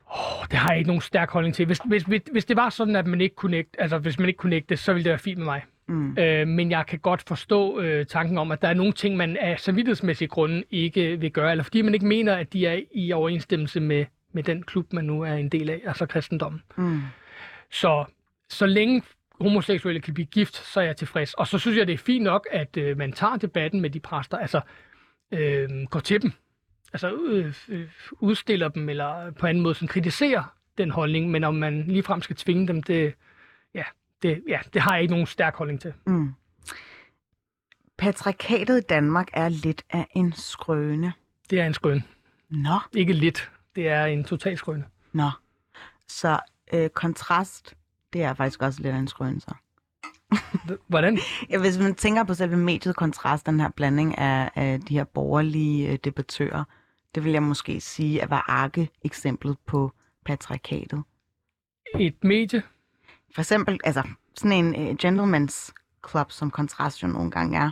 Oh, 0.07 0.47
det 0.51 0.59
har 0.59 0.71
jeg 0.71 0.79
ikke 0.79 0.89
nogen 0.89 1.01
stærk 1.01 1.31
holdning 1.31 1.55
til. 1.55 1.67
Hvis, 1.67 1.81
hvis, 1.85 2.03
hvis, 2.03 2.23
hvis 2.33 2.45
det 2.45 2.57
var 2.57 2.71
sådan, 2.71 2.97
at 2.97 3.07
man 3.07 3.21
ikke 3.21 3.35
kunne 3.35 3.51
nægte, 3.51 3.81
altså 3.81 3.99
hvis 3.99 4.19
man 4.19 4.29
ikke 4.29 4.39
kunne 4.39 4.51
nægte, 4.51 4.77
så 4.77 4.93
ville 4.93 5.05
det 5.05 5.11
være 5.11 5.19
fint 5.19 5.39
med 5.39 5.45
mig. 5.45 5.63
Mm. 5.89 6.19
Øh, 6.19 6.49
men 6.49 6.71
jeg 6.71 6.87
kan 6.87 6.99
godt 6.99 7.23
forstå 7.29 7.81
øh, 7.81 8.07
tanken 8.07 8.39
om, 8.39 8.51
at 8.51 8.63
der 8.63 8.69
er 8.69 8.75
nogle 8.75 8.93
ting, 8.93 9.17
man 9.17 9.37
af 9.37 9.61
samvittighedsmæssige 9.61 10.29
grunde 10.29 10.65
ikke 10.71 11.21
vil 11.21 11.33
gøre, 11.33 11.51
eller 11.51 11.65
fordi 11.65 11.83
man 11.83 11.95
ikke 11.95 12.07
mener, 12.07 12.35
at 12.35 12.53
de 12.53 12.67
er 12.67 12.81
i 12.93 13.13
overensstemmelse 13.13 13.81
med, 13.81 14.05
med 14.33 14.43
den 14.43 14.63
klub, 14.63 14.93
man 14.93 15.05
nu 15.05 15.23
er 15.23 15.33
en 15.33 15.49
del 15.49 15.71
af, 15.71 15.81
altså 15.87 16.07
kristendommen. 16.07 16.63
Mm. 16.77 17.01
Så 17.71 18.05
så 18.51 18.67
længe 18.67 19.03
homoseksuelle 19.41 20.01
kan 20.01 20.15
blive 20.15 20.27
gift, 20.27 20.57
så 20.57 20.81
er 20.81 20.85
jeg 20.85 20.97
tilfreds. 20.97 21.35
Og 21.35 21.47
så 21.47 21.59
synes 21.59 21.77
jeg, 21.77 21.87
det 21.87 21.93
er 21.93 21.99
fint 21.99 22.25
nok, 22.25 22.47
at 22.51 22.77
øh, 22.77 22.97
man 22.99 23.13
tager 23.13 23.37
debatten 23.37 23.81
med 23.81 23.91
de 23.91 24.01
præster, 24.01 24.39
altså 24.39 24.61
øh, 25.31 25.69
går 25.91 26.01
til 26.01 26.23
dem, 26.23 26.33
altså 26.93 27.15
øh, 27.17 27.55
øh, 27.69 27.89
udstiller 28.13 28.69
dem, 28.69 28.89
eller 28.89 29.31
på 29.31 29.47
anden 29.47 29.63
måde 29.63 29.75
sådan, 29.75 29.89
kritiserer 29.89 30.57
den 30.79 30.91
holdning, 30.91 31.31
men 31.31 31.45
om 31.45 31.55
man 31.55 31.83
ligefrem 31.87 32.23
skal 32.23 32.37
tvinge 32.37 32.69
dem, 32.69 32.83
det, 32.83 33.15
ja, 33.75 33.83
det, 34.23 34.43
ja, 34.49 34.61
det 34.75 34.83
har 34.83 34.93
jeg 34.95 35.03
ikke 35.03 35.13
nogen 35.13 35.27
stærk 35.27 35.55
holdning 35.57 35.81
til. 35.81 35.93
Mm. 36.07 36.33
Patriarkatet 37.99 38.79
i 38.79 38.87
Danmark 38.89 39.29
er 39.33 39.49
lidt 39.49 39.83
af 39.91 40.07
en 40.15 40.33
skrøne. 40.33 41.13
Det 41.51 41.61
er 41.61 41.67
en 41.67 41.75
skrøne. 41.75 42.03
Nå, 42.51 42.79
Ikke 42.95 43.13
lidt. 43.13 43.51
Det 43.77 43.89
er 43.89 44.05
en 44.05 44.25
total 44.25 44.59
skrøne. 44.59 44.85
nå. 45.13 45.31
Så 46.09 46.41
øh, 46.73 46.89
kontrast, 46.91 47.75
det 48.17 48.25
er 48.25 48.35
faktisk 48.35 48.63
også 48.63 48.83
lidt 48.83 48.95
af 48.95 48.99
en 48.99 49.09
skrøne, 49.09 49.41
så. 49.41 49.55
Hvordan? 50.89 51.19
Ja, 51.51 51.59
hvis 51.59 51.79
man 51.79 51.95
tænker 51.95 52.25
på 52.25 52.35
selve 52.35 52.57
mediet 52.57 52.97
kontrast, 52.97 53.47
den 53.47 53.61
her 53.61 53.69
blanding 53.77 54.19
af, 54.19 54.51
af 54.55 54.81
de 54.81 54.95
her 54.95 55.05
borgerlige 55.05 55.89
øh, 55.93 55.99
debattører, 56.05 56.65
det 57.15 57.25
vil 57.25 57.33
jeg 57.33 57.43
måske 57.43 57.81
sige 57.81 58.23
at 58.23 58.31
var 58.31 58.45
arke 58.49 58.89
eksemplet 59.05 59.57
på 59.67 59.93
patriarkatet. 60.25 61.03
Et 62.01 62.25
medie? 62.25 62.63
For 63.35 63.41
eksempel, 63.41 63.81
altså 63.85 64.03
sådan 64.37 64.53
en 64.75 64.89
uh, 64.89 64.97
gentleman's 65.05 65.73
club, 66.11 66.31
som 66.33 66.51
kontrast 66.51 67.03
jo 67.03 67.09
nogle 67.09 67.31
gange 67.31 67.59
er. 67.59 67.71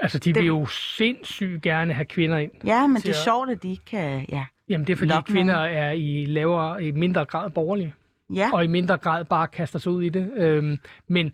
Altså, 0.00 0.18
de 0.18 0.32
Det- 0.32 0.40
vil 0.42 0.46
jo 0.46 0.66
sindssygt 0.66 1.62
gerne 1.62 1.92
have 1.94 2.04
kvinder 2.04 2.38
ind. 2.38 2.50
Ja, 2.64 2.86
men 2.86 2.96
det 2.96 3.06
er 3.06 3.10
at- 3.10 3.24
sjovt, 3.24 3.50
at 3.50 3.62
de 3.62 3.70
ikke 3.70 3.84
kan, 3.84 4.26
ja. 4.28 4.46
Jamen, 4.68 4.86
det 4.86 4.92
er 4.92 4.96
fordi 4.96 5.12
kvinder 5.26 5.54
er 5.56 5.90
i 5.92 6.24
lavere, 6.26 6.84
i 6.84 6.90
mindre 6.90 7.24
grad 7.24 7.50
borgerlige. 7.50 7.94
Ja, 8.34 8.50
og 8.52 8.64
i 8.64 8.66
mindre 8.66 8.96
grad 8.96 9.24
bare 9.24 9.48
kaster 9.48 9.78
sig 9.78 9.92
ud 9.92 10.02
i 10.02 10.08
det. 10.08 10.32
Øhm, 10.36 10.78
men 11.08 11.32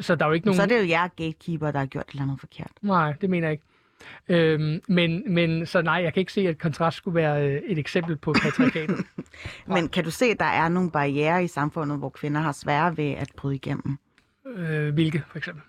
så 0.00 0.14
der 0.14 0.24
er 0.24 0.28
jo 0.28 0.34
ikke 0.34 0.46
nogen... 0.46 0.56
så 0.56 0.62
er 0.62 0.66
det 0.66 0.78
jo 0.78 0.88
jer 0.88 1.08
gatekeeper, 1.08 1.70
der 1.70 1.78
har 1.78 1.86
gjort 1.86 2.04
et 2.04 2.10
eller 2.10 2.22
andet 2.22 2.40
forkert. 2.40 2.70
Nej, 2.82 3.12
det 3.12 3.30
mener 3.30 3.48
jeg 3.48 3.52
ikke. 3.52 3.64
Øhm, 4.28 4.80
men, 4.88 5.34
men 5.34 5.66
så 5.66 5.82
nej, 5.82 5.94
jeg 5.94 6.12
kan 6.12 6.20
ikke 6.20 6.32
se, 6.32 6.48
at 6.48 6.58
kontrast 6.58 6.96
skulle 6.96 7.14
være 7.14 7.48
øh, 7.48 7.62
et 7.66 7.78
eksempel 7.78 8.16
på 8.16 8.32
patriarkatet. 8.42 9.06
Men 9.66 9.88
kan 9.88 10.04
du 10.04 10.10
se, 10.10 10.24
at 10.24 10.38
der 10.38 10.44
er 10.44 10.68
nogle 10.68 10.90
barriere 10.90 11.44
i 11.44 11.46
samfundet, 11.46 11.98
hvor 11.98 12.08
kvinder 12.08 12.40
har 12.40 12.52
svære 12.52 12.96
ved 12.96 13.10
at 13.10 13.28
bryde 13.36 13.54
igennem? 13.54 13.98
øh, 14.46 14.94
hvilke, 14.94 15.22
for 15.28 15.38
eksempel? 15.38 15.62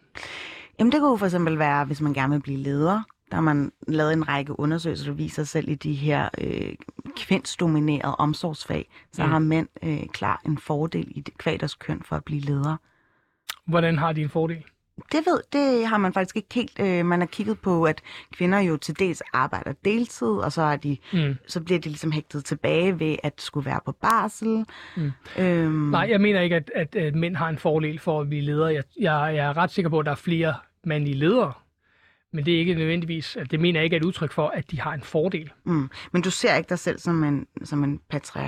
Jamen 0.79 0.91
det 0.91 0.99
kunne 0.99 1.09
jo 1.09 1.17
for 1.17 1.25
eksempel 1.25 1.59
være, 1.59 1.85
hvis 1.85 2.01
man 2.01 2.13
gerne 2.13 2.33
vil 2.33 2.41
blive 2.41 2.57
leder. 2.57 3.01
Der 3.31 3.35
har 3.35 3.41
man 3.41 3.71
lavet 3.87 4.13
en 4.13 4.27
række 4.27 4.59
undersøgelser, 4.59 5.05
der 5.05 5.13
viser 5.13 5.43
selv 5.43 5.69
i 5.69 5.75
de 5.75 5.93
her 5.93 6.29
øh, 6.41 6.73
kvindsdominerede 7.17 8.15
omsorgsfag, 8.15 8.89
så 9.13 9.23
Mm. 9.23 9.29
har 9.31 9.39
mænd 9.39 9.67
øh, 9.83 10.07
klar 10.13 10.41
en 10.45 10.57
fordel 10.57 11.07
i 11.15 11.21
det 11.21 11.37
kvad 11.37 11.57
deres 11.57 11.75
køn 11.75 12.01
for 12.05 12.15
at 12.15 12.23
blive 12.23 12.41
leder. 12.41 12.75
Hvordan 13.65 13.97
har 13.97 14.11
de 14.13 14.21
en 14.21 14.29
fordel? 14.29 14.63
Det 15.11 15.19
ved, 15.25 15.39
det 15.53 15.87
har 15.87 15.97
man 15.97 16.13
faktisk 16.13 16.35
ikke 16.35 16.53
helt. 16.53 16.79
Øh, 16.79 17.05
man 17.05 17.19
har 17.19 17.27
kigget 17.27 17.59
på, 17.59 17.83
at 17.83 18.01
kvinder 18.33 18.59
jo 18.59 18.77
til 18.77 18.99
dels 18.99 19.21
arbejder 19.33 19.73
deltid, 19.85 20.27
og 20.27 20.51
så, 20.51 20.61
er 20.61 20.75
de, 20.75 20.97
Mm. 21.13 21.35
så 21.47 21.61
bliver 21.61 21.79
de 21.79 21.89
ligesom 21.89 22.11
hægtet 22.11 22.45
tilbage 22.45 22.99
ved 22.99 23.15
at 23.23 23.41
skulle 23.41 23.65
være 23.65 23.79
på 23.85 23.91
barsel. 23.91 24.65
Mm. 24.97 25.11
Øhm, 25.37 25.71
Nej, 25.71 26.07
jeg 26.09 26.21
mener 26.21 26.41
ikke, 26.41 26.55
at, 26.55 26.71
at, 26.75 26.95
at 26.95 27.15
mænd 27.15 27.35
har 27.35 27.49
en 27.49 27.57
fordel 27.57 27.99
for 27.99 28.21
at 28.21 28.29
blive 28.29 28.41
leder. 28.41 28.67
Jeg, 28.67 28.83
jeg, 28.99 29.35
jeg 29.35 29.45
er 29.45 29.57
ret 29.57 29.71
sikker 29.71 29.89
på, 29.89 29.99
at 29.99 30.05
der 30.05 30.11
er 30.11 30.15
flere 30.15 30.53
mandlige 30.83 31.15
ledere. 31.17 31.53
Men 32.33 32.45
det 32.45 32.55
er 32.55 32.59
ikke 32.59 32.73
nødvendigvis, 32.73 33.35
at 33.35 33.51
det 33.51 33.59
mener 33.59 33.79
jeg 33.79 33.83
ikke 33.83 33.95
er 33.95 33.99
et 33.99 34.05
udtryk 34.05 34.31
for, 34.31 34.47
at 34.47 34.71
de 34.71 34.79
har 34.81 34.93
en 34.93 35.01
fordel. 35.01 35.51
mm. 35.63 35.89
Men 36.11 36.21
du 36.21 36.31
ser 36.31 36.55
ikke 36.55 36.69
dig 36.69 36.79
selv 36.79 36.99
som 36.99 37.23
en, 37.23 37.47
som 37.63 37.83
en 37.83 37.99
patri, 38.09 38.41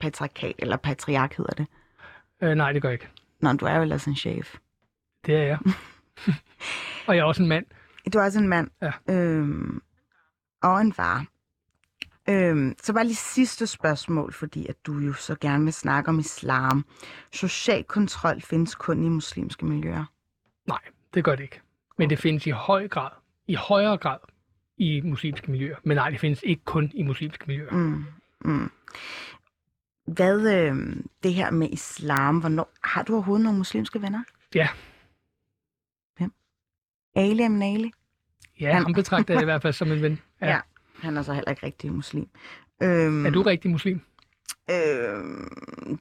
patriarkat, 0.00 0.54
eller 0.58 0.76
patriark 0.76 1.36
hedder 1.36 1.52
det. 1.52 1.66
Øh, 2.42 2.54
nej, 2.54 2.72
det 2.72 2.82
gør 2.82 2.88
jeg 2.88 2.94
ikke. 2.94 3.08
Nå, 3.40 3.52
du 3.52 3.66
er 3.66 3.76
jo 3.76 3.82
ellers 3.82 4.04
en 4.06 4.16
chef. 4.16 4.56
Det 5.26 5.34
er 5.36 5.42
jeg. 5.42 5.58
og 7.06 7.16
jeg 7.16 7.22
er 7.22 7.24
også 7.24 7.42
en 7.42 7.48
mand. 7.48 7.66
Du 8.12 8.18
er 8.18 8.22
også 8.24 8.38
en 8.38 8.48
mand. 8.48 8.70
Ja. 8.82 8.92
Øhm, 9.08 9.82
og 10.62 10.80
en 10.80 10.92
far. 10.92 11.26
Øhm, 12.28 12.74
så 12.82 12.92
bare 12.92 13.04
lige 13.04 13.14
sidste 13.14 13.66
spørgsmål, 13.66 14.32
fordi 14.32 14.66
at 14.66 14.76
du 14.86 14.98
jo 14.98 15.12
så 15.12 15.36
gerne 15.40 15.64
vil 15.64 15.72
snakke 15.72 16.08
om 16.08 16.18
islam. 16.18 16.84
Social 17.32 17.84
kontrol 17.84 18.40
findes 18.40 18.74
kun 18.74 19.04
i 19.04 19.08
muslimske 19.08 19.66
miljøer. 19.66 20.04
Nej, 20.66 20.78
det 21.14 21.24
gør 21.24 21.34
det 21.34 21.42
ikke. 21.42 21.60
Men 21.98 22.10
det 22.10 22.18
findes 22.18 22.46
i 22.46 22.50
høj 22.50 22.88
grad, 22.88 23.10
i 23.52 23.54
højere 23.54 23.96
grad 23.96 24.18
i 24.76 25.00
muslimske 25.00 25.50
miljøer. 25.50 25.76
Men 25.84 25.96
nej, 25.96 26.10
det 26.10 26.20
findes 26.20 26.40
ikke 26.42 26.64
kun 26.64 26.90
i 26.94 27.02
muslimske 27.02 27.44
miljøer. 27.46 27.70
Mm, 27.72 28.04
mm. 28.44 28.70
Hvad 30.06 30.54
øh, 30.54 30.96
det 31.22 31.34
her 31.34 31.50
med 31.50 31.68
islam, 31.70 32.38
hvornår, 32.38 32.72
har 32.84 33.02
du 33.02 33.12
overhovedet 33.12 33.44
nogle 33.44 33.58
muslimske 33.58 34.02
venner? 34.02 34.22
Ja. 34.54 34.68
Hvem? 36.16 36.32
Ali 37.14 37.42
Amnali? 37.42 37.92
Ja, 38.60 38.72
ham 38.72 38.92
betragter 38.92 39.34
jeg 39.34 39.42
i 39.42 39.44
hvert 39.44 39.62
fald 39.62 39.72
som 39.72 39.92
en 39.92 40.02
ven. 40.02 40.20
Ja. 40.40 40.46
Ja. 40.48 40.60
Han 41.00 41.16
er 41.16 41.22
så 41.22 41.32
heller 41.32 41.50
ikke 41.50 41.66
rigtig 41.66 41.92
muslim. 41.92 42.28
Øhm, 42.82 43.26
Er 43.26 43.30
du 43.30 43.42
rigtig 43.42 43.70
muslim? 43.70 44.00
Øh, 44.70 45.24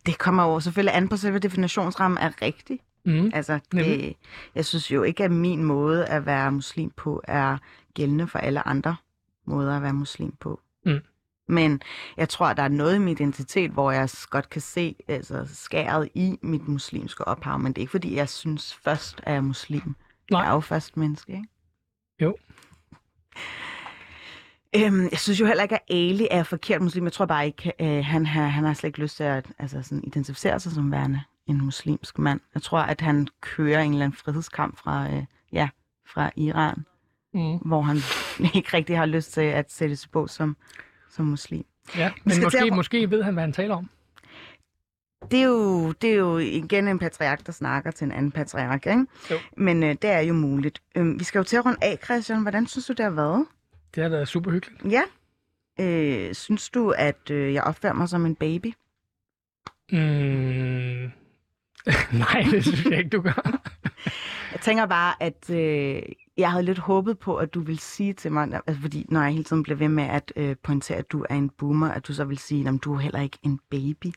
det 0.06 0.18
kommer 0.18 0.44
jo 0.44 0.60
selvfølgelig 0.60 0.96
an 0.96 1.10
på 1.10 1.18
selve 1.18 1.40
definitionsrammen 1.40 2.18
er 2.18 2.42
rigtig. 2.42 2.80
Mm. 3.06 3.32
Altså, 3.34 3.60
det, 3.72 4.16
jeg 4.56 4.66
synes 4.66 4.92
jo 4.92 5.04
ikke, 5.04 5.24
at 5.24 5.32
min 5.32 5.64
måde 5.64 6.06
at 6.06 6.26
være 6.26 6.52
muslim 6.52 6.90
på 6.90 7.22
er 7.24 7.58
gældende 7.94 8.28
for 8.28 8.40
alle 8.40 8.68
andre 8.68 8.96
måder 9.46 9.76
at 9.76 9.82
være 9.82 9.94
muslim 9.94 10.36
på. 10.40 10.62
Mm. 10.86 11.00
Men 11.48 11.82
jeg 12.18 12.30
tror, 12.30 12.46
at 12.46 12.58
der 12.58 12.64
er 12.64 12.68
noget 12.68 12.96
i 12.96 13.00
min 13.00 13.08
identitet, 13.08 13.72
hvor 13.72 13.92
jeg 13.92 14.10
godt 14.30 14.50
kan 14.50 14.62
se 14.62 14.96
altså, 15.08 15.46
skæret 15.54 16.10
i 16.16 16.38
mit 16.42 16.68
muslimske 16.68 17.28
ophav, 17.28 17.60
men 17.60 17.74
det 17.74 17.78
er 17.78 17.82
ikke, 17.82 17.92
fordi 17.92 18.16
jeg 18.16 18.30
synes 18.30 18.74
først, 18.74 19.22
at 19.24 19.32
jeg 19.32 19.38
er 19.38 19.42
muslim. 19.42 19.96
Nej. 20.32 20.42
Jeg 20.42 20.50
er 20.50 20.54
jo 20.54 20.60
først 20.60 20.98
menneske, 20.98 21.32
ikke? 21.32 21.48
Jo. 22.22 22.36
Øhm, 24.76 25.08
jeg 25.12 25.20
synes 25.20 25.40
jo 25.40 25.46
heller 25.46 25.64
ikke, 25.64 25.76
at 25.76 25.96
Ali 25.96 26.28
er 26.32 26.44
forkert 26.44 26.82
muslim. 26.82 27.04
Jeg 27.04 27.14
tror 27.14 27.26
bare 27.26 27.46
ikke, 27.46 27.74
øh, 27.82 28.06
han, 28.06 28.26
har, 28.26 28.48
han 28.48 28.64
har 28.64 28.74
slet 28.74 28.88
ikke 28.88 29.00
lyst 29.00 29.18
til 29.18 29.24
at 29.24 29.52
altså, 29.60 29.82
sådan, 29.82 30.04
identificere 30.04 30.60
sig 30.60 30.72
som 30.72 30.92
værende 30.92 31.22
en 31.48 31.66
muslimsk 31.66 32.20
mand. 32.20 32.40
Jeg 32.54 32.62
tror, 32.62 32.80
at 32.80 33.02
han 33.02 33.28
kører 33.42 33.82
en 33.82 33.92
eller 33.92 34.06
anden 34.06 34.18
frihedskamp 34.18 34.78
fra, 34.78 35.14
øh, 35.14 35.24
ja, 35.54 35.70
fra 36.08 36.32
Iran, 36.36 36.86
Mm. 37.34 37.58
hvor 37.58 37.82
han 37.82 37.98
ikke 38.56 38.70
rigtig 38.74 38.98
har 38.98 39.06
lyst 39.06 39.34
til 39.34 39.42
at 39.42 39.72
sætte 39.72 39.96
sig 39.96 40.12
på 40.12 40.28
som, 40.28 40.58
som 41.10 41.26
muslim. 41.26 41.66
Ja, 41.98 42.12
men 42.24 42.34
måske, 42.44 42.60
at- 42.60 42.74
måske 42.76 43.12
ved 43.12 43.24
han, 43.24 43.34
hvad 43.34 43.44
han 43.44 43.54
taler 43.54 43.76
om. 43.76 43.90
Det 45.32 45.40
er, 45.40 45.46
jo, 45.48 45.92
det 45.92 46.10
er 46.12 46.16
jo 46.16 46.38
igen 46.38 46.88
en 46.88 47.00
patriark, 47.00 47.46
der 47.46 47.52
snakker 47.52 47.92
til 47.92 48.06
en 48.06 48.12
anden 48.12 48.32
patriark, 48.32 48.86
ikke? 48.88 49.06
Jo. 49.32 49.36
Men 49.58 49.84
øh, 49.84 49.90
det 49.90 50.10
er 50.10 50.20
jo 50.20 50.34
muligt. 50.34 50.82
Øhm, 50.96 51.20
vi 51.20 51.24
skal 51.24 51.40
jo 51.40 51.44
til 51.44 51.58
at 51.58 51.66
runde 51.66 51.78
af, 51.82 51.98
Christian. 52.04 52.42
Hvordan 52.42 52.68
synes 52.68 52.86
du, 52.86 52.94
det 52.94 53.04
har 53.04 53.10
været? 53.12 53.46
Det 53.96 54.04
har 54.04 54.10
været 54.10 54.28
super 54.28 54.52
hyggeligt. 54.52 54.84
Ja. 54.92 55.02
Øh, 55.80 56.34
synes 56.36 56.70
du, 56.70 56.90
at 56.98 57.30
øh, 57.32 57.54
jeg 57.54 57.64
opfører 57.64 57.94
mig 57.94 58.10
som 58.10 58.26
en 58.26 58.36
baby? 58.36 58.74
Mm. 59.92 61.12
Nej, 62.26 62.46
det 62.52 62.64
synes 62.64 62.86
jeg 62.86 62.98
ikke, 62.98 63.10
du 63.10 63.22
gør. 63.22 63.60
Jeg 64.52 64.62
tænker 64.62 64.86
bare, 64.86 65.24
at 65.24 65.50
øh, 65.50 66.02
jeg 66.38 66.52
havde 66.52 66.66
lidt 66.66 66.78
håbet 66.78 67.20
på, 67.20 67.36
at 67.36 67.54
du 67.54 67.60
ville 67.60 67.82
sige 67.82 68.14
til 68.14 68.32
mig, 68.32 68.62
altså, 68.68 68.82
fordi 68.82 69.06
når 69.10 69.22
jeg 69.22 69.32
hele 69.32 69.44
tiden 69.44 69.64
bliver 69.64 69.78
ved 69.78 69.88
med 69.88 70.04
at 70.04 70.34
øh, 70.36 70.56
pointere, 70.64 70.98
at 70.98 71.12
du 71.12 71.26
er 71.30 71.36
en 71.36 71.50
boomer, 71.50 71.88
at 71.88 72.08
du 72.08 72.14
så 72.14 72.26
vil 72.26 72.38
sige, 72.38 72.70
at 72.70 72.84
du 72.84 72.94
er 72.94 73.00
heller 73.00 73.22
ikke 73.22 73.38
en 73.44 73.60
baby. 73.70 74.14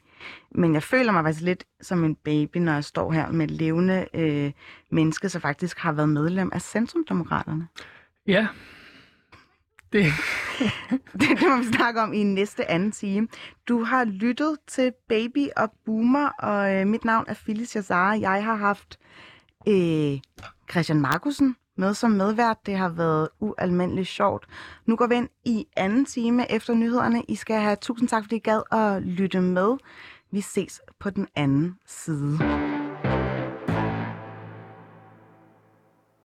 Men 0.51 0.75
jeg 0.75 0.83
føler 0.83 1.13
mig 1.13 1.25
faktisk 1.25 1.45
lidt 1.45 1.65
som 1.81 2.05
en 2.05 2.15
baby, 2.15 2.57
når 2.57 2.73
jeg 2.73 2.85
står 2.85 3.13
her 3.13 3.31
med 3.31 3.49
levende 3.49 4.07
øh, 4.15 4.53
menneske, 4.91 5.29
som 5.29 5.41
faktisk 5.41 5.79
har 5.79 5.93
været 5.93 6.09
medlem 6.09 6.51
af 6.53 6.63
Centrumdemokraterne. 6.63 7.69
Ja. 8.27 8.49
Det, 9.95 10.05
Det, 11.13 11.21
det 11.21 11.49
må 11.49 11.57
vi 11.57 11.65
snakke 11.65 12.01
om 12.03 12.13
i 12.13 12.23
næste 12.23 12.71
anden 12.71 12.93
time. 12.93 13.29
Du 13.69 13.85
har 13.85 14.05
lyttet 14.05 14.57
til 14.67 14.93
Baby 15.09 15.49
og 15.57 15.73
Boomer, 15.85 16.29
og 16.29 16.75
øh, 16.75 16.87
mit 16.87 17.05
navn 17.05 17.25
er 17.29 17.35
Phyllis 17.35 17.77
Jazara. 17.77 18.19
Jeg 18.19 18.45
har 18.45 18.55
haft 18.55 18.99
øh, 19.69 20.21
Christian 20.71 21.01
Markusen 21.01 21.57
med 21.77 21.95
som 21.95 22.11
medvært. 22.11 22.67
Det 22.67 22.77
har 22.77 22.89
været 22.89 23.29
ualmindeligt 23.41 24.09
sjovt. 24.09 24.47
Nu 24.87 24.97
går 24.97 25.07
vi 25.07 25.15
ind 25.15 25.29
i 25.45 25.67
anden 25.77 26.05
time 26.05 26.53
efter 26.53 26.75
nyhederne. 26.75 27.23
I 27.29 27.35
skal 27.35 27.61
have 27.61 27.77
tusind 27.77 28.09
tak, 28.09 28.23
fordi 28.25 28.37
I 28.37 28.39
gad 28.39 28.63
at 28.73 29.03
lytte 29.03 29.41
med. 29.41 29.77
Vi 30.33 30.41
ses 30.41 30.81
på 31.01 31.11
den 31.11 31.27
anden 31.37 31.75
side. 31.87 32.84